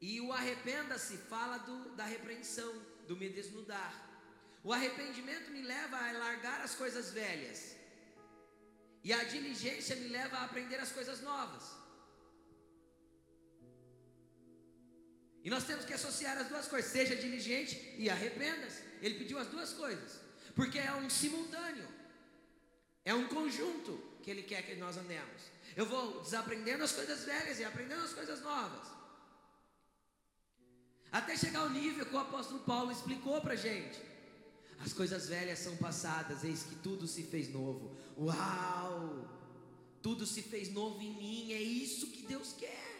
E 0.00 0.20
o 0.20 0.32
arrependa-se 0.32 1.16
fala 1.16 1.58
do, 1.58 1.94
da 1.96 2.04
repreensão, 2.04 2.72
do 3.08 3.16
me 3.16 3.28
desnudar. 3.28 3.92
O 4.64 4.72
arrependimento 4.72 5.50
me 5.50 5.62
leva 5.62 5.96
a 5.96 6.12
largar 6.12 6.60
as 6.60 6.74
coisas 6.74 7.10
velhas. 7.10 7.76
E 9.04 9.12
a 9.12 9.24
diligência 9.24 9.96
me 9.96 10.08
leva 10.08 10.36
a 10.38 10.44
aprender 10.44 10.76
as 10.76 10.92
coisas 10.92 11.20
novas. 11.20 11.64
E 15.44 15.50
nós 15.50 15.64
temos 15.64 15.84
que 15.84 15.92
associar 15.92 16.38
as 16.38 16.48
duas 16.48 16.68
coisas, 16.68 16.90
seja 16.90 17.16
diligente 17.16 17.94
e 17.98 18.08
arrependa-se. 18.08 18.82
Ele 19.00 19.18
pediu 19.18 19.38
as 19.38 19.48
duas 19.48 19.72
coisas, 19.72 20.20
porque 20.54 20.78
é 20.78 20.92
um 20.94 21.08
simultâneo, 21.08 21.88
é 23.04 23.14
um 23.14 23.26
conjunto 23.26 23.98
que 24.22 24.30
ele 24.30 24.42
quer 24.42 24.62
que 24.62 24.74
nós 24.76 24.96
andemos. 24.96 25.42
Eu 25.76 25.86
vou 25.86 26.22
desaprendendo 26.22 26.84
as 26.84 26.92
coisas 26.92 27.24
velhas 27.24 27.58
e 27.58 27.64
aprendendo 27.64 28.04
as 28.04 28.12
coisas 28.12 28.40
novas. 28.40 28.86
Até 31.10 31.36
chegar 31.36 31.60
ao 31.60 31.70
nível 31.70 32.06
que 32.06 32.14
o 32.14 32.18
apóstolo 32.18 32.60
Paulo 32.60 32.92
explicou 32.92 33.40
para 33.40 33.54
a 33.54 33.56
gente. 33.56 34.00
As 34.78 34.92
coisas 34.92 35.28
velhas 35.28 35.58
são 35.58 35.76
passadas, 35.76 36.44
eis 36.44 36.62
que 36.62 36.74
tudo 36.76 37.06
se 37.06 37.22
fez 37.24 37.48
novo. 37.52 37.96
Uau! 38.18 39.28
Tudo 40.02 40.26
se 40.26 40.42
fez 40.42 40.72
novo 40.72 41.00
em 41.00 41.14
mim, 41.14 41.52
é 41.52 41.60
isso 41.60 42.08
que 42.08 42.26
Deus 42.26 42.52
quer 42.52 42.92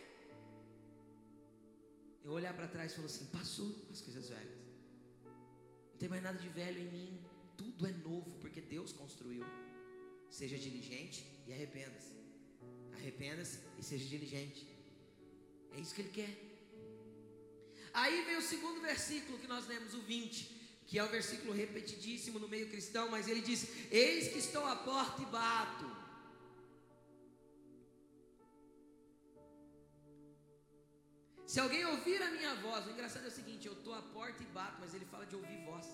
eu 2.24 2.32
olhar 2.32 2.55
para 2.55 2.68
trás 2.68 2.92
e 2.92 2.94
falar 2.94 3.07
assim: 3.07 3.26
passou 3.26 3.74
as 3.90 4.00
coisas 4.00 4.28
velhas, 4.28 4.59
não 5.90 5.98
tem 5.98 6.09
mais 6.09 6.22
nada 6.22 6.38
de 6.38 6.48
velho 6.48 6.80
em 6.80 6.90
mim, 6.90 7.20
tudo 7.63 7.87
é 7.87 7.93
novo, 8.09 8.31
porque 8.41 8.61
Deus 8.61 8.93
construiu. 8.93 9.45
Seja 10.39 10.57
diligente 10.67 11.25
e 11.47 11.53
arrependa-se. 11.53 12.15
Arrependa-se 12.99 13.59
e 13.79 13.83
seja 13.91 14.07
diligente. 14.15 14.67
É 15.73 15.81
isso 15.81 15.95
que 15.95 16.03
Ele 16.03 16.11
quer. 16.11 16.33
Aí 17.95 18.23
vem 18.25 18.37
o 18.37 18.43
segundo 18.43 18.81
versículo 18.81 19.39
que 19.39 19.47
nós 19.47 19.67
lemos, 19.67 19.95
o 19.95 20.03
20, 20.03 20.45
que 20.87 20.99
é 20.99 21.05
o 21.05 21.09
versículo 21.09 21.53
repetidíssimo 21.53 22.39
no 22.39 22.49
meio 22.49 22.69
cristão, 22.71 23.11
mas 23.11 23.29
ele 23.29 23.43
diz: 23.43 23.61
Eis 23.91 24.29
que 24.33 24.39
estou 24.39 24.65
à 24.67 24.77
porta 24.77 25.21
e 25.23 25.27
bato. 25.27 26.03
Se 31.53 31.61
alguém 31.61 31.85
ouvir 31.85 32.23
a 32.23 32.31
minha 32.31 32.55
voz, 32.67 32.87
o 32.87 32.91
engraçado 32.91 33.27
é 33.27 33.29
o 33.29 33.39
seguinte: 33.41 33.67
eu 33.67 33.75
estou 33.75 33.93
à 33.93 34.01
porta 34.01 34.43
e 34.43 34.47
bato, 34.47 34.79
mas 34.81 34.95
ele 34.95 35.05
fala 35.05 35.27
de 35.27 35.37
ouvir 35.37 35.59
voz. 35.67 35.87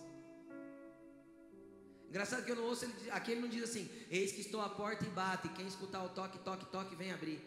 Engraçado 2.08 2.44
que 2.44 2.50
eu 2.50 2.56
não 2.56 2.64
ouço, 2.64 2.84
ele, 2.84 3.10
aqui 3.10 3.32
ele 3.32 3.40
não 3.42 3.48
diz 3.48 3.62
assim: 3.62 3.88
Eis 4.10 4.32
que 4.32 4.40
estou 4.40 4.60
à 4.60 4.68
porta 4.68 5.04
e 5.04 5.10
bato, 5.10 5.46
e 5.46 5.50
quem 5.50 5.66
escutar 5.66 6.02
o 6.02 6.08
toque, 6.08 6.38
toque, 6.38 6.64
toque, 6.66 6.96
vem 6.96 7.12
abrir. 7.12 7.40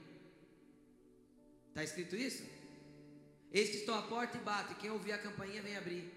Está 1.70 1.84
escrito 1.84 2.16
isso? 2.16 2.43
Eis 3.51 3.70
que 3.70 3.78
estou 3.78 3.95
à 3.95 4.03
porta 4.03 4.38
e 4.38 4.41
bato, 4.41 4.74
e 4.74 4.76
quem 4.76 4.91
ouvir 4.91 5.14
a 5.14 5.18
campainha 5.18 5.62
vem 5.62 5.76
abrir. 5.76 6.14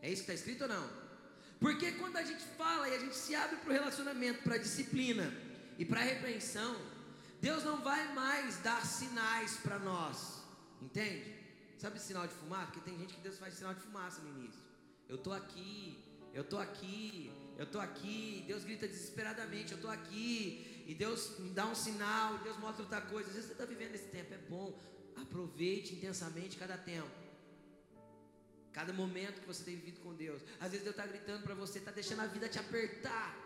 É 0.00 0.10
isso 0.10 0.24
que 0.24 0.32
está 0.32 0.34
escrito 0.34 0.62
ou 0.62 0.68
não? 0.68 1.02
Porque 1.60 1.92
quando 1.92 2.16
a 2.16 2.24
gente 2.24 2.42
fala 2.42 2.88
e 2.88 2.94
a 2.96 2.98
gente 2.98 3.14
se 3.14 3.34
abre 3.36 3.56
para 3.56 3.70
o 3.70 3.72
relacionamento, 3.72 4.42
para 4.42 4.56
a 4.56 4.58
disciplina 4.58 5.32
e 5.78 5.84
para 5.84 6.00
a 6.00 6.02
repreensão, 6.02 6.76
Deus 7.40 7.62
não 7.62 7.80
vai 7.82 8.12
mais 8.14 8.56
dar 8.58 8.84
sinais 8.84 9.56
para 9.58 9.78
nós, 9.78 10.42
entende? 10.80 11.42
Sabe 11.78 12.00
sinal 12.00 12.26
de 12.26 12.34
fumaça? 12.34 12.66
Porque 12.66 12.88
tem 12.88 12.98
gente 12.98 13.14
que 13.14 13.20
Deus 13.20 13.38
faz 13.38 13.54
sinal 13.54 13.74
de 13.74 13.80
fumaça 13.80 14.20
no 14.22 14.40
início. 14.40 14.60
Eu 15.08 15.16
estou 15.16 15.32
aqui, 15.32 16.01
eu 16.34 16.42
estou 16.42 16.58
aqui, 16.58 17.32
eu 17.56 17.64
estou 17.64 17.80
aqui. 17.80 18.44
Deus 18.46 18.64
grita 18.64 18.86
desesperadamente: 18.86 19.72
Eu 19.72 19.76
estou 19.76 19.90
aqui. 19.90 20.84
E 20.86 20.94
Deus 20.94 21.36
dá 21.54 21.66
um 21.66 21.74
sinal, 21.74 22.38
Deus 22.38 22.58
mostra 22.58 22.82
outra 22.82 23.00
coisa. 23.00 23.28
Às 23.28 23.34
vezes 23.34 23.48
você 23.48 23.54
está 23.54 23.64
vivendo 23.64 23.94
esse 23.94 24.08
tempo, 24.08 24.34
é 24.34 24.38
bom. 24.38 24.78
Aproveite 25.16 25.94
intensamente 25.94 26.56
cada 26.56 26.76
tempo. 26.76 27.10
Cada 28.72 28.92
momento 28.92 29.40
que 29.40 29.46
você 29.46 29.62
tem 29.62 29.76
vivido 29.76 30.00
com 30.00 30.14
Deus. 30.14 30.42
Às 30.58 30.72
vezes 30.72 30.84
Deus 30.84 30.96
está 30.96 31.06
gritando 31.06 31.42
para 31.42 31.54
você, 31.54 31.78
está 31.78 31.90
deixando 31.90 32.20
a 32.20 32.26
vida 32.26 32.48
te 32.48 32.58
apertar 32.58 33.42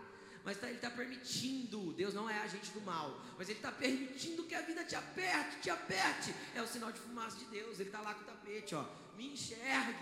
mas 0.46 0.58
tá, 0.58 0.68
Ele 0.68 0.76
está 0.76 0.88
permitindo. 0.88 1.92
Deus 1.94 2.14
não 2.14 2.30
é 2.30 2.38
agente 2.38 2.70
do 2.70 2.80
mal, 2.80 3.20
mas 3.36 3.48
Ele 3.48 3.58
está 3.58 3.72
permitindo 3.72 4.44
que 4.44 4.54
a 4.54 4.60
vida 4.60 4.84
te 4.84 4.94
aperte, 4.94 5.60
te 5.60 5.68
aperte. 5.68 6.32
É 6.54 6.62
o 6.62 6.68
sinal 6.68 6.92
de 6.92 7.00
fumaça 7.00 7.36
de 7.36 7.46
Deus. 7.46 7.80
Ele 7.80 7.88
está 7.88 8.00
lá 8.00 8.14
com 8.14 8.22
o 8.22 8.24
tapete, 8.24 8.72
ó. 8.76 8.84
Me 9.16 9.32
enxergue, 9.32 9.98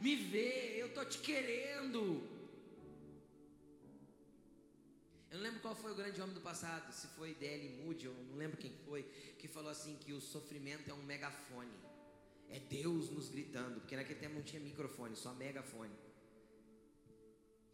me 0.00 0.16
vê, 0.16 0.80
eu 0.80 0.88
estou 0.88 1.04
te 1.04 1.18
querendo. 1.18 2.22
Eu 5.30 5.38
não 5.38 5.44
lembro 5.44 5.60
qual 5.60 5.74
foi 5.74 5.92
o 5.92 5.94
grande 5.94 6.20
homem 6.20 6.34
do 6.34 6.40
passado, 6.40 6.92
se 6.92 7.06
foi 7.08 7.34
D.L. 7.34 7.68
Moody, 7.82 8.06
eu 8.06 8.14
não 8.30 8.36
lembro 8.36 8.56
quem 8.56 8.72
foi, 8.86 9.02
que 9.38 9.48
falou 9.48 9.70
assim 9.70 9.96
que 9.96 10.12
o 10.12 10.20
sofrimento 10.20 10.90
é 10.90 10.94
um 10.94 11.02
megafone. 11.02 11.74
É 12.48 12.58
Deus 12.58 13.10
nos 13.10 13.28
gritando, 13.28 13.80
porque 13.80 13.96
naquele 13.96 14.20
tempo 14.20 14.36
não 14.36 14.42
tinha 14.42 14.60
microfone, 14.60 15.16
só 15.16 15.34
megafone. 15.34 15.92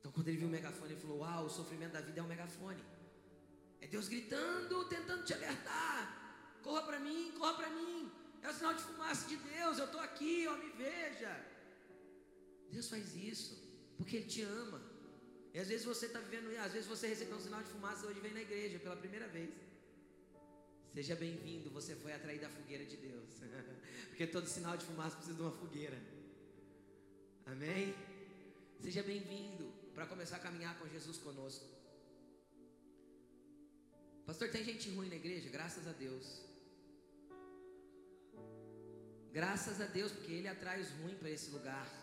Então, 0.00 0.10
quando 0.10 0.28
ele 0.28 0.38
viu 0.38 0.48
o 0.48 0.50
megafone, 0.50 0.92
ele 0.92 1.00
falou: 1.00 1.18
Uau, 1.20 1.44
o 1.44 1.50
sofrimento 1.50 1.92
da 1.92 2.00
vida 2.00 2.20
é 2.20 2.22
um 2.22 2.26
megafone. 2.26 2.82
É 3.80 3.86
Deus 3.86 4.08
gritando, 4.08 4.84
tentando 4.86 5.24
te 5.24 5.34
alertar. 5.34 6.58
Corra 6.62 6.82
para 6.82 6.98
mim, 6.98 7.32
corra 7.38 7.54
para 7.54 7.70
mim. 7.70 8.10
É 8.42 8.50
o 8.50 8.52
sinal 8.52 8.74
de 8.74 8.82
fumaça 8.82 9.28
de 9.28 9.36
Deus. 9.36 9.78
Eu 9.78 9.84
estou 9.84 10.00
aqui, 10.00 10.46
ó, 10.48 10.56
me 10.56 10.70
veja. 10.70 11.51
Deus 12.72 12.88
faz 12.88 13.14
isso 13.14 13.52
porque 13.96 14.16
Ele 14.16 14.26
te 14.34 14.42
ama. 14.42 14.80
E 15.54 15.58
às 15.58 15.68
vezes 15.68 15.84
você 15.84 16.06
está 16.06 16.18
vivendo, 16.20 16.46
às 16.58 16.72
vezes 16.72 16.88
você 16.88 17.06
recebeu 17.06 17.36
um 17.36 17.40
sinal 17.40 17.62
de 17.62 17.70
fumaça 17.70 18.06
hoje 18.06 18.20
vem 18.20 18.32
na 18.32 18.40
igreja 18.40 18.78
pela 18.78 18.96
primeira 18.96 19.28
vez. 19.28 19.50
Seja 20.94 21.14
bem-vindo, 21.14 21.70
você 21.70 21.94
foi 21.94 22.12
atraído 22.12 22.46
à 22.46 22.48
fogueira 22.48 22.84
de 22.84 22.96
Deus. 22.96 23.28
porque 24.08 24.26
todo 24.26 24.46
sinal 24.46 24.76
de 24.76 24.84
fumaça 24.84 25.16
precisa 25.16 25.36
de 25.36 25.42
uma 25.42 25.52
fogueira. 25.52 25.98
Amém? 27.46 27.94
Seja 28.80 29.02
bem-vindo 29.02 29.70
para 29.94 30.06
começar 30.06 30.36
a 30.36 30.40
caminhar 30.40 30.78
com 30.78 30.88
Jesus 30.88 31.18
conosco. 31.18 31.66
Pastor, 34.26 34.50
tem 34.50 34.64
gente 34.64 34.90
ruim 34.90 35.08
na 35.08 35.16
igreja? 35.16 35.48
Graças 35.50 35.86
a 35.86 35.92
Deus. 35.92 36.42
Graças 39.32 39.80
a 39.80 39.86
Deus, 39.86 40.12
porque 40.12 40.32
Ele 40.32 40.48
atrai 40.48 40.80
os 40.80 40.90
ruins 40.90 41.18
para 41.18 41.30
esse 41.30 41.50
lugar. 41.50 42.01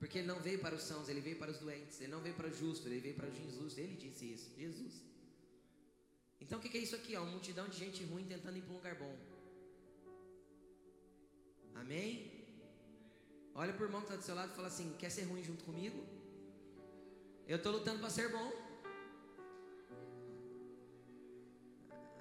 Porque 0.00 0.18
Ele 0.18 0.26
não 0.26 0.40
veio 0.40 0.58
para 0.58 0.74
os 0.74 0.82
sãos, 0.82 1.08
Ele 1.10 1.20
veio 1.20 1.36
para 1.36 1.50
os 1.50 1.58
doentes. 1.58 2.00
Ele 2.00 2.10
não 2.10 2.22
veio 2.22 2.34
para 2.34 2.48
o 2.48 2.52
justo, 2.52 2.88
Ele 2.88 3.00
veio 3.00 3.14
para 3.14 3.28
injustos. 3.28 3.76
Ele 3.76 3.94
disse 3.94 4.32
isso, 4.32 4.50
Jesus. 4.58 4.94
Então 6.40 6.58
o 6.58 6.62
que 6.62 6.76
é 6.76 6.80
isso 6.80 6.96
aqui? 6.96 7.14
Ó? 7.16 7.22
Uma 7.22 7.32
multidão 7.32 7.68
de 7.68 7.76
gente 7.76 8.02
ruim 8.04 8.24
tentando 8.24 8.56
ir 8.56 8.62
para 8.62 8.72
um 8.72 8.76
lugar 8.76 8.94
bom. 8.94 9.14
Amém? 11.74 12.40
Olha 13.54 13.74
para 13.74 13.82
o 13.82 13.86
irmão 13.86 14.00
que 14.00 14.06
está 14.06 14.16
do 14.16 14.22
seu 14.22 14.34
lado 14.34 14.52
e 14.52 14.56
fala 14.56 14.68
assim: 14.68 14.96
quer 14.98 15.10
ser 15.10 15.24
ruim 15.24 15.44
junto 15.44 15.64
comigo? 15.64 16.02
Eu 17.46 17.58
estou 17.58 17.72
lutando 17.72 18.00
para 18.00 18.08
ser 18.08 18.30
bom. 18.30 18.50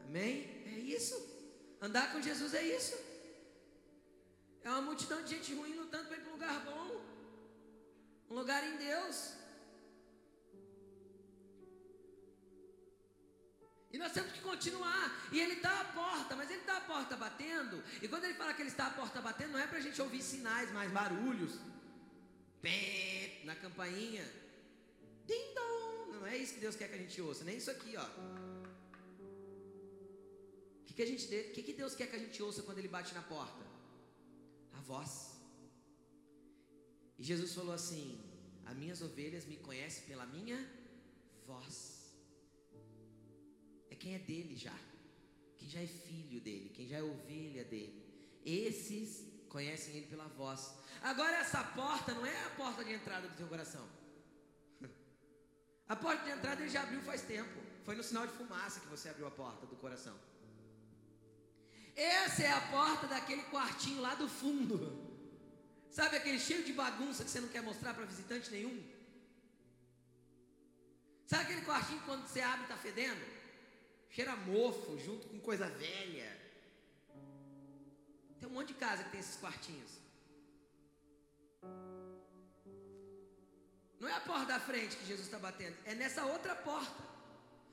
Amém? 0.05 0.33
É 0.65 0.79
isso. 0.97 1.15
Andar 1.81 2.11
com 2.11 2.21
Jesus 2.21 2.53
é 2.53 2.63
isso. 2.75 2.97
É 4.63 4.69
uma 4.69 4.81
multidão 4.81 5.23
de 5.23 5.29
gente 5.35 5.53
ruim 5.55 5.75
lutando 5.75 6.07
para 6.07 6.17
ir 6.17 6.21
para 6.21 6.29
um 6.29 6.33
lugar 6.33 6.65
bom. 6.65 6.88
Um 8.29 8.35
lugar 8.35 8.63
em 8.63 8.77
Deus. 8.77 9.33
E 13.91 13.97
nós 13.97 14.11
temos 14.11 14.31
que 14.31 14.41
continuar. 14.41 15.29
E 15.31 15.39
ele 15.39 15.53
está 15.53 15.81
à 15.81 15.85
porta, 15.85 16.35
mas 16.35 16.49
ele 16.49 16.59
está 16.59 16.77
à 16.77 16.81
porta 16.81 17.15
batendo. 17.15 17.83
E 18.01 18.07
quando 18.07 18.25
ele 18.25 18.35
fala 18.35 18.53
que 18.53 18.61
ele 18.61 18.69
está 18.69 18.87
à 18.87 18.91
porta 18.91 19.19
batendo, 19.21 19.53
não 19.53 19.59
é 19.59 19.67
para 19.67 19.79
a 19.79 19.81
gente 19.81 19.99
ouvir 20.01 20.21
sinais, 20.21 20.71
mais 20.71 20.91
barulhos. 20.91 21.53
Pé, 22.61 23.41
na 23.45 23.55
campainha. 23.55 24.25
Não 26.19 26.27
é 26.27 26.37
isso 26.37 26.55
que 26.55 26.59
Deus 26.59 26.75
quer 26.75 26.89
que 26.89 26.95
a 26.95 26.97
gente 26.97 27.21
ouça, 27.21 27.43
nem 27.45 27.57
isso 27.57 27.71
aqui, 27.71 27.95
ó. 27.95 28.05
O 30.81 30.83
que, 30.85 30.93
que, 30.93 31.01
a 31.01 31.05
gente, 31.05 31.27
que, 31.27 31.63
que 31.63 31.73
Deus 31.73 31.95
quer 31.95 32.07
que 32.07 32.15
a 32.15 32.19
gente 32.19 32.43
ouça 32.43 32.61
quando 32.63 32.79
Ele 32.79 32.89
bate 32.89 33.13
na 33.13 33.21
porta? 33.21 33.65
A 34.73 34.81
voz. 34.81 35.28
E 37.19 37.23
Jesus 37.23 37.53
falou 37.53 37.73
assim: 37.73 38.17
As 38.65 38.75
minhas 38.75 39.01
ovelhas 39.01 39.45
me 39.45 39.57
conhecem 39.57 40.05
pela 40.05 40.25
minha 40.25 40.57
voz. 41.45 42.15
É 43.89 43.95
quem 43.95 44.15
é 44.15 44.19
dele 44.19 44.55
já. 44.55 44.77
quem 45.57 45.69
já 45.69 45.81
é 45.81 45.87
filho 45.87 46.39
dele, 46.39 46.69
quem 46.69 46.87
já 46.87 46.97
é 46.97 47.03
ovelha 47.03 47.65
dele. 47.65 48.01
Esses 48.45 49.25
conhecem 49.49 49.95
ele 49.95 50.07
pela 50.07 50.27
voz. 50.29 50.73
Agora, 51.01 51.35
essa 51.37 51.61
porta 51.63 52.13
não 52.13 52.25
é 52.25 52.45
a 52.45 52.49
porta 52.51 52.83
de 52.83 52.93
entrada 52.93 53.27
do 53.27 53.35
teu 53.35 53.47
coração. 53.47 53.85
A 55.87 55.95
porta 55.95 56.23
de 56.23 56.31
entrada 56.31 56.61
ele 56.61 56.69
já 56.69 56.83
abriu 56.83 57.01
faz 57.01 57.21
tempo. 57.23 57.59
Foi 57.83 57.95
no 57.95 58.03
sinal 58.03 58.27
de 58.27 58.33
fumaça 58.33 58.79
que 58.79 58.87
você 58.87 59.09
abriu 59.09 59.25
a 59.27 59.31
porta 59.31 59.65
do 59.65 59.75
coração. 59.75 60.15
Essa 61.95 62.43
é 62.43 62.51
a 62.51 62.61
porta 62.69 63.07
daquele 63.07 63.43
quartinho 63.43 63.99
lá 63.99 64.13
do 64.13 64.27
fundo. 64.29 65.08
Sabe 65.89 66.17
aquele 66.17 66.39
cheio 66.39 66.63
de 66.63 66.73
bagunça 66.73 67.23
que 67.23 67.29
você 67.29 67.41
não 67.41 67.49
quer 67.49 67.61
mostrar 67.61 67.93
para 67.93 68.05
visitante 68.05 68.51
nenhum? 68.51 68.83
Sabe 71.25 71.43
aquele 71.43 71.61
quartinho 71.61 71.99
que 71.99 72.05
quando 72.05 72.27
você 72.27 72.41
abre 72.41 72.63
está 72.63 72.77
fedendo? 72.77 73.23
Cheira 74.09 74.35
mofo, 74.35 74.97
junto 74.97 75.27
com 75.27 75.39
coisa 75.39 75.69
velha. 75.69 76.39
Tem 78.39 78.47
um 78.47 78.51
monte 78.51 78.69
de 78.69 78.75
casa 78.75 79.03
que 79.03 79.11
tem 79.11 79.19
esses 79.19 79.35
quartinhos. 79.35 79.91
Não 83.99 84.07
é 84.07 84.13
a 84.13 84.21
porta 84.21 84.45
da 84.45 84.59
frente 84.59 84.95
que 84.95 85.05
Jesus 85.05 85.25
está 85.25 85.37
batendo, 85.37 85.75
é 85.85 85.93
nessa 85.93 86.25
outra 86.25 86.55
porta. 86.55 87.03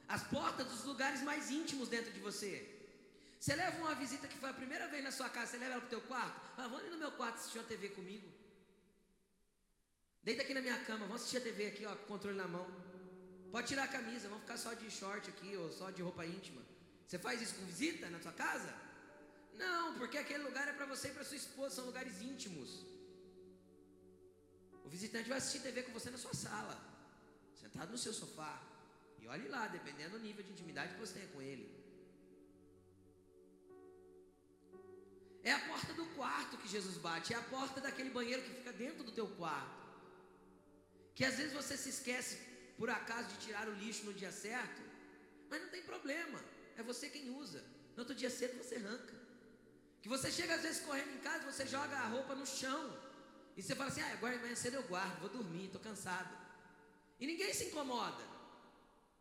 As 0.09 0.23
portas 0.25 0.67
dos 0.67 0.85
lugares 0.85 1.23
mais 1.23 1.51
íntimos 1.51 1.89
dentro 1.89 2.13
de 2.13 2.21
você. 2.21 2.76
Você 3.39 3.55
leva 3.55 3.77
uma 3.79 3.95
visita 3.95 4.27
que 4.27 4.39
foi 4.39 4.51
a 4.51 4.55
primeira 4.55 4.89
vez 4.89 5.05
na 5.05 5.11
sua 5.11 5.29
casa, 5.29 5.53
você 5.53 5.59
leva 5.59 5.73
ela 5.73 5.81
para 5.81 5.87
o 5.87 5.91
teu 5.91 6.01
quarto? 6.03 6.41
Ah, 6.57 6.63
vamos 6.63 6.81
ali 6.81 6.91
no 6.91 6.99
meu 6.99 7.13
quarto 7.13 7.37
assistir 7.37 7.59
uma 7.59 7.69
TV 7.69 7.91
comigo. 7.91 8.27
Deita 10.23 10.43
aqui 10.43 10.55
na 10.55 10.61
minha 10.61 10.79
cama, 10.85 11.07
vamos 11.07 11.23
assistir 11.23 11.37
a 11.37 11.41
TV 11.41 11.67
aqui, 11.67 11.87
ó, 11.87 11.95
com 11.95 12.07
controle 12.07 12.37
na 12.37 12.49
mão. 12.49 12.67
Pode 13.53 13.69
tirar 13.69 13.85
a 13.85 13.89
camisa, 13.89 14.29
vamos 14.29 14.43
ficar 14.43 14.57
só 14.57 14.73
de 14.75 14.91
short 14.91 15.31
aqui, 15.31 15.57
ou 15.57 15.71
só 15.71 15.91
de 15.91 16.03
roupa 16.03 16.27
íntima. 16.27 16.63
Você 17.07 17.19
faz 17.19 17.41
isso 17.41 17.55
com 17.55 17.65
visita 17.65 18.11
na 18.11 18.21
sua 18.21 18.33
casa? 18.33 18.75
Não, 19.55 19.97
porque 19.99 20.19
aquele 20.19 20.43
lugar 20.43 20.67
é 20.69 20.73
para 20.73 20.87
você 20.87 21.09
e 21.09 21.13
para 21.13 21.25
sua 21.25 21.37
esposa, 21.37 21.77
são 21.77 21.87
lugares 21.87 22.21
íntimos. 22.21 22.85
O 24.85 24.89
visitante 24.89 25.29
vai 25.29 25.39
assistir 25.39 25.61
TV 25.61 25.85
com 25.85 25.93
você 25.93 26.11
na 26.11 26.19
sua 26.19 26.35
sala, 26.35 26.77
sentado 27.55 27.91
no 27.91 27.99
seu 27.99 28.13
sofá. 28.13 28.61
E 29.21 29.29
olhe 29.29 29.49
lá, 29.49 29.67
dependendo 29.69 30.19
do 30.19 30.25
nível 30.25 30.45
de 30.45 30.51
intimidade 30.51 30.95
que 30.95 31.01
você 31.01 31.15
tenha 31.15 31.29
com 31.29 31.41
ele. 31.41 31.76
É 35.51 35.53
a 35.53 35.61
porta 35.61 35.93
do 35.99 36.05
quarto 36.17 36.59
que 36.61 36.69
Jesus 36.75 36.97
bate, 36.99 37.33
é 37.33 37.37
a 37.37 37.49
porta 37.55 37.81
daquele 37.81 38.11
banheiro 38.11 38.43
que 38.43 38.55
fica 38.59 38.73
dentro 38.73 39.05
do 39.05 39.13
teu 39.19 39.29
quarto. 39.41 39.77
Que 41.15 41.25
às 41.25 41.37
vezes 41.37 41.53
você 41.53 41.77
se 41.83 41.91
esquece 41.97 42.35
por 42.77 42.91
acaso 42.91 43.29
de 43.29 43.37
tirar 43.45 43.69
o 43.69 43.75
lixo 43.83 44.07
no 44.07 44.13
dia 44.13 44.33
certo, 44.33 44.83
mas 45.49 45.63
não 45.63 45.69
tem 45.69 45.85
problema, 45.85 46.41
é 46.77 46.83
você 46.83 47.09
quem 47.09 47.31
usa. 47.31 47.63
No 47.95 48.01
outro 48.01 48.17
dia 48.23 48.29
cedo 48.29 48.59
você 48.61 48.75
arranca. 48.75 49.15
Que 50.03 50.09
você 50.09 50.33
chega 50.33 50.57
às 50.57 50.63
vezes 50.63 50.85
correndo 50.85 51.15
em 51.15 51.21
casa, 51.29 51.51
você 51.53 51.65
joga 51.65 51.97
a 51.97 52.09
roupa 52.09 52.35
no 52.35 52.45
chão. 52.45 52.83
E 53.57 53.63
você 53.63 53.77
fala 53.77 53.91
assim: 53.91 54.01
ah, 54.01 54.13
agora 54.15 54.35
amanhã 54.35 54.57
cedo 54.57 54.75
eu 54.75 54.83
guardo, 54.83 55.21
vou 55.21 55.29
dormir, 55.29 55.67
estou 55.67 55.81
cansado. 55.81 56.37
E 57.21 57.25
ninguém 57.25 57.55
se 57.55 57.67
incomoda. 57.67 58.25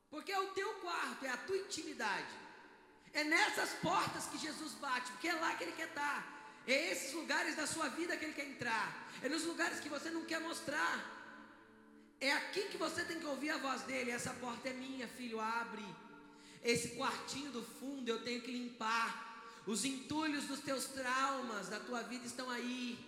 Porque 0.10 0.32
é 0.32 0.40
o 0.40 0.52
teu 0.54 0.74
quarto, 0.86 1.24
é 1.24 1.30
a 1.30 1.38
tua 1.38 1.58
intimidade. 1.58 2.45
É 3.20 3.24
nessas 3.24 3.72
portas 3.88 4.26
que 4.32 4.38
Jesus 4.46 4.74
bate, 4.86 5.10
porque 5.14 5.30
é 5.30 5.36
lá 5.44 5.56
que 5.56 5.64
Ele 5.64 5.78
quer 5.80 5.88
estar. 5.88 6.18
É 6.68 6.92
esses 6.92 7.14
lugares 7.14 7.56
da 7.56 7.66
sua 7.66 7.88
vida 8.00 8.18
que 8.18 8.26
Ele 8.26 8.34
quer 8.40 8.48
entrar. 8.54 8.88
É 9.24 9.30
nos 9.30 9.46
lugares 9.52 9.80
que 9.80 9.88
você 9.96 10.10
não 10.10 10.26
quer 10.26 10.42
mostrar. 10.42 10.96
É 12.20 12.32
aqui 12.34 12.64
que 12.72 12.78
você 12.78 13.06
tem 13.06 13.20
que 13.22 13.26
ouvir 13.26 13.52
a 13.52 13.58
voz 13.58 13.84
dele. 13.84 14.12
Essa 14.12 14.34
porta 14.34 14.68
é 14.68 14.74
minha, 14.74 15.08
filho, 15.08 15.40
abre. 15.40 15.86
Esse 16.62 16.90
quartinho 16.98 17.52
do 17.52 17.64
fundo 17.64 18.10
eu 18.10 18.22
tenho 18.22 18.42
que 18.42 18.52
limpar. 18.52 19.08
Os 19.66 19.86
entulhos 19.86 20.46
dos 20.46 20.60
teus 20.60 20.86
traumas 20.88 21.70
da 21.70 21.80
tua 21.80 22.02
vida 22.04 22.26
estão 22.26 22.50
aí. 22.50 23.00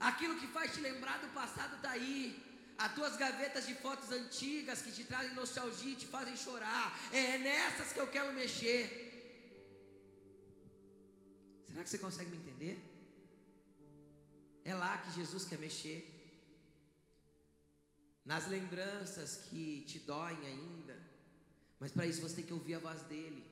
Aquilo 0.00 0.38
que 0.40 0.48
faz 0.48 0.74
te 0.74 0.80
lembrar 0.80 1.18
do 1.18 1.28
passado 1.28 1.76
está 1.76 1.90
aí. 1.90 2.49
As 2.84 2.94
tuas 2.96 3.14
gavetas 3.24 3.66
de 3.68 3.74
fotos 3.74 4.10
antigas 4.10 4.80
que 4.84 4.92
te 4.96 5.04
trazem 5.04 5.34
nostalgia 5.34 5.92
e 5.92 6.00
te 6.02 6.06
fazem 6.06 6.36
chorar. 6.44 6.86
É 7.12 7.36
nessas 7.46 7.92
que 7.92 8.00
eu 8.00 8.06
quero 8.14 8.32
mexer. 8.32 8.84
Será 11.68 11.82
que 11.84 11.90
você 11.90 11.98
consegue 11.98 12.30
me 12.30 12.38
entender? 12.38 12.76
É 14.64 14.74
lá 14.74 14.92
que 14.98 15.12
Jesus 15.18 15.44
quer 15.44 15.58
mexer. 15.58 15.98
Nas 18.24 18.46
lembranças 18.46 19.36
que 19.46 19.82
te 19.82 19.98
doem 19.98 20.40
ainda. 20.46 20.96
Mas 21.78 21.92
para 21.92 22.06
isso 22.06 22.22
você 22.22 22.36
tem 22.36 22.46
que 22.46 22.52
ouvir 22.52 22.74
a 22.76 22.78
voz 22.78 23.02
dele. 23.02 23.44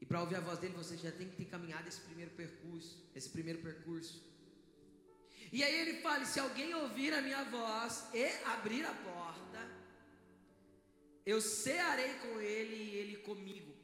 E 0.00 0.06
para 0.06 0.20
ouvir 0.22 0.36
a 0.36 0.40
voz 0.40 0.58
dele, 0.58 0.74
você 0.74 0.96
já 0.96 1.12
tem 1.12 1.28
que 1.28 1.36
ter 1.36 1.46
caminhado 1.46 1.88
esse 1.88 2.00
primeiro 2.00 2.30
percurso. 2.30 2.96
Esse 3.14 3.28
primeiro 3.28 3.60
percurso. 3.60 4.22
E 5.52 5.62
aí 5.62 5.74
ele 5.80 6.00
fala: 6.00 6.24
se 6.24 6.38
alguém 6.40 6.74
ouvir 6.74 7.12
a 7.14 7.22
minha 7.22 7.44
voz 7.44 8.04
e 8.12 8.26
abrir 8.44 8.84
a 8.84 8.94
porta, 8.94 9.60
eu 11.24 11.40
cearei 11.40 12.14
com 12.14 12.40
ele 12.40 12.76
e 12.76 12.96
ele 12.96 13.16
comigo. 13.18 13.74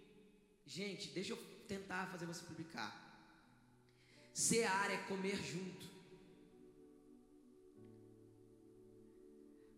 Gente, 0.66 1.08
deixa 1.10 1.32
eu 1.32 1.36
tentar 1.68 2.06
fazer 2.06 2.26
você 2.26 2.44
publicar. 2.44 2.90
Cear 4.32 4.90
é 4.90 4.96
comer 5.08 5.36
junto. 5.36 5.86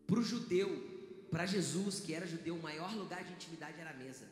Para 0.06 0.20
o 0.20 0.22
judeu, 0.22 1.26
para 1.30 1.44
Jesus, 1.44 2.00
que 2.00 2.14
era 2.14 2.26
judeu, 2.26 2.54
o 2.54 2.62
maior 2.62 2.94
lugar 2.94 3.24
de 3.24 3.32
intimidade 3.32 3.80
era 3.80 3.90
a 3.90 3.94
mesa. 3.94 4.26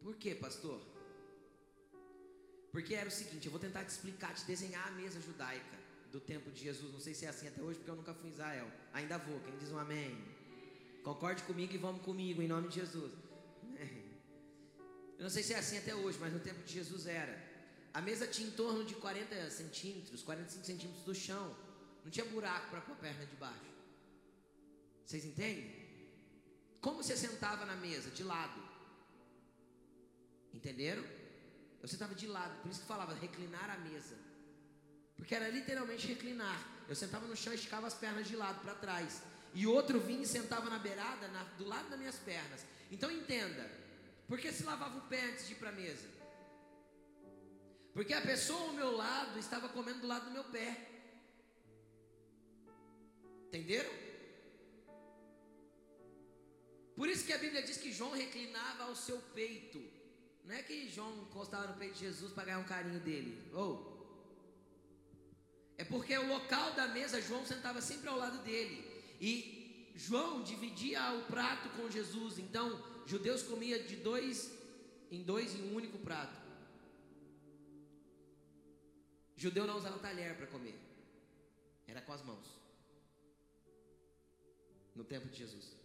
Por 0.00 0.16
quê, 0.16 0.34
pastor? 0.34 0.95
Porque 2.76 2.94
era 2.94 3.08
o 3.08 3.10
seguinte, 3.10 3.46
eu 3.46 3.50
vou 3.50 3.58
tentar 3.58 3.82
te 3.86 3.88
explicar, 3.88 4.34
te 4.34 4.44
desenhar 4.44 4.86
a 4.86 4.90
mesa 4.90 5.18
judaica 5.18 5.78
do 6.12 6.20
tempo 6.20 6.50
de 6.50 6.62
Jesus. 6.62 6.92
Não 6.92 7.00
sei 7.00 7.14
se 7.14 7.24
é 7.24 7.30
assim 7.30 7.48
até 7.48 7.62
hoje, 7.62 7.78
porque 7.78 7.90
eu 7.90 7.96
nunca 7.96 8.12
fui 8.12 8.28
em 8.28 8.32
Israel. 8.34 8.70
Ainda 8.92 9.16
vou, 9.16 9.40
quem 9.40 9.56
diz 9.56 9.72
um 9.72 9.78
amém? 9.78 10.14
Concorde 11.02 11.42
comigo 11.44 11.72
e 11.72 11.78
vamos 11.78 12.02
comigo, 12.02 12.42
em 12.42 12.46
nome 12.46 12.68
de 12.68 12.74
Jesus. 12.74 13.14
Eu 15.18 15.22
não 15.22 15.30
sei 15.30 15.42
se 15.42 15.54
é 15.54 15.58
assim 15.58 15.78
até 15.78 15.94
hoje, 15.94 16.18
mas 16.20 16.34
no 16.34 16.38
tempo 16.38 16.62
de 16.64 16.74
Jesus 16.74 17.06
era. 17.06 17.34
A 17.94 18.02
mesa 18.02 18.26
tinha 18.26 18.46
em 18.46 18.50
torno 18.50 18.84
de 18.84 18.94
40 18.96 19.50
centímetros, 19.50 20.22
45 20.22 20.66
centímetros 20.66 21.02
do 21.02 21.14
chão. 21.14 21.56
Não 22.04 22.10
tinha 22.10 22.26
buraco 22.26 22.68
para 22.68 22.82
pôr 22.82 22.92
a 22.92 22.96
perna 22.96 23.24
de 23.24 23.36
baixo. 23.36 23.72
Vocês 25.02 25.24
entendem? 25.24 25.74
Como 26.82 27.02
você 27.02 27.16
sentava 27.16 27.64
na 27.64 27.74
mesa? 27.74 28.10
De 28.10 28.22
lado. 28.22 28.62
Entenderam? 30.52 31.16
Eu 31.86 31.88
sentava 31.88 32.16
de 32.16 32.26
lado, 32.26 32.60
por 32.62 32.68
isso 32.68 32.80
que 32.80 32.86
falava 32.88 33.14
reclinar 33.14 33.70
a 33.70 33.76
mesa. 33.78 34.16
Porque 35.16 35.32
era 35.32 35.48
literalmente 35.48 36.04
reclinar. 36.08 36.60
Eu 36.88 36.96
sentava 36.96 37.28
no 37.28 37.36
chão 37.36 37.52
e 37.52 37.54
esticava 37.54 37.86
as 37.86 37.94
pernas 37.94 38.26
de 38.26 38.34
lado 38.34 38.60
para 38.60 38.74
trás. 38.74 39.22
E 39.54 39.68
outro 39.68 40.00
vinha 40.00 40.22
e 40.22 40.26
sentava 40.26 40.68
na 40.68 40.80
beirada, 40.80 41.28
na, 41.28 41.44
do 41.56 41.64
lado 41.64 41.88
das 41.88 41.96
minhas 41.96 42.16
pernas. 42.16 42.66
Então 42.90 43.08
entenda, 43.08 43.70
por 44.26 44.36
que 44.36 44.50
se 44.50 44.64
lavava 44.64 44.98
o 44.98 45.02
pé 45.02 45.26
antes 45.26 45.46
de 45.46 45.52
ir 45.52 45.58
para 45.58 45.68
a 45.68 45.72
mesa? 45.80 46.08
Porque 47.94 48.12
a 48.12 48.20
pessoa 48.20 48.62
ao 48.62 48.72
meu 48.72 48.90
lado 48.90 49.38
estava 49.38 49.68
comendo 49.68 50.00
do 50.00 50.08
lado 50.08 50.24
do 50.24 50.32
meu 50.32 50.42
pé. 50.42 50.90
Entenderam? 53.46 53.92
Por 56.96 57.08
isso 57.08 57.24
que 57.24 57.32
a 57.32 57.38
Bíblia 57.38 57.62
diz 57.62 57.76
que 57.76 57.92
João 57.92 58.10
reclinava 58.10 58.82
ao 58.82 58.96
seu 58.96 59.18
peito. 59.36 59.95
Não 60.46 60.54
é 60.54 60.62
que 60.62 60.88
João 60.88 61.22
encostava 61.22 61.66
no 61.66 61.74
peito 61.74 61.94
de 61.94 62.00
Jesus 62.00 62.32
para 62.32 62.44
ganhar 62.44 62.58
um 62.58 62.64
carinho 62.64 63.00
dele. 63.00 63.50
Ou. 63.52 63.92
Oh. 63.92 63.96
É 65.76 65.84
porque 65.84 66.16
o 66.16 66.28
local 66.28 66.72
da 66.74 66.86
mesa, 66.88 67.20
João 67.20 67.44
sentava 67.44 67.80
sempre 67.82 68.08
ao 68.08 68.16
lado 68.16 68.38
dele. 68.44 68.76
E 69.20 69.92
João 69.94 70.42
dividia 70.42 71.12
o 71.14 71.24
prato 71.24 71.68
com 71.70 71.90
Jesus. 71.90 72.38
Então, 72.38 72.82
judeus 73.06 73.42
comiam 73.42 73.82
de 73.82 73.96
dois 73.96 74.52
em 75.10 75.22
dois 75.22 75.54
em 75.54 75.70
um 75.70 75.74
único 75.74 75.98
prato. 75.98 76.36
Judeu 79.36 79.66
não 79.66 79.76
usava 79.76 79.98
talher 79.98 80.36
para 80.36 80.46
comer. 80.46 80.78
Era 81.86 82.00
com 82.00 82.12
as 82.12 82.22
mãos. 82.22 82.46
No 84.94 85.04
tempo 85.04 85.28
de 85.28 85.36
Jesus. 85.36 85.76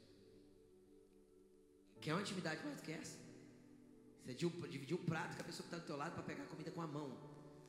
Quer 1.99 2.13
uma 2.13 2.21
atividade 2.21 2.63
mais 2.63 2.77
do 2.77 2.83
que 2.83 2.91
essa? 2.91 3.30
Você 4.25 4.33
dividir 4.33 4.95
o 4.95 4.99
prato 4.99 5.35
com 5.35 5.41
a 5.41 5.45
pessoa 5.45 5.67
que 5.67 5.73
está 5.73 5.77
do 5.77 5.85
teu 5.85 5.97
lado 5.97 6.13
para 6.13 6.23
pegar 6.23 6.43
a 6.43 6.47
comida 6.47 6.71
com 6.71 6.81
a 6.81 6.87
mão, 6.87 7.17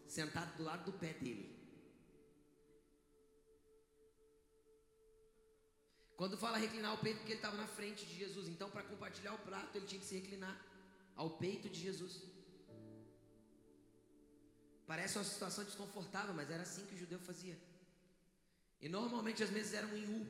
sentado 0.06 0.56
do 0.56 0.62
lado 0.62 0.90
do 0.90 0.98
pé 0.98 1.12
dele. 1.14 1.62
Quando 6.16 6.36
fala 6.36 6.58
reclinar 6.58 6.94
o 6.94 6.98
peito, 6.98 7.18
porque 7.18 7.32
ele 7.32 7.38
estava 7.38 7.56
na 7.56 7.66
frente 7.66 8.06
de 8.06 8.14
Jesus. 8.14 8.48
Então, 8.48 8.70
para 8.70 8.82
compartilhar 8.84 9.34
o 9.34 9.38
prato, 9.38 9.76
ele 9.76 9.86
tinha 9.86 10.00
que 10.00 10.06
se 10.06 10.14
reclinar 10.14 10.56
ao 11.16 11.30
peito 11.30 11.68
de 11.68 11.80
Jesus. 11.80 12.22
Parece 14.86 15.16
uma 15.18 15.24
situação 15.24 15.64
desconfortável, 15.64 16.34
mas 16.34 16.50
era 16.50 16.62
assim 16.62 16.84
que 16.86 16.94
o 16.94 16.98
judeu 16.98 17.18
fazia. 17.18 17.58
E 18.80 18.88
normalmente 18.88 19.42
as 19.42 19.50
mesas 19.50 19.74
eram 19.74 19.96
em 19.96 20.04
U. 20.04 20.26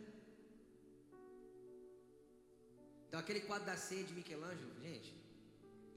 Então 3.09 3.21
aquele 3.21 3.41
quadro 3.41 3.67
da 3.67 3.77
ceia 3.77 4.05
de 4.05 4.15
Michelangelo, 4.15 4.81
gente, 4.81 5.15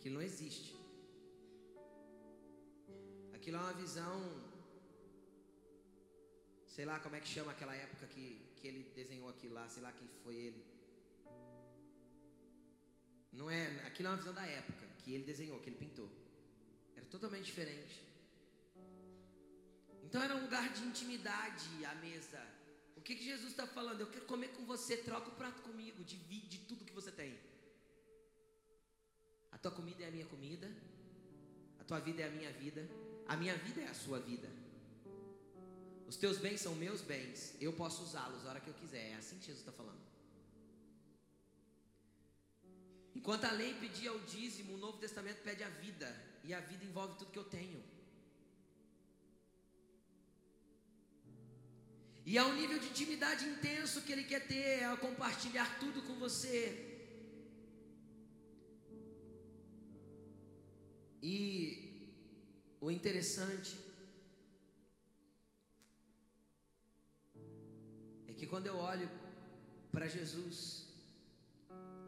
aquilo 0.06 0.20
não 0.20 0.22
existe. 0.22 0.76
Aquilo 3.34 3.58
é 3.58 3.60
uma 3.60 3.74
visão, 3.74 4.18
sei 6.68 6.86
lá 6.86 7.00
como 7.00 7.16
é 7.16 7.20
que 7.20 7.28
chama 7.28 7.52
aquela 7.52 7.76
época 7.76 8.06
que, 8.14 8.40
que 8.56 8.68
ele 8.68 8.84
desenhou 8.94 9.28
aquilo 9.30 9.56
lá, 9.56 9.68
sei 9.68 9.82
lá 9.82 9.92
quem 9.92 10.08
foi 10.24 10.36
ele. 10.36 10.64
Não 13.34 13.50
é, 13.50 13.66
aquilo 13.88 14.10
é 14.10 14.12
uma 14.12 14.18
visão 14.18 14.36
da 14.36 14.46
época 14.46 14.86
que 15.00 15.12
ele 15.12 15.24
desenhou, 15.24 15.60
que 15.60 15.70
ele 15.72 15.84
pintou. 15.86 16.08
Era 16.96 17.06
totalmente 17.08 17.46
diferente. 17.46 18.00
Então 20.04 20.22
era 20.22 20.36
um 20.36 20.44
lugar 20.44 20.72
de 20.72 20.84
intimidade 20.84 21.84
a 21.84 21.96
mesa. 21.96 22.42
O 22.96 23.02
que, 23.02 23.16
que 23.16 23.24
Jesus 23.24 23.50
está 23.50 23.66
falando? 23.66 24.02
Eu 24.02 24.12
quero 24.12 24.28
comer 24.28 24.50
com 24.50 24.66
você, 24.68 24.98
troca 24.98 25.30
o 25.30 25.36
prato 25.36 25.64
comigo, 25.64 26.04
divide 26.04 26.60
tudo 26.68 26.86
que 26.86 26.94
você 26.94 27.12
tem. 27.12 27.36
Tua 29.66 29.72
comida 29.72 30.04
é 30.04 30.08
a 30.10 30.12
minha 30.12 30.28
comida, 30.28 30.72
a 31.80 31.84
tua 31.84 32.00
vida 32.00 32.22
é 32.22 32.28
a 32.28 32.30
minha 32.30 32.52
vida, 32.54 32.88
a 33.28 33.36
minha 33.36 33.58
vida 33.58 33.82
é 33.82 33.88
a 33.88 33.96
sua 33.96 34.20
vida. 34.20 34.48
Os 36.08 36.18
teus 36.18 36.38
bens 36.38 36.62
são 36.62 36.76
meus 36.76 37.02
bens, 37.02 37.56
eu 37.60 37.74
posso 37.74 38.04
usá-los 38.04 38.46
a 38.46 38.50
hora 38.52 38.60
que 38.60 38.70
eu 38.70 38.76
quiser. 38.76 39.14
É 39.14 39.16
assim 39.16 39.40
que 39.40 39.48
Jesus 39.48 39.62
está 39.62 39.72
falando. 39.72 40.04
Enquanto 43.16 43.46
a 43.46 43.52
lei 43.54 43.74
pedia 43.74 44.14
o 44.14 44.20
dízimo, 44.20 44.76
o 44.76 44.78
Novo 44.78 45.00
Testamento 45.00 45.42
pede 45.42 45.64
a 45.64 45.70
vida, 45.70 46.16
e 46.44 46.54
a 46.54 46.60
vida 46.60 46.86
envolve 46.86 47.18
tudo 47.18 47.32
que 47.32 47.40
eu 47.40 47.46
tenho. 47.46 47.84
E 52.24 52.38
é 52.38 52.44
um 52.44 52.54
nível 52.54 52.78
de 52.78 52.90
intimidade 52.90 53.44
intenso 53.46 54.04
que 54.04 54.12
ele 54.12 54.26
quer 54.26 54.46
ter, 54.46 54.84
ao 54.84 54.98
compartilhar 55.00 55.80
tudo 55.80 56.04
com 56.04 56.14
você. 56.20 56.95
E 61.22 62.08
o 62.80 62.92
interessante 62.92 63.78
é 68.28 68.34
que 68.34 68.46
quando 68.46 68.68
eu 68.68 68.78
olho 68.78 69.10
para 69.92 70.08
Jesus, 70.08 70.88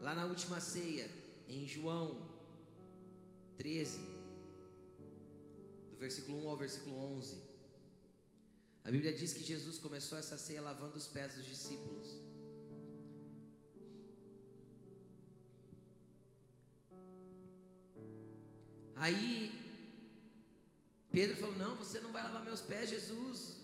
lá 0.00 0.14
na 0.14 0.26
última 0.26 0.60
ceia, 0.60 1.10
em 1.48 1.66
João 1.66 2.28
13, 3.56 3.98
do 5.90 5.96
versículo 5.98 6.44
1 6.44 6.48
ao 6.48 6.56
versículo 6.56 6.96
11, 6.96 7.42
a 8.84 8.90
Bíblia 8.90 9.12
diz 9.12 9.32
que 9.32 9.42
Jesus 9.42 9.78
começou 9.78 10.16
essa 10.16 10.38
ceia 10.38 10.62
lavando 10.62 10.96
os 10.96 11.06
pés 11.06 11.34
dos 11.34 11.44
discípulos. 11.44 12.17
Aí 18.98 19.52
Pedro 21.10 21.36
falou: 21.36 21.56
Não, 21.56 21.76
você 21.76 22.00
não 22.00 22.12
vai 22.12 22.22
lavar 22.22 22.44
meus 22.44 22.60
pés, 22.60 22.90
Jesus. 22.90 23.56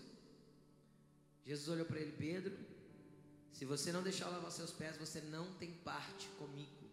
Jesus 1.45 1.69
olhou 1.69 1.85
para 1.85 1.99
ele: 1.99 2.13
Pedro, 2.13 2.57
se 3.51 3.65
você 3.65 3.91
não 3.91 4.03
deixar 4.03 4.25
eu 4.25 4.31
lavar 4.31 4.51
seus 4.51 4.71
pés, 4.71 4.97
você 4.97 5.21
não 5.21 5.53
tem 5.55 5.71
parte 5.71 6.27
comigo. 6.39 6.85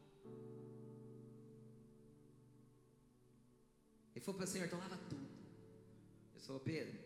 Ele 4.15 4.25
falou 4.25 4.39
para 4.39 4.45
o 4.45 4.49
Senhor: 4.49 4.67
Então 4.67 4.79
lava 4.79 4.97
tudo. 5.09 5.29
Ele 6.35 6.45
falou: 6.45 6.61
Pedro, 6.61 6.99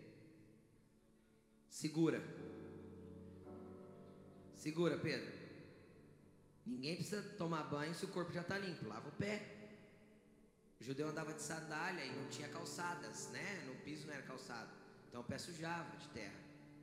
Segura. 1.76 2.22
Segura, 4.54 4.96
Pedro. 4.96 5.30
Ninguém 6.64 6.96
precisa 6.96 7.22
tomar 7.36 7.64
banho 7.64 7.94
se 7.94 8.06
o 8.06 8.08
corpo 8.08 8.32
já 8.32 8.40
está 8.40 8.56
limpo. 8.56 8.88
Lava 8.88 9.10
o 9.10 9.12
pé. 9.12 9.55
O 10.80 10.84
judeu 10.84 11.08
andava 11.08 11.32
de 11.32 11.42
sandália 11.42 12.04
e 12.04 12.12
não 12.14 12.28
tinha 12.28 12.48
calçadas, 12.48 13.28
né? 13.28 13.64
No 13.66 13.74
piso 13.76 14.06
não 14.06 14.14
era 14.14 14.22
calçado. 14.22 14.70
Então 15.08 15.20
o 15.20 15.24
pé 15.24 15.38
sujava 15.38 15.96
de 15.96 16.08
terra. 16.08 16.38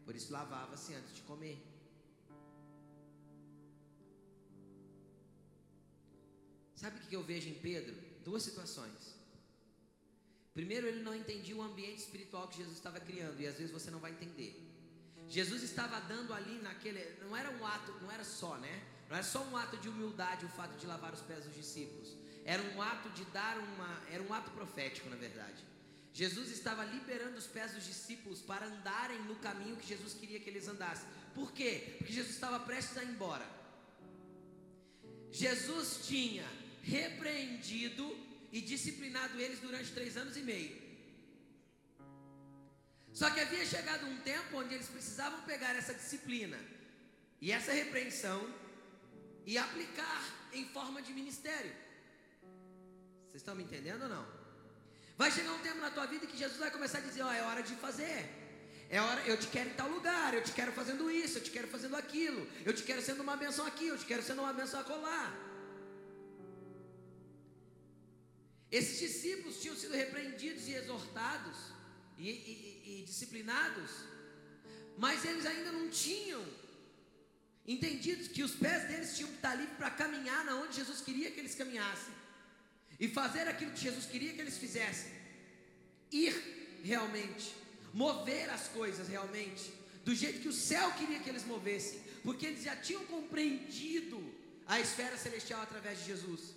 Por 0.05 0.15
isso 0.15 0.31
lavava-se 0.33 0.93
antes 0.93 1.15
de 1.15 1.21
comer. 1.21 1.57
Sabe 6.75 6.97
o 6.97 7.01
que 7.01 7.15
eu 7.15 7.23
vejo 7.23 7.47
em 7.49 7.53
Pedro? 7.53 7.95
Duas 8.25 8.43
situações. 8.43 9.15
Primeiro, 10.53 10.85
ele 10.85 11.01
não 11.01 11.15
entendia 11.15 11.55
o 11.55 11.61
ambiente 11.61 11.99
espiritual 11.99 12.47
que 12.47 12.57
Jesus 12.57 12.75
estava 12.77 12.99
criando, 12.99 13.39
e 13.39 13.47
às 13.47 13.55
vezes 13.55 13.71
você 13.71 13.89
não 13.89 13.99
vai 13.99 14.11
entender. 14.11 14.51
Jesus 15.27 15.63
estava 15.63 15.99
dando 16.01 16.33
ali 16.33 16.61
naquele, 16.61 17.01
não 17.21 17.35
era 17.35 17.49
um 17.49 17.65
ato, 17.65 17.91
não 18.01 18.11
era 18.11 18.23
só, 18.23 18.57
né? 18.57 18.83
Não 19.09 19.15
era 19.15 19.25
só 19.25 19.43
um 19.45 19.57
ato 19.57 19.77
de 19.77 19.89
humildade 19.89 20.45
o 20.45 20.49
fato 20.49 20.77
de 20.77 20.85
lavar 20.85 21.13
os 21.13 21.21
pés 21.21 21.45
dos 21.45 21.55
discípulos. 21.55 22.15
Era 22.45 22.61
um 22.61 22.81
ato 22.81 23.09
de 23.09 23.23
dar 23.25 23.57
uma, 23.57 24.01
era 24.11 24.21
um 24.21 24.33
ato 24.33 24.51
profético, 24.51 25.09
na 25.09 25.15
verdade. 25.15 25.63
Jesus 26.13 26.51
estava 26.51 26.83
liberando 26.85 27.37
os 27.37 27.47
pés 27.47 27.73
dos 27.73 27.85
discípulos 27.85 28.41
para 28.41 28.65
andarem 28.65 29.19
no 29.23 29.35
caminho 29.37 29.77
que 29.77 29.87
Jesus 29.87 30.13
queria 30.13 30.39
que 30.39 30.49
eles 30.49 30.67
andassem. 30.67 31.07
Por 31.33 31.51
quê? 31.51 31.95
Porque 31.97 32.13
Jesus 32.13 32.35
estava 32.35 32.59
prestes 32.59 32.97
a 32.97 33.03
ir 33.03 33.09
embora. 33.09 33.47
Jesus 35.31 36.05
tinha 36.05 36.47
repreendido 36.83 38.15
e 38.51 38.61
disciplinado 38.61 39.39
eles 39.39 39.59
durante 39.59 39.91
três 39.91 40.15
anos 40.15 40.37
e 40.37 40.41
meio. 40.41 40.83
Só 43.11 43.29
que 43.31 43.39
havia 43.39 43.65
chegado 43.65 44.05
um 44.05 44.17
tempo 44.17 44.57
onde 44.57 44.75
eles 44.75 44.87
precisavam 44.87 45.41
pegar 45.41 45.75
essa 45.75 45.93
disciplina 45.93 46.59
e 47.41 47.51
essa 47.51 47.71
repreensão 47.71 48.47
e 49.45 49.57
aplicar 49.57 50.49
em 50.51 50.65
forma 50.69 51.01
de 51.01 51.11
ministério. 51.13 51.71
Vocês 53.33 53.41
estão 53.41 53.55
me 53.55 53.63
entendendo 53.63 54.03
ou 54.03 54.09
não? 54.09 54.23
Vai 55.17 55.31
chegar 55.31 55.51
um 55.53 55.61
tempo 55.67 55.79
na 55.79 55.89
tua 55.89 56.05
vida 56.05 56.27
que 56.27 56.37
Jesus 56.37 56.59
vai 56.59 56.69
começar 56.69 56.99
a 56.99 57.01
dizer: 57.01 57.23
Ó, 57.23 57.29
oh, 57.29 57.31
é 57.31 57.41
hora 57.41 57.63
de 57.63 57.73
fazer. 57.77 58.29
É 58.91 59.01
hora, 59.01 59.21
eu 59.25 59.35
te 59.35 59.47
quero 59.47 59.71
em 59.71 59.73
tal 59.73 59.89
lugar, 59.89 60.35
eu 60.35 60.43
te 60.43 60.51
quero 60.51 60.71
fazendo 60.71 61.09
isso, 61.09 61.39
eu 61.39 61.43
te 61.43 61.49
quero 61.49 61.67
fazendo 61.67 61.95
aquilo, 61.95 62.47
eu 62.63 62.71
te 62.75 62.83
quero 62.83 63.01
sendo 63.01 63.23
uma 63.23 63.35
benção 63.35 63.65
aqui, 63.65 63.87
eu 63.87 63.97
te 63.97 64.05
quero 64.05 64.21
sendo 64.21 64.43
uma 64.43 64.53
benção 64.53 64.81
acolá. 64.81 65.35
Esses 68.71 68.99
discípulos 68.99 69.59
tinham 69.59 69.75
sido 69.75 69.95
repreendidos 69.95 70.67
e 70.67 70.75
exortados 70.75 71.57
e, 72.19 72.29
e, 72.29 72.99
e 72.99 73.03
disciplinados, 73.03 73.89
mas 74.95 75.25
eles 75.25 75.47
ainda 75.47 75.71
não 75.71 75.89
tinham 75.89 76.45
entendido 77.65 78.29
que 78.29 78.43
os 78.43 78.51
pés 78.51 78.87
deles 78.89 79.15
tinham 79.15 79.31
que 79.31 79.37
estar 79.37 79.55
livres 79.55 79.75
para 79.75 79.89
caminhar 79.89 80.45
na 80.45 80.53
onde 80.57 80.75
Jesus 80.75 81.01
queria 81.01 81.31
que 81.31 81.39
eles 81.39 81.55
caminhassem 81.55 82.21
e 82.99 83.07
fazer 83.07 83.47
aquilo 83.47 83.71
que 83.71 83.81
Jesus 83.81 84.05
queria 84.05 84.33
que 84.33 84.41
eles 84.41 84.57
fizessem, 84.57 85.11
ir 86.11 86.33
realmente, 86.83 87.55
mover 87.93 88.49
as 88.49 88.67
coisas 88.67 89.07
realmente, 89.07 89.71
do 90.03 90.13
jeito 90.13 90.41
que 90.41 90.47
o 90.47 90.53
céu 90.53 90.91
queria 90.93 91.19
que 91.19 91.29
eles 91.29 91.45
movessem, 91.45 92.01
porque 92.23 92.45
eles 92.45 92.63
já 92.63 92.75
tinham 92.75 93.05
compreendido 93.05 94.23
a 94.65 94.79
esfera 94.79 95.17
celestial 95.17 95.61
através 95.61 95.99
de 95.99 96.05
Jesus. 96.05 96.55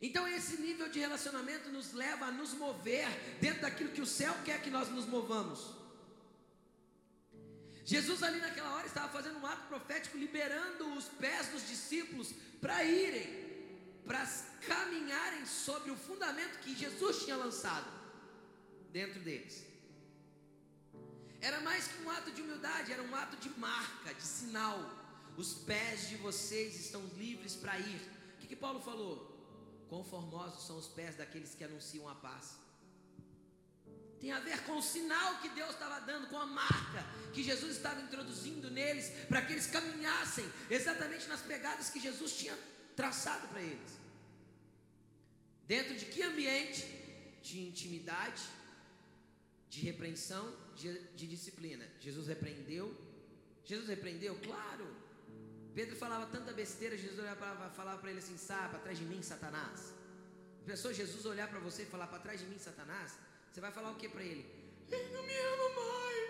Então, 0.00 0.28
esse 0.28 0.60
nível 0.60 0.88
de 0.88 0.98
relacionamento 0.98 1.70
nos 1.70 1.92
leva 1.92 2.26
a 2.26 2.30
nos 2.30 2.52
mover 2.52 3.08
dentro 3.40 3.62
daquilo 3.62 3.92
que 3.92 4.00
o 4.00 4.06
céu 4.06 4.34
quer 4.44 4.60
que 4.60 4.70
nós 4.70 4.88
nos 4.90 5.06
movamos. 5.06 5.74
Jesus, 7.84 8.22
ali 8.22 8.40
naquela 8.40 8.74
hora, 8.74 8.86
estava 8.86 9.08
fazendo 9.08 9.38
um 9.38 9.46
ato 9.46 9.68
profético, 9.68 10.18
liberando 10.18 10.92
os 10.94 11.04
pés 11.04 11.48
dos 11.48 11.66
discípulos 11.66 12.34
para 12.60 12.84
irem, 12.84 13.45
para 14.06 14.24
caminharem 14.66 15.44
sobre 15.44 15.90
o 15.90 15.96
fundamento 15.96 16.60
que 16.60 16.74
Jesus 16.74 17.24
tinha 17.24 17.36
lançado 17.36 17.86
dentro 18.92 19.20
deles. 19.20 19.64
Era 21.40 21.60
mais 21.60 21.86
que 21.88 22.02
um 22.02 22.10
ato 22.10 22.30
de 22.30 22.40
humildade, 22.40 22.92
era 22.92 23.02
um 23.02 23.14
ato 23.14 23.36
de 23.36 23.50
marca, 23.58 24.14
de 24.14 24.22
sinal. 24.22 24.78
Os 25.36 25.52
pés 25.52 26.08
de 26.08 26.16
vocês 26.16 26.80
estão 26.80 27.02
livres 27.16 27.54
para 27.54 27.78
ir. 27.78 28.00
O 28.34 28.38
que, 28.38 28.46
que 28.46 28.56
Paulo 28.56 28.80
falou? 28.80 29.14
Quão 29.88 30.02
formosos 30.02 30.66
são 30.66 30.78
os 30.78 30.86
pés 30.86 31.16
daqueles 31.16 31.54
que 31.54 31.64
anunciam 31.64 32.08
a 32.08 32.14
paz. 32.14 32.56
Tem 34.18 34.32
a 34.32 34.40
ver 34.40 34.64
com 34.64 34.78
o 34.78 34.82
sinal 34.82 35.38
que 35.40 35.48
Deus 35.50 35.70
estava 35.70 36.00
dando, 36.00 36.28
com 36.28 36.38
a 36.38 36.46
marca 36.46 37.04
que 37.34 37.42
Jesus 37.42 37.76
estava 37.76 38.00
introduzindo 38.00 38.70
neles, 38.70 39.10
para 39.28 39.42
que 39.42 39.52
eles 39.52 39.66
caminhassem 39.66 40.50
exatamente 40.70 41.28
nas 41.28 41.42
pegadas 41.42 41.90
que 41.90 42.00
Jesus 42.00 42.32
tinha 42.32 42.56
traçado 42.96 43.46
para 43.48 43.60
eles. 43.60 43.92
Dentro 45.66 45.94
de 45.96 46.06
que 46.06 46.22
ambiente? 46.22 46.84
De 47.42 47.60
intimidade, 47.68 48.42
de 49.68 49.80
repreensão, 49.80 50.44
de, 50.74 50.98
de 51.18 51.26
disciplina. 51.26 51.86
Jesus 52.00 52.26
repreendeu. 52.26 52.86
Jesus 53.64 53.88
repreendeu, 53.88 54.34
claro. 54.40 54.86
Pedro 55.74 55.94
falava 55.94 56.26
tanta 56.26 56.52
besteira, 56.52 56.96
Jesus 56.96 57.18
olhava 57.18 57.70
falava 57.70 57.98
para 58.00 58.10
ele 58.10 58.20
assim: 58.20 58.38
sai 58.38 58.68
para 58.70 58.78
trás 58.78 58.98
de 58.98 59.04
mim, 59.04 59.22
Satanás. 59.22 59.92
Pensou 60.64 60.92
Jesus 60.92 61.24
olhar 61.26 61.48
para 61.48 61.60
você 61.60 61.82
e 61.82 61.86
falar 61.86 62.06
para 62.06 62.18
trás 62.18 62.40
de 62.40 62.46
mim, 62.46 62.58
Satanás? 62.58 63.18
Você 63.52 63.60
vai 63.60 63.70
falar 63.70 63.90
o 63.90 63.96
que 63.96 64.08
para 64.08 64.22
ele? 64.22 64.44
Ele 64.90 65.12
não 65.12 65.22
me 65.22 65.36
ama 65.52 65.68
mais. 65.80 66.25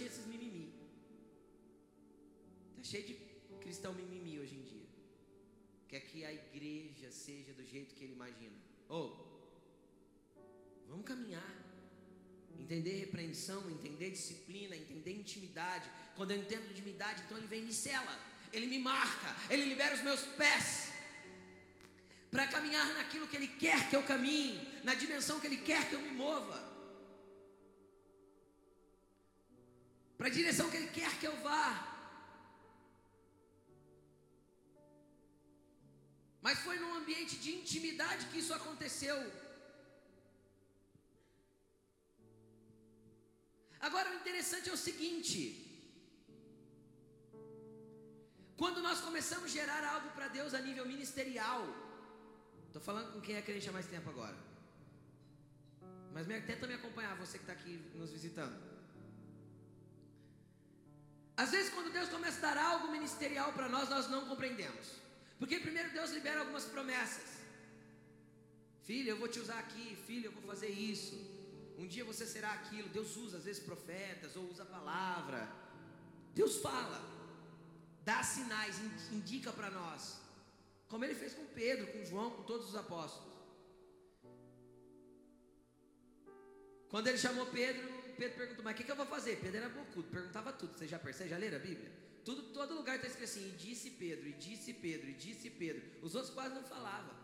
Tinha 0.00 0.10
esses 0.10 0.26
mimimi. 0.26 0.72
Tá 2.76 2.82
cheio 2.82 3.04
de 3.08 3.14
cristão 3.60 3.92
mimimi 3.92 4.38
hoje 4.40 4.54
em 4.54 4.62
dia. 4.62 4.88
Quer 5.88 6.00
que 6.00 6.24
a 6.24 6.32
igreja 6.32 7.10
seja 7.10 7.52
do 7.52 7.64
jeito 7.66 7.94
que 7.94 8.04
ele 8.04 8.14
imagina. 8.14 8.56
Ou, 8.88 9.04
oh, 9.04 10.38
vamos 10.88 11.04
caminhar. 11.04 11.54
Entender 12.58 12.94
repreensão, 13.06 13.70
entender 13.70 14.10
disciplina, 14.10 14.74
entender 14.74 15.12
intimidade. 15.12 15.90
Quando 16.16 16.30
eu 16.30 16.38
entendo 16.38 16.70
intimidade, 16.70 17.22
então 17.24 17.36
ele 17.36 17.46
vem 17.46 17.62
e 17.62 17.66
me 17.66 17.72
cela. 17.72 18.18
Ele 18.52 18.66
me 18.66 18.78
marca, 18.78 19.36
ele 19.52 19.64
libera 19.66 19.94
os 19.94 20.02
meus 20.02 20.22
pés 20.40 20.90
para 22.30 22.46
caminhar 22.46 22.86
naquilo 22.94 23.28
que 23.28 23.36
Ele 23.36 23.48
quer 23.48 23.88
que 23.88 23.94
eu 23.94 24.02
caminhe, 24.04 24.60
na 24.82 24.94
dimensão 24.94 25.38
que 25.40 25.46
Ele 25.46 25.58
quer 25.58 25.88
que 25.88 25.94
eu 25.94 26.00
me 26.00 26.10
mova, 26.10 26.69
para 30.20 30.28
a 30.28 30.36
direção 30.38 30.70
que 30.70 30.76
Ele 30.78 30.90
quer 30.96 31.12
que 31.18 31.26
eu 31.30 31.36
vá. 31.46 31.66
Mas 36.46 36.58
foi 36.66 36.76
num 36.78 36.94
ambiente 37.00 37.36
de 37.44 37.50
intimidade 37.58 38.26
que 38.26 38.40
isso 38.42 38.52
aconteceu. 38.58 39.18
Agora 43.88 44.10
o 44.10 44.18
interessante 44.20 44.68
é 44.68 44.74
o 44.78 44.84
seguinte: 44.88 45.42
quando 48.62 48.82
nós 48.88 49.00
começamos 49.00 49.46
a 49.50 49.54
gerar 49.58 49.82
algo 49.94 50.10
para 50.10 50.28
Deus 50.28 50.52
a 50.52 50.60
nível 50.60 50.84
ministerial, 50.94 51.62
Estou 52.70 52.82
falando 52.82 53.12
com 53.12 53.20
quem 53.20 53.34
é 53.34 53.42
crente 53.42 53.68
há 53.68 53.72
mais 53.72 53.86
tempo 53.86 54.08
agora. 54.10 54.36
Mas 56.12 56.24
tenta 56.50 56.68
me 56.68 56.74
acompanhar, 56.74 57.16
você 57.16 57.36
que 57.36 57.42
está 57.42 57.52
aqui 57.52 57.72
nos 57.96 58.12
visitando. 58.12 58.69
Às 61.42 61.50
vezes, 61.54 61.72
quando 61.74 61.90
Deus 61.90 62.08
começa 62.14 62.38
a 62.38 62.46
dar 62.48 62.58
algo 62.70 62.86
ministerial 62.96 63.50
para 63.56 63.68
nós, 63.74 63.88
nós 63.88 64.06
não 64.14 64.26
compreendemos. 64.30 64.86
Porque 65.38 65.58
primeiro 65.66 65.90
Deus 65.98 66.10
libera 66.16 66.40
algumas 66.40 66.66
promessas. 66.74 67.28
Filho, 68.88 69.08
eu 69.10 69.18
vou 69.22 69.28
te 69.34 69.40
usar 69.44 69.58
aqui. 69.58 69.86
Filho, 70.06 70.26
eu 70.26 70.32
vou 70.32 70.42
fazer 70.42 70.68
isso. 70.68 71.16
Um 71.78 71.86
dia 71.86 72.04
você 72.04 72.26
será 72.26 72.50
aquilo. 72.58 72.90
Deus 72.90 73.16
usa 73.16 73.38
às 73.38 73.44
vezes 73.44 73.62
profetas 73.70 74.36
ou 74.36 74.44
usa 74.50 74.64
a 74.64 74.66
palavra. 74.66 75.40
Deus 76.34 76.56
fala, 76.66 77.00
dá 78.10 78.22
sinais, 78.22 78.76
indica 79.10 79.50
para 79.50 79.70
nós. 79.70 80.20
Como 80.90 81.04
ele 81.06 81.14
fez 81.14 81.32
com 81.32 81.46
Pedro, 81.62 81.86
com 81.92 82.04
João, 82.04 82.30
com 82.32 82.42
todos 82.42 82.68
os 82.68 82.76
apóstolos. 82.76 83.34
Quando 86.90 87.06
ele 87.06 87.16
chamou 87.26 87.46
Pedro, 87.46 87.88
Pedro 88.20 88.36
perguntou: 88.36 88.62
Mas 88.62 88.74
o 88.74 88.76
que, 88.76 88.84
que, 88.84 88.92
eu 88.92 88.96
vou 89.02 89.06
fazer? 89.06 89.36
Pedro 89.40 89.56
era 89.56 89.68
bocudo, 89.70 90.08
perguntava 90.08 90.52
tudo. 90.52 90.76
Você 90.76 90.86
já 90.86 90.98
percebe? 90.98 91.30
Já 91.30 91.38
leram 91.38 91.56
a 91.56 91.60
Bíblia? 91.60 91.90
Tudo, 92.22 92.42
todo 92.52 92.74
lugar 92.74 92.96
está 92.96 93.08
escrito 93.08 93.30
assim: 93.30 93.48
E 93.48 93.52
disse 93.52 93.90
Pedro, 94.02 94.28
e 94.28 94.34
disse 94.34 94.74
Pedro, 94.74 95.08
e 95.08 95.14
disse 95.14 95.48
Pedro. 95.48 95.82
Os 96.02 96.14
outros 96.14 96.34
quase 96.34 96.54
não 96.54 96.62
falavam. 96.62 97.14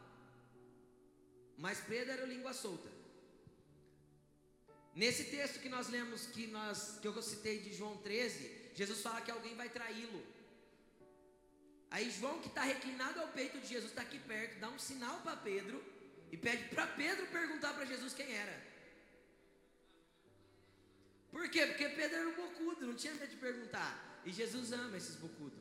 Mas 1.59 1.80
Pedro 1.80 2.12
era 2.12 2.24
língua 2.24 2.55
solta. 2.55 2.90
Nesse 4.94 5.24
texto 5.24 5.61
que 5.61 5.68
nós 5.68 5.88
lemos, 5.88 6.28
que, 6.28 6.47
nós, 6.47 6.99
que 7.01 7.09
eu 7.09 7.22
citei 7.22 7.59
de 7.59 7.74
João 7.74 7.99
13, 7.99 8.70
Jesus 8.74 9.03
fala 9.03 9.20
que 9.20 9.30
alguém 9.30 9.55
vai 9.55 9.68
traí-lo. 9.68 10.22
Aí 11.90 12.11
João, 12.11 12.40
que 12.40 12.49
está 12.49 12.62
reclinado 12.62 13.20
ao 13.20 13.28
peito 13.28 13.59
de 13.59 13.66
Jesus, 13.66 13.90
está 13.90 14.01
aqui 14.01 14.18
perto, 14.18 14.59
dá 14.61 14.70
um 14.70 14.78
sinal 14.78 15.20
para 15.20 15.36
Pedro 15.36 15.84
e 16.32 16.38
pede 16.38 16.64
para 16.70 16.86
Pedro 16.86 17.26
perguntar 17.26 17.74
para 17.74 17.84
Jesus 17.84 18.14
quem 18.14 18.32
era. 18.32 18.75
Por 21.30 21.48
quê? 21.50 21.66
Porque 21.66 21.88
Pedro 21.88 22.16
era 22.16 22.28
um 22.28 22.34
bocudo, 22.34 22.86
não 22.86 22.94
tinha 22.94 23.14
medo 23.14 23.30
de 23.30 23.36
perguntar. 23.36 24.22
E 24.24 24.32
Jesus 24.32 24.72
ama 24.72 24.96
esses 24.96 25.16
bocudos. 25.16 25.58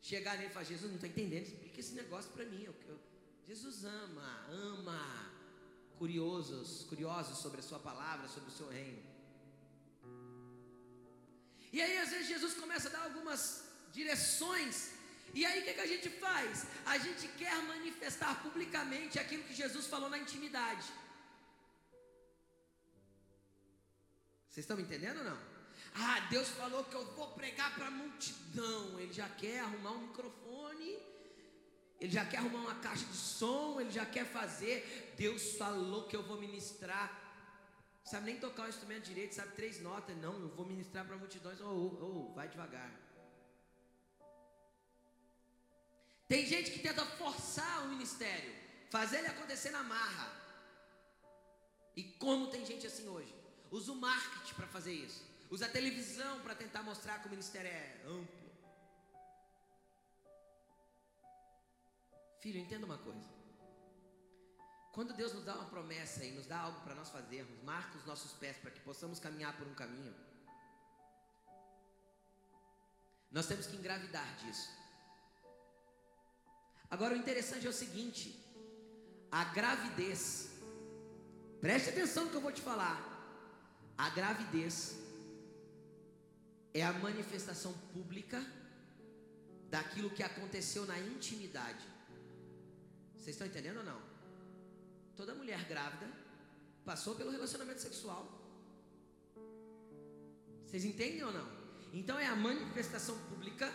Chegar 0.00 0.36
nele 0.36 0.50
e 0.50 0.52
falar: 0.52 0.64
Jesus, 0.64 0.88
não 0.90 0.96
estou 0.96 1.08
entendendo, 1.08 1.46
explica 1.46 1.80
esse 1.80 1.94
negócio 1.94 2.30
para 2.32 2.44
mim. 2.44 2.62
Eu, 2.64 2.74
eu... 2.88 2.98
Jesus 3.46 3.84
ama, 3.84 4.46
ama 4.50 5.32
curiosos, 5.98 6.84
curiosos 6.84 7.38
sobre 7.38 7.60
a 7.60 7.62
sua 7.62 7.78
palavra, 7.78 8.28
sobre 8.28 8.50
o 8.50 8.52
seu 8.52 8.68
reino. 8.68 9.02
E 11.72 11.80
aí, 11.80 11.98
às 11.98 12.10
vezes, 12.10 12.28
Jesus 12.28 12.54
começa 12.54 12.88
a 12.88 12.92
dar 12.92 13.04
algumas 13.04 13.64
direções 13.92 14.92
e 15.34 15.46
aí 15.46 15.60
o 15.60 15.64
que, 15.64 15.74
que 15.74 15.80
a 15.80 15.86
gente 15.86 16.08
faz? 16.10 16.66
A 16.84 16.98
gente 16.98 17.26
quer 17.40 17.54
manifestar 17.62 18.42
publicamente 18.42 19.18
aquilo 19.18 19.44
que 19.44 19.54
Jesus 19.54 19.86
falou 19.86 20.10
na 20.10 20.18
intimidade. 20.18 20.84
Vocês 24.52 24.64
estão 24.64 24.76
me 24.76 24.82
entendendo 24.82 25.16
ou 25.16 25.24
não? 25.24 25.38
Ah, 25.94 26.20
Deus 26.28 26.48
falou 26.48 26.84
que 26.84 26.94
eu 26.94 27.06
vou 27.14 27.28
pregar 27.28 27.74
para 27.74 27.86
a 27.86 27.90
multidão. 27.90 29.00
Ele 29.00 29.10
já 29.10 29.26
quer 29.26 29.60
arrumar 29.60 29.92
um 29.92 30.08
microfone, 30.08 30.98
ele 31.98 32.12
já 32.12 32.22
quer 32.26 32.36
arrumar 32.36 32.58
uma 32.58 32.74
caixa 32.74 33.06
de 33.06 33.16
som, 33.16 33.80
ele 33.80 33.90
já 33.90 34.04
quer 34.04 34.26
fazer. 34.26 35.14
Deus 35.16 35.54
falou 35.56 36.06
que 36.06 36.14
eu 36.14 36.22
vou 36.22 36.38
ministrar. 36.38 37.18
Sabe 38.04 38.26
nem 38.26 38.38
tocar 38.38 38.66
o 38.66 38.68
instrumento 38.68 39.04
direito, 39.04 39.34
sabe 39.34 39.52
três 39.52 39.80
notas. 39.80 40.14
Não, 40.18 40.34
eu 40.34 40.48
vou 40.50 40.66
ministrar 40.66 41.06
para 41.06 41.16
multidões. 41.16 41.58
Oh, 41.62 41.64
oh, 41.64 42.04
oh, 42.04 42.34
vai 42.34 42.46
devagar. 42.46 42.92
Tem 46.28 46.44
gente 46.44 46.72
que 46.72 46.80
tenta 46.80 47.06
forçar 47.06 47.86
o 47.86 47.88
ministério, 47.88 48.54
fazer 48.90 49.20
ele 49.20 49.28
acontecer 49.28 49.70
na 49.70 49.82
marra. 49.82 50.30
E 51.96 52.02
como 52.04 52.48
tem 52.48 52.66
gente 52.66 52.86
assim 52.86 53.08
hoje? 53.08 53.41
Usa 53.72 53.90
o 53.90 53.96
marketing 53.96 54.54
para 54.54 54.66
fazer 54.66 54.92
isso. 54.92 55.24
Usa 55.50 55.64
a 55.64 55.68
televisão 55.68 56.40
para 56.40 56.54
tentar 56.54 56.82
mostrar 56.82 57.20
que 57.20 57.26
o 57.26 57.30
ministério 57.30 57.70
é 57.70 58.02
amplo. 58.06 58.42
Filho, 62.40 62.58
entenda 62.58 62.84
uma 62.84 62.98
coisa. 62.98 63.28
Quando 64.92 65.14
Deus 65.14 65.32
nos 65.32 65.44
dá 65.44 65.54
uma 65.54 65.70
promessa 65.70 66.22
e 66.22 66.32
nos 66.32 66.46
dá 66.46 66.58
algo 66.58 66.82
para 66.82 66.94
nós 66.94 67.08
fazermos, 67.08 67.62
marca 67.62 67.96
os 67.96 68.04
nossos 68.04 68.32
pés 68.32 68.58
para 68.58 68.70
que 68.70 68.80
possamos 68.80 69.18
caminhar 69.18 69.56
por 69.56 69.66
um 69.66 69.74
caminho. 69.74 70.14
Nós 73.30 73.46
temos 73.46 73.66
que 73.66 73.76
engravidar 73.76 74.36
disso. 74.36 74.68
Agora 76.90 77.14
o 77.14 77.16
interessante 77.16 77.66
é 77.66 77.70
o 77.70 77.72
seguinte: 77.72 78.38
a 79.30 79.44
gravidez, 79.44 80.50
preste 81.58 81.88
atenção 81.88 82.24
no 82.24 82.30
que 82.30 82.36
eu 82.36 82.42
vou 82.42 82.52
te 82.52 82.60
falar. 82.60 83.11
A 84.04 84.08
gravidez 84.10 84.74
é 86.74 86.82
a 86.82 86.92
manifestação 86.92 87.72
pública 87.92 88.44
daquilo 89.70 90.10
que 90.10 90.24
aconteceu 90.24 90.84
na 90.86 90.98
intimidade. 90.98 91.86
Vocês 93.14 93.28
estão 93.36 93.46
entendendo 93.46 93.76
ou 93.76 93.84
não? 93.84 94.00
Toda 95.14 95.36
mulher 95.36 95.62
grávida 95.68 96.08
passou 96.84 97.14
pelo 97.14 97.30
relacionamento 97.30 97.80
sexual. 97.80 98.24
Vocês 100.66 100.84
entendem 100.84 101.22
ou 101.22 101.32
não? 101.32 101.48
Então 101.92 102.18
é 102.18 102.26
a 102.26 102.34
manifestação 102.34 103.16
pública, 103.30 103.72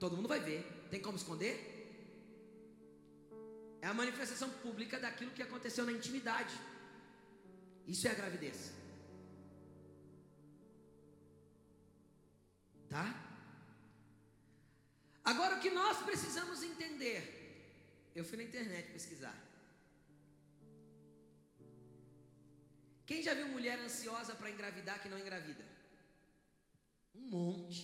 todo 0.00 0.16
mundo 0.16 0.26
vai 0.34 0.40
ver. 0.40 0.62
Tem 0.90 1.00
como 1.00 1.16
esconder? 1.16 1.56
É 3.80 3.86
a 3.86 3.94
manifestação 3.94 4.50
pública 4.64 4.98
daquilo 4.98 5.30
que 5.30 5.44
aconteceu 5.44 5.84
na 5.86 5.92
intimidade. 5.92 6.56
Isso 7.86 8.08
é 8.08 8.10
a 8.10 8.14
gravidez. 8.14 8.82
Tá? 12.94 13.06
Agora 15.24 15.56
o 15.56 15.60
que 15.60 15.70
nós 15.70 15.98
precisamos 16.08 16.62
entender. 16.62 17.22
Eu 18.14 18.24
fui 18.24 18.36
na 18.38 18.44
internet 18.44 18.92
pesquisar. 18.92 19.36
Quem 23.04 23.20
já 23.26 23.34
viu 23.34 23.48
mulher 23.48 23.80
ansiosa 23.80 24.36
para 24.36 24.52
engravidar 24.54 25.02
que 25.02 25.08
não 25.08 25.18
engravida? 25.18 25.64
Um 27.16 27.26
monte. 27.36 27.82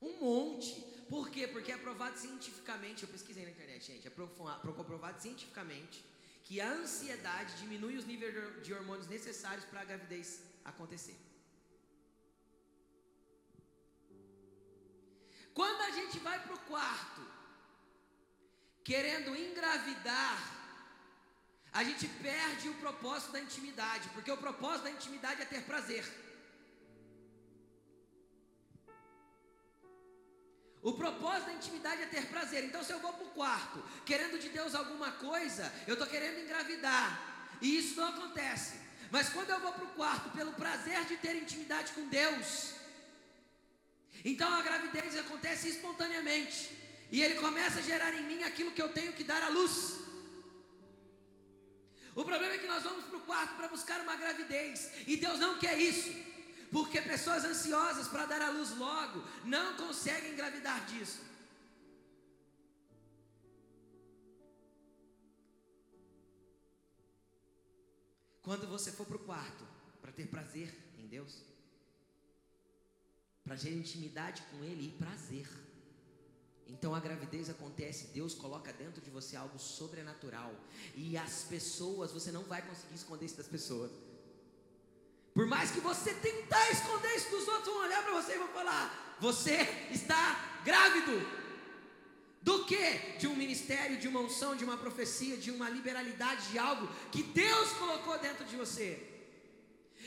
Um 0.00 0.14
monte. 0.20 0.72
Por 1.10 1.28
quê? 1.28 1.48
Porque 1.48 1.72
é 1.72 1.74
aprovado 1.74 2.16
cientificamente, 2.16 3.02
eu 3.02 3.08
pesquisei 3.08 3.44
na 3.44 3.50
internet, 3.50 3.86
gente, 3.92 4.06
é 4.06 4.10
comprovado 4.10 5.20
cientificamente 5.20 6.04
que 6.44 6.60
a 6.60 6.70
ansiedade 6.80 7.56
diminui 7.56 7.96
os 7.96 8.06
níveis 8.06 8.62
de 8.64 8.72
hormônios 8.72 9.08
necessários 9.08 9.64
para 9.64 9.80
a 9.80 9.84
gravidez 9.84 10.42
acontecer. 10.64 11.18
Vai 16.26 16.38
para 16.44 16.54
o 16.54 16.64
quarto, 16.72 17.22
querendo 18.90 19.30
engravidar, 19.46 20.38
a 21.78 21.82
gente 21.88 22.06
perde 22.26 22.68
o 22.68 22.78
propósito 22.84 23.32
da 23.32 23.40
intimidade, 23.46 24.08
porque 24.14 24.32
o 24.36 24.42
propósito 24.46 24.84
da 24.84 24.94
intimidade 24.98 25.42
é 25.42 25.44
ter 25.44 25.62
prazer. 25.70 26.04
O 30.90 30.92
propósito 31.02 31.46
da 31.46 31.54
intimidade 31.60 32.02
é 32.02 32.06
ter 32.06 32.26
prazer. 32.34 32.64
Então, 32.64 32.82
se 32.82 32.92
eu 32.92 33.00
vou 33.04 33.12
para 33.12 33.26
o 33.26 33.34
quarto 33.40 33.78
querendo 34.04 34.38
de 34.44 34.48
Deus 34.48 34.74
alguma 34.74 35.10
coisa, 35.12 35.64
eu 35.86 35.94
estou 35.94 36.08
querendo 36.14 36.40
engravidar. 36.44 37.08
E 37.60 37.78
isso 37.78 38.00
não 38.00 38.08
acontece. 38.08 38.74
Mas 39.10 39.28
quando 39.28 39.50
eu 39.50 39.60
vou 39.64 39.72
para 39.72 39.84
o 39.84 39.94
quarto 40.00 40.30
pelo 40.30 40.52
prazer 40.52 41.04
de 41.10 41.16
ter 41.24 41.34
intimidade 41.36 41.92
com 41.92 42.06
Deus, 42.08 42.76
então 44.30 44.48
a 44.52 44.62
gravidez 44.68 45.16
acontece 45.16 45.68
espontaneamente. 45.68 46.58
E 47.14 47.22
ele 47.22 47.36
começa 47.36 47.78
a 47.78 47.82
gerar 47.90 48.12
em 48.12 48.24
mim 48.30 48.42
aquilo 48.42 48.72
que 48.72 48.82
eu 48.82 48.88
tenho 48.98 49.12
que 49.12 49.22
dar 49.22 49.42
à 49.44 49.48
luz. 49.48 49.74
O 52.12 52.24
problema 52.24 52.54
é 52.54 52.58
que 52.58 52.66
nós 52.66 52.82
vamos 52.82 53.04
para 53.04 53.18
o 53.18 53.26
quarto 53.30 53.54
para 53.54 53.68
buscar 53.68 54.00
uma 54.00 54.16
gravidez. 54.16 54.90
E 55.06 55.16
Deus 55.16 55.38
não 55.38 55.52
quer 55.60 55.78
isso. 55.78 56.10
Porque 56.72 57.00
pessoas 57.00 57.44
ansiosas 57.44 58.08
para 58.08 58.26
dar 58.26 58.42
à 58.42 58.50
luz 58.50 58.70
logo 58.76 59.22
não 59.44 59.76
conseguem 59.76 60.32
engravidar 60.32 60.84
disso. 60.86 61.20
Quando 68.42 68.66
você 68.66 68.90
for 68.90 69.06
para 69.06 69.16
o 69.16 69.20
quarto 69.30 69.64
para 70.00 70.10
ter 70.10 70.26
prazer 70.26 70.74
em 70.98 71.06
Deus, 71.06 71.42
para 73.46 73.56
ter 73.56 73.72
intimidade 73.72 74.42
com 74.50 74.64
Ele 74.64 74.88
e 74.88 74.98
prazer, 74.98 75.46
então 76.68 76.94
a 76.94 77.00
gravidez 77.00 77.48
acontece, 77.48 78.08
Deus 78.12 78.34
coloca 78.34 78.72
dentro 78.72 79.00
de 79.00 79.08
você 79.08 79.36
algo 79.36 79.58
sobrenatural, 79.58 80.52
e 80.96 81.16
as 81.16 81.44
pessoas, 81.44 82.10
você 82.10 82.32
não 82.32 82.42
vai 82.42 82.60
conseguir 82.62 82.96
esconder 82.96 83.26
isso 83.26 83.36
das 83.36 83.46
pessoas. 83.46 83.90
Por 85.32 85.46
mais 85.46 85.70
que 85.70 85.80
você 85.80 86.12
tentar 86.14 86.70
esconder 86.70 87.14
isso 87.14 87.30
dos 87.30 87.46
outros, 87.46 87.66
vão 87.66 87.84
olhar 87.84 88.02
para 88.02 88.14
você 88.14 88.34
e 88.34 88.38
vão 88.38 88.48
falar: 88.48 89.16
Você 89.20 89.56
está 89.90 90.60
grávido. 90.64 91.46
Do 92.40 92.64
que? 92.64 93.18
De 93.18 93.26
um 93.26 93.36
ministério, 93.36 93.98
de 93.98 94.08
uma 94.08 94.20
unção, 94.20 94.56
de 94.56 94.64
uma 94.64 94.78
profecia, 94.78 95.36
de 95.36 95.50
uma 95.50 95.68
liberalidade, 95.68 96.52
de 96.52 96.58
algo 96.58 96.88
que 97.10 97.22
Deus 97.22 97.72
colocou 97.72 98.18
dentro 98.18 98.44
de 98.44 98.56
você. 98.56 98.88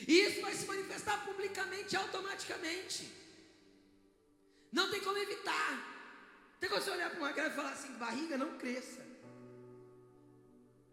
E 0.07 0.13
isso 0.27 0.41
vai 0.41 0.55
se 0.55 0.65
manifestar 0.65 1.25
publicamente, 1.25 1.95
automaticamente. 1.95 3.11
Não 4.71 4.89
tem 4.91 5.01
como 5.01 5.17
evitar. 5.17 5.71
Tem 6.59 6.69
como 6.69 6.81
você 6.81 6.91
olhar 6.91 7.09
para 7.09 7.19
uma 7.19 7.31
grávida 7.31 7.53
e 7.53 7.57
falar 7.61 7.73
assim: 7.73 7.93
barriga 7.93 8.37
não 8.37 8.57
cresça. 8.57 9.05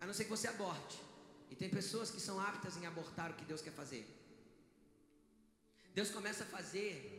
A 0.01 0.07
não 0.07 0.15
ser 0.15 0.25
que 0.25 0.31
você 0.31 0.49
aborte. 0.49 0.99
E 1.51 1.55
tem 1.55 1.69
pessoas 1.69 2.11
que 2.11 2.21
são 2.21 2.41
aptas 2.41 2.77
em 2.77 2.87
abortar 2.87 3.31
o 3.31 3.35
que 3.35 3.45
Deus 3.45 3.63
quer 3.63 3.73
fazer. 3.73 4.05
Deus 5.95 6.11
começa 6.11 6.45
a 6.45 6.47
fazer 6.47 7.17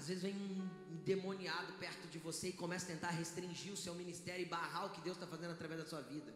Às 0.00 0.08
vezes 0.08 0.22
vem 0.22 0.34
um 0.34 0.96
demoniado 1.04 1.72
perto 1.74 2.06
de 2.08 2.18
você 2.18 2.48
e 2.48 2.52
começa 2.52 2.86
a 2.86 2.88
tentar 2.94 3.10
restringir 3.10 3.72
o 3.72 3.76
seu 3.76 3.94
ministério 3.94 4.42
e 4.42 4.48
barrar 4.48 4.86
o 4.86 4.90
que 4.90 5.00
Deus 5.00 5.16
está 5.16 5.26
fazendo 5.26 5.52
através 5.52 5.78
da 5.80 5.86
sua 5.86 6.00
vida. 6.00 6.32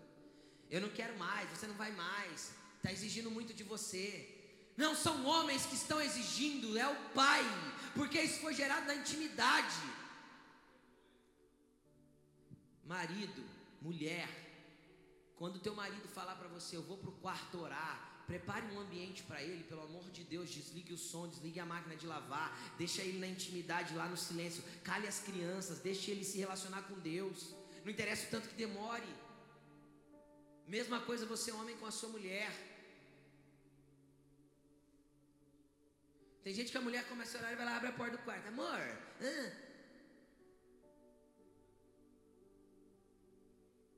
Eu 0.70 0.80
não 0.82 0.90
quero 0.90 1.16
mais, 1.18 1.48
você 1.48 1.66
não 1.66 1.74
vai 1.74 1.92
mais, 1.92 2.52
está 2.76 2.92
exigindo 2.92 3.30
muito 3.30 3.54
de 3.54 3.64
você. 3.64 4.43
Não 4.76 4.94
são 4.94 5.24
homens 5.24 5.66
que 5.66 5.74
estão 5.74 6.00
exigindo, 6.00 6.76
é 6.76 6.88
o 6.88 6.96
Pai, 7.10 7.42
porque 7.94 8.20
isso 8.20 8.40
foi 8.40 8.54
gerado 8.54 8.86
na 8.86 8.94
intimidade. 8.94 9.80
Marido, 12.84 13.42
mulher, 13.80 14.28
quando 15.36 15.60
teu 15.60 15.74
marido 15.74 16.08
falar 16.08 16.34
para 16.34 16.48
você, 16.48 16.76
eu 16.76 16.82
vou 16.82 16.98
para 16.98 17.10
o 17.10 17.20
quarto 17.20 17.60
orar, 17.60 18.14
Prepare 18.26 18.64
um 18.74 18.80
ambiente 18.80 19.22
para 19.22 19.42
ele, 19.42 19.64
pelo 19.64 19.82
amor 19.82 20.04
de 20.10 20.24
Deus. 20.24 20.48
Desligue 20.48 20.94
o 20.94 20.98
som, 20.98 21.28
desligue 21.28 21.60
a 21.60 21.66
máquina 21.66 21.94
de 21.94 22.06
lavar. 22.06 22.58
Deixa 22.78 23.02
ele 23.02 23.18
na 23.18 23.26
intimidade, 23.26 23.94
lá 23.94 24.06
no 24.08 24.16
silêncio. 24.16 24.64
Cale 24.82 25.06
as 25.06 25.20
crianças, 25.20 25.80
deixe 25.80 26.10
ele 26.10 26.24
se 26.24 26.38
relacionar 26.38 26.82
com 26.82 26.98
Deus. 27.00 27.54
Não 27.84 27.92
interessa 27.92 28.26
o 28.26 28.30
tanto 28.30 28.48
que 28.48 28.54
demore. 28.54 29.14
Mesma 30.66 31.00
coisa 31.00 31.26
você, 31.26 31.52
homem, 31.52 31.76
com 31.76 31.84
a 31.84 31.90
sua 31.90 32.08
mulher. 32.08 32.50
Tem 36.44 36.52
gente 36.52 36.70
que 36.70 36.76
a 36.76 36.82
mulher 36.82 37.08
começa 37.08 37.38
a 37.38 37.40
orar 37.40 37.52
e 37.54 37.56
vai 37.56 37.64
lá 37.64 37.76
abre 37.76 37.88
a 37.88 37.92
porta 37.92 38.18
do 38.18 38.22
quarto. 38.22 38.46
Amor, 38.48 38.80
ah. 39.28 39.52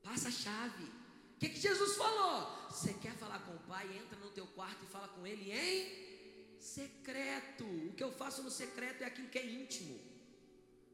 passa 0.01 0.29
a 0.29 0.31
chave. 0.31 0.85
O 0.85 1.39
que, 1.39 1.49
que 1.49 1.59
Jesus 1.59 1.97
falou? 1.97 2.69
Você 2.69 2.93
quer 2.93 3.15
falar 3.15 3.39
com 3.39 3.53
o 3.53 3.59
Pai? 3.71 3.85
Entra 3.97 4.17
no 4.19 4.31
teu 4.31 4.47
quarto 4.47 4.81
e 4.85 4.87
fala 4.87 5.09
com 5.09 5.27
Ele 5.27 5.51
em 5.51 6.61
secreto. 6.61 7.65
O 7.65 7.93
que 7.93 8.03
eu 8.03 8.13
faço 8.13 8.41
no 8.41 8.49
secreto 8.49 9.01
é 9.03 9.07
aquilo 9.07 9.27
que 9.27 9.39
é 9.39 9.45
íntimo. 9.45 9.99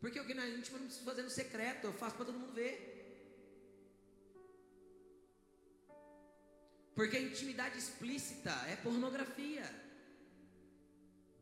Porque 0.02 0.20
o 0.20 0.26
que 0.26 0.34
não 0.34 0.42
é 0.42 0.50
íntimo 0.50 0.78
eu 0.78 0.82
não 0.82 0.88
preciso 0.88 1.06
fazer 1.06 1.22
no 1.22 1.30
secreto, 1.30 1.86
eu 1.86 1.94
faço 1.94 2.16
para 2.16 2.26
todo 2.26 2.40
mundo 2.40 2.54
ver. 2.54 2.76
Porque 6.96 7.16
a 7.16 7.22
intimidade 7.22 7.78
explícita 7.78 8.52
é 8.68 8.76
pornografia. 8.76 9.83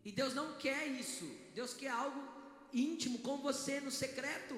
E 0.04 0.12
Deus 0.12 0.34
não 0.34 0.58
quer 0.58 0.88
isso. 0.88 1.26
Deus 1.54 1.74
quer 1.74 1.90
algo 1.90 2.22
íntimo 2.74 3.20
com 3.20 3.38
você 3.38 3.80
no 3.80 3.92
secreto. 3.92 4.56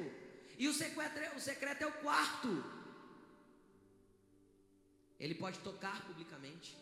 E 0.57 0.67
o 0.67 0.73
secreto, 0.73 1.17
é, 1.17 1.35
o 1.35 1.39
secreto 1.39 1.81
é 1.81 1.87
o 1.87 1.91
quarto. 1.93 2.63
Ele 5.19 5.35
pode 5.35 5.59
tocar 5.59 6.05
publicamente, 6.05 6.77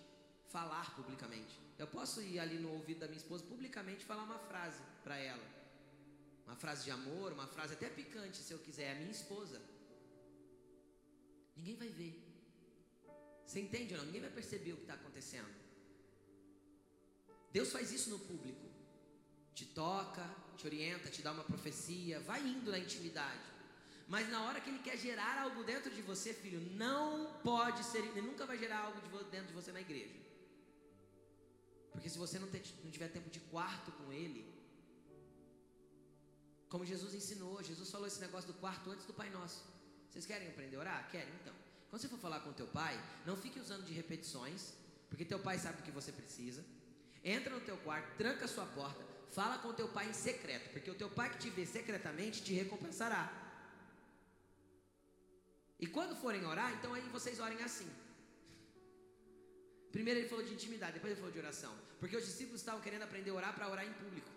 falar 0.49 0.95
publicamente. 0.95 1.59
Eu 1.78 1.88
posso 1.88 2.22
ir 2.22 2.39
ali 2.39 2.57
no 2.59 2.72
ouvido 2.72 2.99
da 2.99 3.07
minha 3.07 3.18
esposa 3.18 3.43
publicamente 3.43 4.05
falar 4.05 4.24
uma 4.24 4.39
frase 4.39 4.82
para 5.03 5.18
ela. 5.18 5.43
Uma 6.45 6.55
frase 6.55 6.84
de 6.84 6.91
amor, 6.91 7.32
uma 7.32 7.47
frase 7.47 7.74
até 7.74 7.89
picante, 7.89 8.38
se 8.38 8.51
eu 8.51 8.59
quiser, 8.59 8.84
é 8.84 8.91
a 8.91 8.95
minha 8.95 9.12
esposa. 9.12 9.62
Ninguém 11.55 11.76
vai 11.76 11.88
ver. 11.89 12.14
Você 13.45 13.59
entende 13.59 13.93
ou 13.93 13.99
não? 13.99 14.05
Ninguém 14.05 14.22
vai 14.22 14.32
perceber 14.32 14.74
o 14.74 14.78
que 14.78 14.82
está 14.84 14.95
acontecendo. 14.95 15.61
Deus 17.52 17.72
faz 17.72 17.91
isso 17.91 18.10
no 18.10 18.20
público. 18.20 18.66
Te 19.54 19.66
toca, 19.66 20.24
te 20.58 20.66
orienta, 20.66 21.10
te 21.10 21.22
dá 21.22 21.32
uma 21.32 21.43
profecia, 21.43 22.20
vai 22.22 22.41
indo 22.41 22.72
na 22.72 22.80
intimidade. 22.80 23.52
Mas 24.08 24.30
na 24.30 24.43
hora 24.43 24.60
que 24.60 24.70
ele 24.70 24.80
quer 24.80 24.97
gerar 24.97 25.41
algo 25.41 25.64
dentro 25.64 25.89
de 25.89 26.02
você, 26.02 26.34
filho, 26.34 26.60
não 26.76 27.34
pode 27.43 27.84
ser, 27.84 27.99
ele 27.99 28.22
nunca 28.22 28.45
vai 28.45 28.58
gerar 28.58 28.80
algo 28.80 28.99
de 29.02 29.32
dentro 29.32 29.47
de 29.47 29.54
você 29.54 29.72
na 29.72 29.82
igreja. 29.82 30.16
Porque 31.91 32.10
se 32.10 32.18
você 32.18 32.39
não, 32.39 32.47
ter, 32.47 32.64
não 32.84 32.91
tiver 32.91 33.10
tempo 33.10 33.30
de 33.30 33.39
quarto 33.39 33.91
com 33.91 34.12
ele, 34.12 34.45
como 36.70 36.86
Jesus 36.86 37.14
ensinou, 37.14 37.62
Jesus 37.62 37.89
falou 37.89 38.08
esse 38.08 38.20
negócio 38.22 38.47
do 38.47 38.58
quarto 38.60 38.89
antes 38.91 39.06
do 39.06 39.14
Pai 39.14 39.30
Nosso. 39.30 39.64
Vocês 40.10 40.26
querem 40.26 40.47
aprender 40.47 40.78
a 40.78 40.80
orar? 40.80 41.10
Querem? 41.10 41.34
Então. 41.41 41.54
Quando 41.89 42.02
você 42.02 42.08
for 42.08 42.20
falar 42.20 42.39
com 42.39 42.54
teu 42.54 42.68
pai, 42.68 42.97
não 43.26 43.36
fique 43.36 43.60
usando 43.60 43.84
de 43.86 43.91
repetições, 43.91 44.74
porque 45.10 45.26
teu 45.26 45.39
pai 45.39 45.60
sabe 45.60 45.82
o 45.82 45.84
que 45.84 45.91
você 45.91 46.10
precisa. 46.14 46.64
Entra 47.24 47.53
no 47.53 47.61
teu 47.61 47.78
quarto, 47.78 48.17
tranca 48.17 48.45
a 48.45 48.47
sua 48.47 48.65
porta, 48.65 49.03
fala 49.32 49.59
com 49.59 49.74
teu 49.74 49.88
pai 49.88 50.09
em 50.09 50.13
secreto, 50.13 50.72
porque 50.72 50.89
o 50.89 50.95
teu 50.95 51.09
pai 51.09 51.30
que 51.30 51.38
te 51.38 51.49
vê 51.49 51.65
secretamente 51.65 52.43
te 52.43 52.53
recompensará. 52.53 53.32
E 55.80 55.88
quando 55.88 56.15
forem 56.15 56.45
orar, 56.45 56.74
então 56.74 56.93
aí 56.93 57.01
vocês 57.09 57.39
orem 57.39 57.61
assim. 57.63 57.89
Primeiro 59.91 60.19
ele 60.19 60.30
falou 60.30 60.43
de 60.45 60.53
intimidade, 60.53 60.93
depois 60.93 61.11
ele 61.11 61.19
falou 61.19 61.34
de 61.34 61.39
oração. 61.39 61.74
Porque 61.99 62.15
os 62.15 62.26
discípulos 62.26 62.61
estavam 62.61 62.82
querendo 62.82 63.03
aprender 63.03 63.32
a 63.32 63.34
orar 63.34 63.53
para 63.53 63.69
orar 63.69 63.86
em 63.86 63.93
público. 63.93 64.30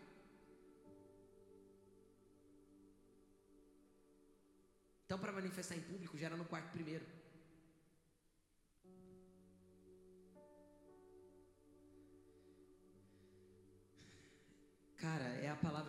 Então, 5.05 5.19
para 5.19 5.33
manifestar 5.33 5.77
em 5.77 5.81
público, 5.81 6.17
gera 6.17 6.37
no 6.37 6.45
quarto 6.45 6.71
primeiro. 6.73 7.05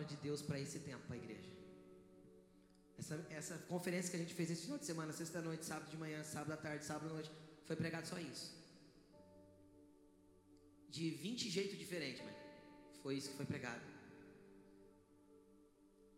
De 0.06 0.16
Deus 0.16 0.42
para 0.42 0.58
esse 0.60 0.78
tempo, 0.80 1.02
para 1.06 1.16
a 1.16 1.18
igreja. 1.18 1.50
Essa, 2.98 3.26
essa 3.30 3.58
conferência 3.72 4.10
que 4.10 4.16
a 4.16 4.20
gente 4.20 4.34
fez 4.34 4.50
esse 4.50 4.62
final 4.62 4.78
de 4.78 4.86
semana, 4.86 5.12
sexta-noite, 5.12 5.64
sábado 5.64 5.90
de 5.90 5.96
manhã, 5.96 6.22
sábado 6.24 6.52
à 6.52 6.56
tarde, 6.56 6.84
sábado 6.84 7.10
à 7.10 7.12
noite, 7.12 7.30
foi 7.66 7.76
pregado 7.76 8.06
só 8.06 8.18
isso. 8.18 8.54
De 10.88 11.10
20 11.10 11.50
jeitos 11.50 11.78
diferentes, 11.78 12.22
foi 13.02 13.16
isso 13.16 13.30
que 13.30 13.36
foi 13.36 13.46
pregado. 13.46 13.84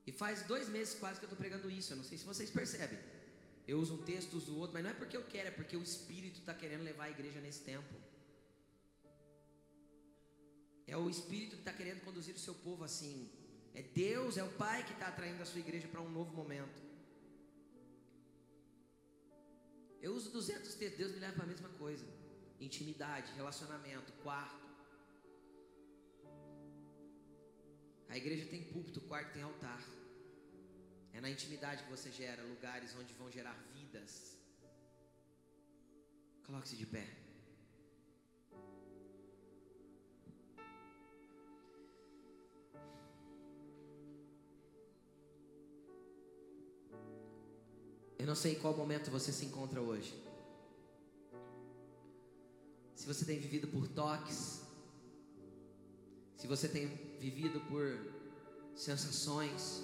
E 0.07 0.13
faz 0.13 0.43
dois 0.43 0.69
meses 0.69 0.95
quase 0.95 1.19
que 1.19 1.25
eu 1.25 1.29
estou 1.29 1.39
pregando 1.39 1.71
isso. 1.71 1.93
Eu 1.93 1.99
não 1.99 2.05
sei 2.05 2.17
se 2.17 2.25
vocês 2.25 2.51
percebem. 2.51 2.99
Eu 3.67 3.79
uso 3.79 3.95
um 3.97 4.03
texto, 4.11 4.35
uso 4.35 4.57
outro, 4.57 4.73
mas 4.73 4.83
não 4.85 4.91
é 4.93 4.95
porque 4.95 5.17
eu 5.17 5.25
quero, 5.25 5.49
é 5.49 5.51
porque 5.51 5.77
o 5.77 5.83
Espírito 5.83 6.39
está 6.41 6.55
querendo 6.55 6.83
levar 6.83 7.05
a 7.05 7.11
igreja 7.11 7.41
nesse 7.41 7.61
tempo. 7.61 7.95
É 10.87 10.97
o 10.97 11.11
Espírito 11.11 11.57
que 11.57 11.63
está 11.67 11.75
querendo 11.75 12.01
conduzir 12.01 12.35
o 12.35 12.39
seu 12.39 12.55
povo 12.55 12.85
assim. 12.85 13.29
É 13.75 13.83
Deus, 13.83 14.37
é 14.37 14.45
o 14.45 14.53
Pai 14.53 14.85
que 14.85 14.93
está 14.93 15.09
atraindo 15.09 15.43
a 15.43 15.47
sua 15.47 15.61
igreja 15.61 15.89
para 15.89 16.01
um 16.01 16.11
novo 16.11 16.35
momento. 16.35 16.83
Eu 20.01 20.15
uso 20.15 20.31
200 20.31 20.75
textos, 20.75 20.99
Deus 20.99 21.13
me 21.13 21.19
leva 21.19 21.35
para 21.35 21.45
a 21.45 21.49
mesma 21.49 21.69
coisa: 21.71 22.07
intimidade, 22.61 23.33
relacionamento, 23.35 24.13
quarto. 24.25 24.67
A 28.09 28.17
igreja 28.17 28.47
tem 28.47 28.65
púlpito, 28.65 29.01
quarto 29.03 29.33
tem 29.33 29.43
altar. 29.43 29.83
É 31.13 31.21
na 31.21 31.31
intimidade 31.31 31.83
que 31.85 31.91
você 31.91 32.11
gera 32.11 32.43
lugares 32.43 32.95
onde 32.97 33.13
vão 33.15 33.31
gerar 33.31 33.57
vidas. 33.75 34.37
Coloque-se 36.45 36.77
de 36.77 36.87
pé. 36.87 37.28
Não 48.29 48.35
sei 48.35 48.53
em 48.53 48.59
qual 48.63 48.77
momento 48.77 49.11
você 49.11 49.33
se 49.33 49.47
encontra 49.47 49.81
hoje. 49.81 50.13
Se 52.95 53.07
você 53.07 53.25
tem 53.25 53.39
vivido 53.39 53.67
por 53.69 53.89
toques, 53.89 54.61
se 56.37 56.47
você 56.47 56.69
tem 56.69 56.89
vivido 57.19 57.59
por 57.63 57.87
sensações, 58.77 59.83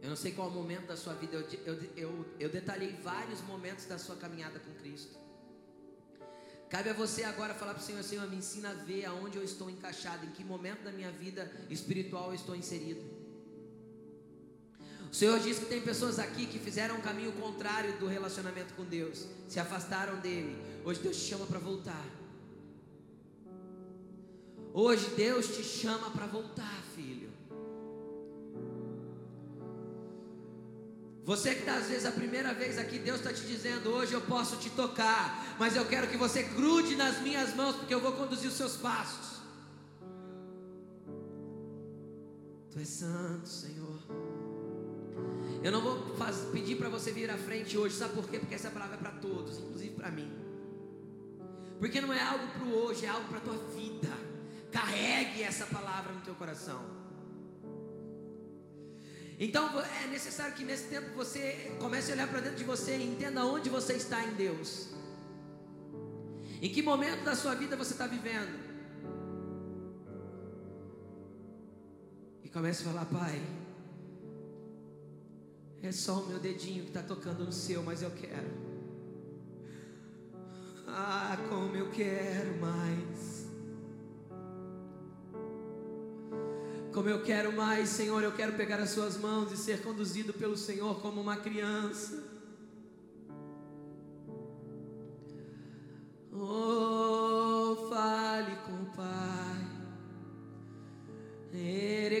eu 0.00 0.08
não 0.08 0.16
sei 0.16 0.32
qual 0.32 0.50
momento 0.50 0.86
da 0.86 0.96
sua 0.96 1.12
vida, 1.12 1.36
eu, 1.36 1.46
eu, 1.66 1.82
eu, 1.94 2.26
eu 2.40 2.48
detalhei 2.48 2.92
vários 3.02 3.42
momentos 3.42 3.84
da 3.84 3.98
sua 3.98 4.16
caminhada 4.16 4.58
com 4.60 4.72
Cristo. 4.76 5.18
Cabe 6.70 6.88
a 6.88 6.94
você 6.94 7.22
agora 7.22 7.52
falar 7.52 7.74
para 7.74 7.82
o 7.82 7.84
Senhor, 7.84 8.02
Senhor, 8.02 8.26
me 8.30 8.36
ensina 8.36 8.70
a 8.70 8.74
ver 8.74 9.04
aonde 9.04 9.36
eu 9.36 9.44
estou 9.44 9.68
encaixado, 9.68 10.24
em 10.24 10.30
que 10.30 10.42
momento 10.42 10.84
da 10.84 10.90
minha 10.90 11.10
vida 11.10 11.52
espiritual 11.68 12.28
eu 12.28 12.34
estou 12.34 12.56
inserido. 12.56 13.21
O 15.12 15.14
Senhor 15.14 15.38
diz 15.40 15.58
que 15.58 15.66
tem 15.66 15.82
pessoas 15.82 16.18
aqui 16.18 16.46
que 16.46 16.58
fizeram 16.58 16.96
um 16.96 17.02
caminho 17.02 17.32
contrário 17.32 17.92
do 17.98 18.06
relacionamento 18.06 18.72
com 18.72 18.82
Deus, 18.82 19.26
se 19.46 19.60
afastaram 19.60 20.18
dele. 20.20 20.56
Hoje 20.86 21.00
Deus 21.00 21.18
te 21.18 21.22
chama 21.24 21.44
para 21.44 21.58
voltar. 21.58 22.06
Hoje 24.72 25.06
Deus 25.14 25.48
te 25.48 25.62
chama 25.62 26.08
para 26.10 26.26
voltar, 26.26 26.82
filho. 26.94 27.30
Você 31.24 31.54
que 31.56 31.60
está 31.60 31.76
às 31.76 31.88
vezes 31.88 32.06
a 32.06 32.10
primeira 32.12 32.54
vez 32.54 32.78
aqui, 32.78 32.98
Deus 32.98 33.18
está 33.18 33.34
te 33.34 33.42
dizendo: 33.42 33.90
hoje 33.90 34.14
eu 34.14 34.22
posso 34.22 34.56
te 34.56 34.70
tocar, 34.70 35.54
mas 35.58 35.76
eu 35.76 35.84
quero 35.84 36.08
que 36.08 36.16
você 36.16 36.42
grude 36.42 36.96
nas 36.96 37.20
minhas 37.20 37.54
mãos, 37.54 37.76
porque 37.76 37.92
eu 37.92 38.00
vou 38.00 38.12
conduzir 38.12 38.48
os 38.48 38.56
seus 38.56 38.76
passos. 38.78 39.42
Tu 42.70 42.78
és 42.78 42.88
santo, 42.88 43.46
Senhor. 43.46 44.31
Eu 45.62 45.70
não 45.70 45.80
vou 45.80 46.16
faz, 46.16 46.38
pedir 46.52 46.76
para 46.76 46.88
você 46.88 47.12
vir 47.12 47.30
à 47.30 47.38
frente 47.38 47.78
hoje, 47.78 47.94
sabe 47.94 48.14
por 48.14 48.28
quê? 48.28 48.38
Porque 48.38 48.54
essa 48.54 48.70
palavra 48.70 48.96
é 48.96 48.98
para 48.98 49.12
todos, 49.12 49.58
inclusive 49.58 49.94
para 49.94 50.10
mim. 50.10 50.30
Porque 51.78 52.00
não 52.00 52.12
é 52.12 52.20
algo 52.20 52.46
para 52.48 52.64
o 52.64 52.74
hoje, 52.74 53.06
é 53.06 53.08
algo 53.08 53.28
para 53.28 53.38
a 53.38 53.40
tua 53.40 53.58
vida. 53.68 54.08
Carregue 54.72 55.42
essa 55.42 55.66
palavra 55.66 56.12
no 56.12 56.20
teu 56.20 56.34
coração. 56.34 56.80
Então 59.38 59.68
é 59.80 60.06
necessário 60.08 60.54
que 60.54 60.64
nesse 60.64 60.88
tempo 60.88 61.14
você 61.14 61.76
comece 61.80 62.10
a 62.10 62.14
olhar 62.14 62.28
para 62.28 62.40
dentro 62.40 62.58
de 62.58 62.64
você 62.64 62.96
e 62.96 63.04
entenda 63.04 63.44
onde 63.44 63.68
você 63.70 63.94
está 63.94 64.24
em 64.24 64.34
Deus. 64.34 64.90
Em 66.60 66.72
que 66.72 66.82
momento 66.82 67.24
da 67.24 67.34
sua 67.34 67.54
vida 67.54 67.76
você 67.76 67.92
está 67.92 68.06
vivendo? 68.06 68.56
E 72.44 72.48
comece 72.48 72.82
a 72.82 72.86
falar, 72.86 73.04
Pai, 73.06 73.42
é 75.82 75.90
só 75.90 76.20
o 76.20 76.26
meu 76.26 76.38
dedinho 76.38 76.84
que 76.84 76.90
está 76.90 77.02
tocando 77.02 77.44
no 77.44 77.52
seu, 77.52 77.82
mas 77.82 78.02
eu 78.02 78.10
quero. 78.10 78.48
Ah, 80.86 81.36
como 81.48 81.74
eu 81.74 81.90
quero 81.90 82.60
mais. 82.60 83.42
Como 86.92 87.08
eu 87.08 87.22
quero 87.22 87.52
mais, 87.52 87.88
Senhor, 87.88 88.22
eu 88.22 88.32
quero 88.32 88.52
pegar 88.52 88.78
as 88.78 88.90
Suas 88.90 89.16
mãos 89.16 89.50
e 89.50 89.56
ser 89.56 89.82
conduzido 89.82 90.32
pelo 90.32 90.56
Senhor 90.56 91.00
como 91.00 91.20
uma 91.20 91.36
criança. 91.36 92.22
Oh, 96.30 97.88
fale 97.88 98.54
com 98.66 98.82
o 98.82 98.86
Pai. 98.94 99.42
Ere 101.54 102.20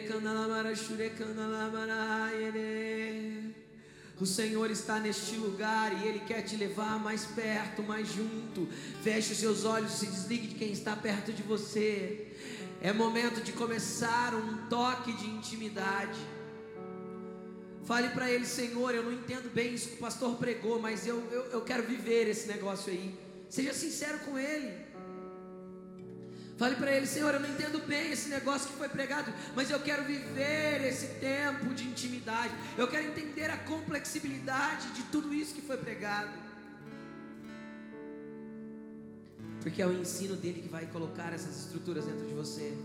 O 4.22 4.26
Senhor 4.26 4.70
está 4.70 5.00
neste 5.00 5.34
lugar 5.34 6.00
e 6.00 6.06
Ele 6.06 6.20
quer 6.20 6.42
te 6.42 6.54
levar 6.54 6.96
mais 6.96 7.24
perto, 7.24 7.82
mais 7.82 8.06
junto. 8.06 8.68
Feche 9.02 9.32
os 9.32 9.38
seus 9.40 9.64
olhos, 9.64 9.90
se 9.90 10.06
desligue 10.06 10.46
de 10.46 10.54
quem 10.54 10.70
está 10.70 10.94
perto 10.94 11.32
de 11.32 11.42
você. 11.42 12.28
É 12.80 12.92
momento 12.92 13.42
de 13.42 13.52
começar 13.52 14.32
um 14.32 14.68
toque 14.68 15.12
de 15.12 15.26
intimidade. 15.26 16.20
Fale 17.82 18.10
para 18.10 18.30
Ele, 18.30 18.46
Senhor, 18.46 18.94
eu 18.94 19.02
não 19.02 19.12
entendo 19.12 19.52
bem 19.52 19.74
isso 19.74 19.88
que 19.88 19.94
o 19.94 19.98
pastor 19.98 20.36
pregou, 20.36 20.78
mas 20.78 21.04
eu, 21.04 21.20
eu, 21.32 21.42
eu 21.46 21.62
quero 21.62 21.82
viver 21.82 22.28
esse 22.28 22.46
negócio 22.46 22.92
aí. 22.92 23.12
Seja 23.48 23.74
sincero 23.74 24.20
com 24.20 24.38
Ele. 24.38 24.72
Fale 26.56 26.76
para 26.76 26.92
ele, 26.92 27.06
Senhor, 27.06 27.32
eu 27.34 27.40
não 27.40 27.48
entendo 27.48 27.78
bem 27.86 28.12
esse 28.12 28.28
negócio 28.28 28.68
que 28.68 28.76
foi 28.76 28.88
pregado, 28.88 29.32
mas 29.56 29.70
eu 29.70 29.80
quero 29.80 30.04
viver 30.04 30.84
esse 30.84 31.06
tempo 31.18 31.74
de 31.74 31.84
intimidade. 31.84 32.54
Eu 32.76 32.86
quero 32.88 33.08
entender 33.08 33.50
a 33.50 33.56
complexibilidade 33.56 34.90
de 34.90 35.02
tudo 35.04 35.32
isso 35.34 35.54
que 35.54 35.62
foi 35.62 35.76
pregado. 35.78 36.30
Porque 39.62 39.80
é 39.80 39.86
o 39.86 39.92
ensino 39.92 40.36
dele 40.36 40.60
que 40.60 40.68
vai 40.68 40.86
colocar 40.86 41.32
essas 41.32 41.56
estruturas 41.56 42.04
dentro 42.04 42.26
de 42.26 42.34
você. 42.34 42.76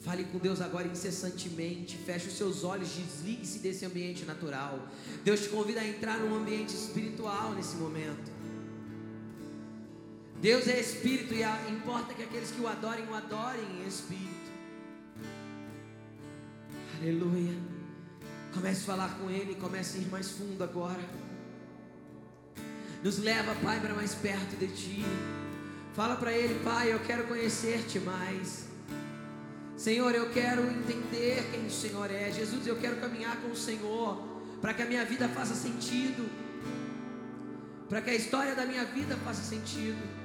Fale 0.00 0.22
com 0.24 0.38
Deus 0.38 0.60
agora 0.60 0.86
incessantemente. 0.86 1.96
Feche 1.96 2.28
os 2.28 2.34
seus 2.34 2.62
olhos, 2.62 2.90
desligue-se 2.90 3.58
desse 3.58 3.84
ambiente 3.84 4.24
natural. 4.24 4.86
Deus 5.24 5.40
te 5.40 5.48
convida 5.48 5.80
a 5.80 5.88
entrar 5.88 6.18
num 6.18 6.36
ambiente 6.36 6.76
espiritual 6.76 7.52
nesse 7.54 7.74
momento. 7.74 8.35
Deus 10.46 10.68
é 10.68 10.78
espírito 10.78 11.34
e 11.34 11.42
importa 11.72 12.14
que 12.14 12.22
aqueles 12.22 12.52
que 12.52 12.60
o 12.60 12.68
adorem, 12.68 13.04
o 13.08 13.14
adorem 13.14 13.64
em 13.80 13.88
espírito. 13.88 14.52
Aleluia. 16.96 17.58
Comece 18.54 18.82
a 18.82 18.84
falar 18.84 19.18
com 19.18 19.28
Ele, 19.28 19.56
comece 19.56 19.98
a 19.98 20.00
ir 20.02 20.06
mais 20.06 20.30
fundo 20.30 20.62
agora. 20.62 21.02
Nos 23.02 23.18
leva, 23.18 23.56
Pai, 23.56 23.80
para 23.80 23.92
mais 23.92 24.14
perto 24.14 24.56
de 24.56 24.68
Ti. 24.68 25.04
Fala 25.96 26.14
para 26.14 26.30
Ele, 26.30 26.62
Pai, 26.62 26.92
eu 26.92 27.00
quero 27.00 27.26
conhecer-te 27.26 27.98
mais. 27.98 28.66
Senhor, 29.76 30.14
eu 30.14 30.30
quero 30.30 30.62
entender 30.62 31.44
quem 31.50 31.66
o 31.66 31.70
Senhor 31.72 32.08
é. 32.08 32.30
Jesus, 32.30 32.64
eu 32.68 32.76
quero 32.76 33.00
caminhar 33.00 33.36
com 33.38 33.48
o 33.48 33.56
Senhor, 33.56 34.22
para 34.60 34.72
que 34.72 34.82
a 34.82 34.86
minha 34.86 35.04
vida 35.04 35.28
faça 35.28 35.56
sentido, 35.56 36.30
para 37.88 38.00
que 38.00 38.10
a 38.10 38.14
história 38.14 38.54
da 38.54 38.64
minha 38.64 38.84
vida 38.84 39.16
faça 39.24 39.42
sentido. 39.42 40.15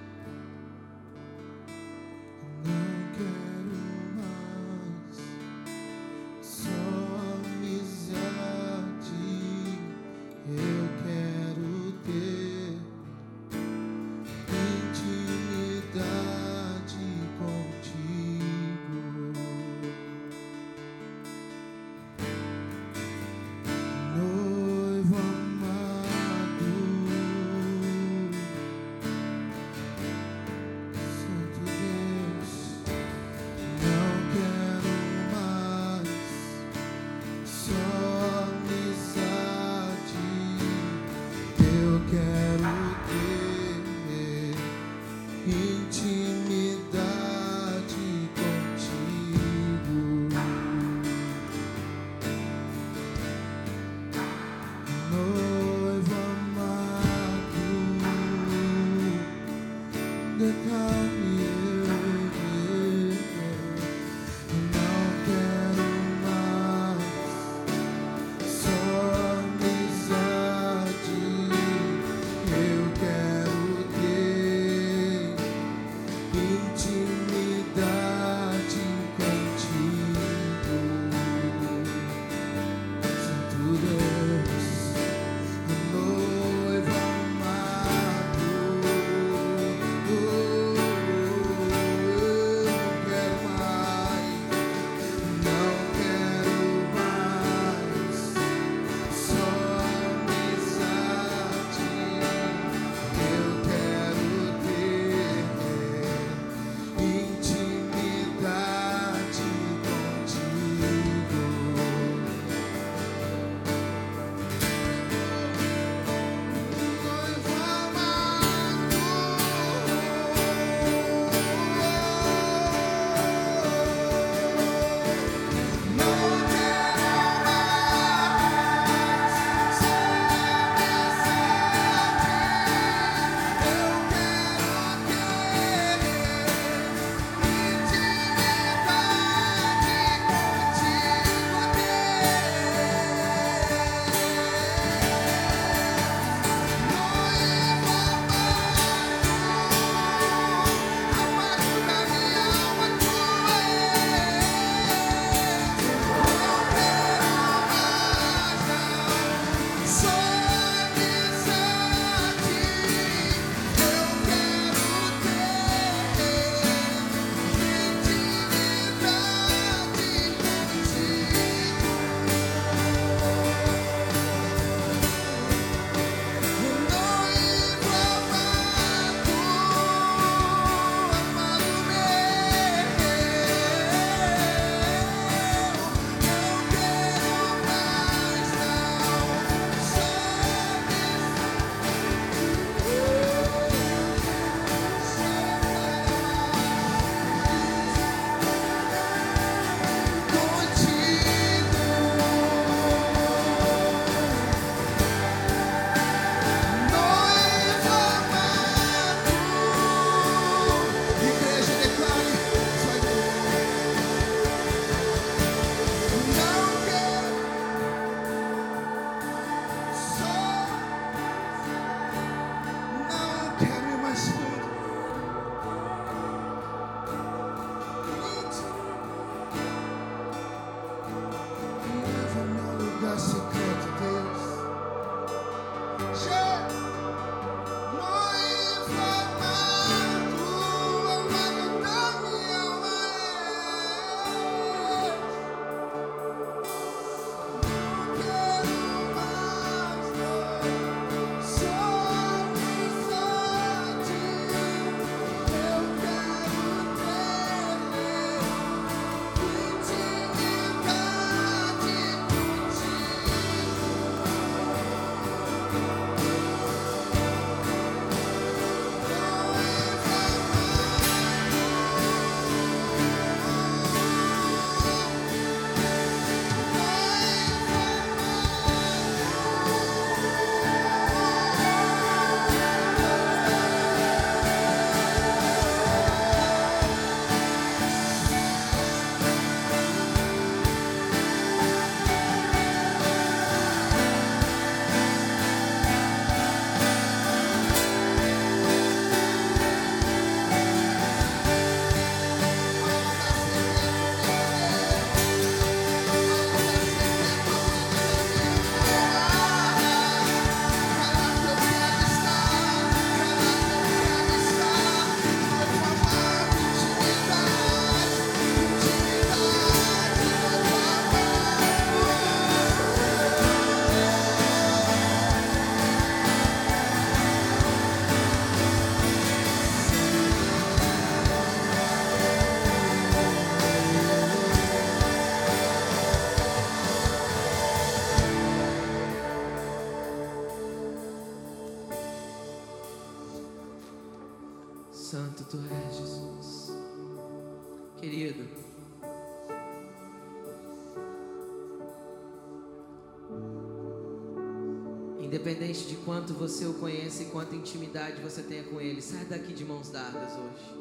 Quanto 356.22 356.36
você 356.36 356.68
o 356.68 356.76
conheça 356.76 357.24
e 357.24 357.26
quanta 357.28 357.56
intimidade 357.56 358.22
você 358.22 358.44
tenha 358.44 358.64
com 358.66 358.80
ele, 358.80 359.02
sai 359.02 359.26
daqui 359.26 359.54
de 359.54 359.66
mãos 359.66 359.90
dadas 359.90 360.34
hoje. 360.34 360.80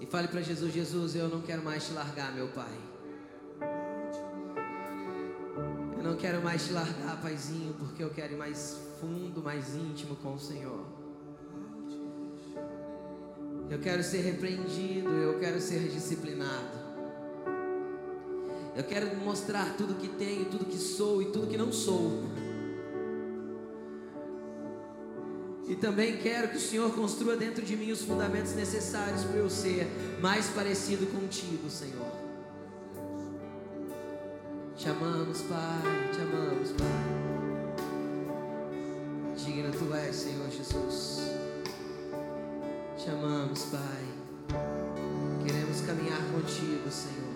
E 0.00 0.04
fale 0.04 0.28
para 0.28 0.42
Jesus: 0.42 0.70
Jesus, 0.70 1.16
eu 1.16 1.30
não 1.30 1.40
quero 1.40 1.64
mais 1.64 1.86
te 1.86 1.94
largar, 1.94 2.34
meu 2.34 2.48
Pai. 2.48 2.78
Eu 5.96 6.04
não 6.04 6.14
quero 6.16 6.42
mais 6.42 6.66
te 6.66 6.74
largar, 6.74 7.22
Paizinho, 7.22 7.72
porque 7.78 8.04
eu 8.04 8.10
quero 8.10 8.34
ir 8.34 8.36
mais 8.36 8.76
fundo, 9.00 9.42
mais 9.42 9.74
íntimo 9.74 10.16
com 10.16 10.34
o 10.34 10.38
Senhor. 10.38 10.84
Eu 13.70 13.78
quero 13.78 14.02
ser 14.04 14.20
repreendido, 14.20 15.08
eu 15.08 15.38
quero 15.38 15.58
ser 15.58 15.88
disciplinado. 15.88 16.84
Eu 18.76 18.84
quero 18.84 19.16
mostrar 19.16 19.74
tudo 19.74 19.94
que 19.94 20.08
tenho, 20.08 20.44
tudo 20.46 20.66
que 20.66 20.76
sou 20.76 21.22
e 21.22 21.26
tudo 21.26 21.46
que 21.46 21.56
não 21.56 21.72
sou. 21.72 22.43
E 25.66 25.74
também 25.74 26.18
quero 26.18 26.48
que 26.48 26.56
o 26.56 26.60
Senhor 26.60 26.94
construa 26.94 27.36
dentro 27.36 27.64
de 27.64 27.74
mim 27.76 27.90
os 27.90 28.02
fundamentos 28.02 28.54
necessários 28.54 29.24
para 29.24 29.38
eu 29.38 29.48
ser 29.48 29.88
mais 30.20 30.46
parecido 30.48 31.06
contigo, 31.06 31.70
Senhor. 31.70 32.12
Te 34.76 34.88
amamos, 34.88 35.40
Pai, 35.42 36.10
te 36.12 36.20
amamos, 36.20 36.72
Pai. 36.72 37.24
Digno 39.36 39.70
tu 39.72 39.94
és, 39.94 40.14
Senhor 40.14 40.50
Jesus. 40.50 41.30
Te 42.96 43.10
amamos, 43.10 43.62
Pai. 43.64 44.04
Queremos 45.46 45.80
caminhar 45.82 46.20
contigo, 46.32 46.90
Senhor. 46.90 47.33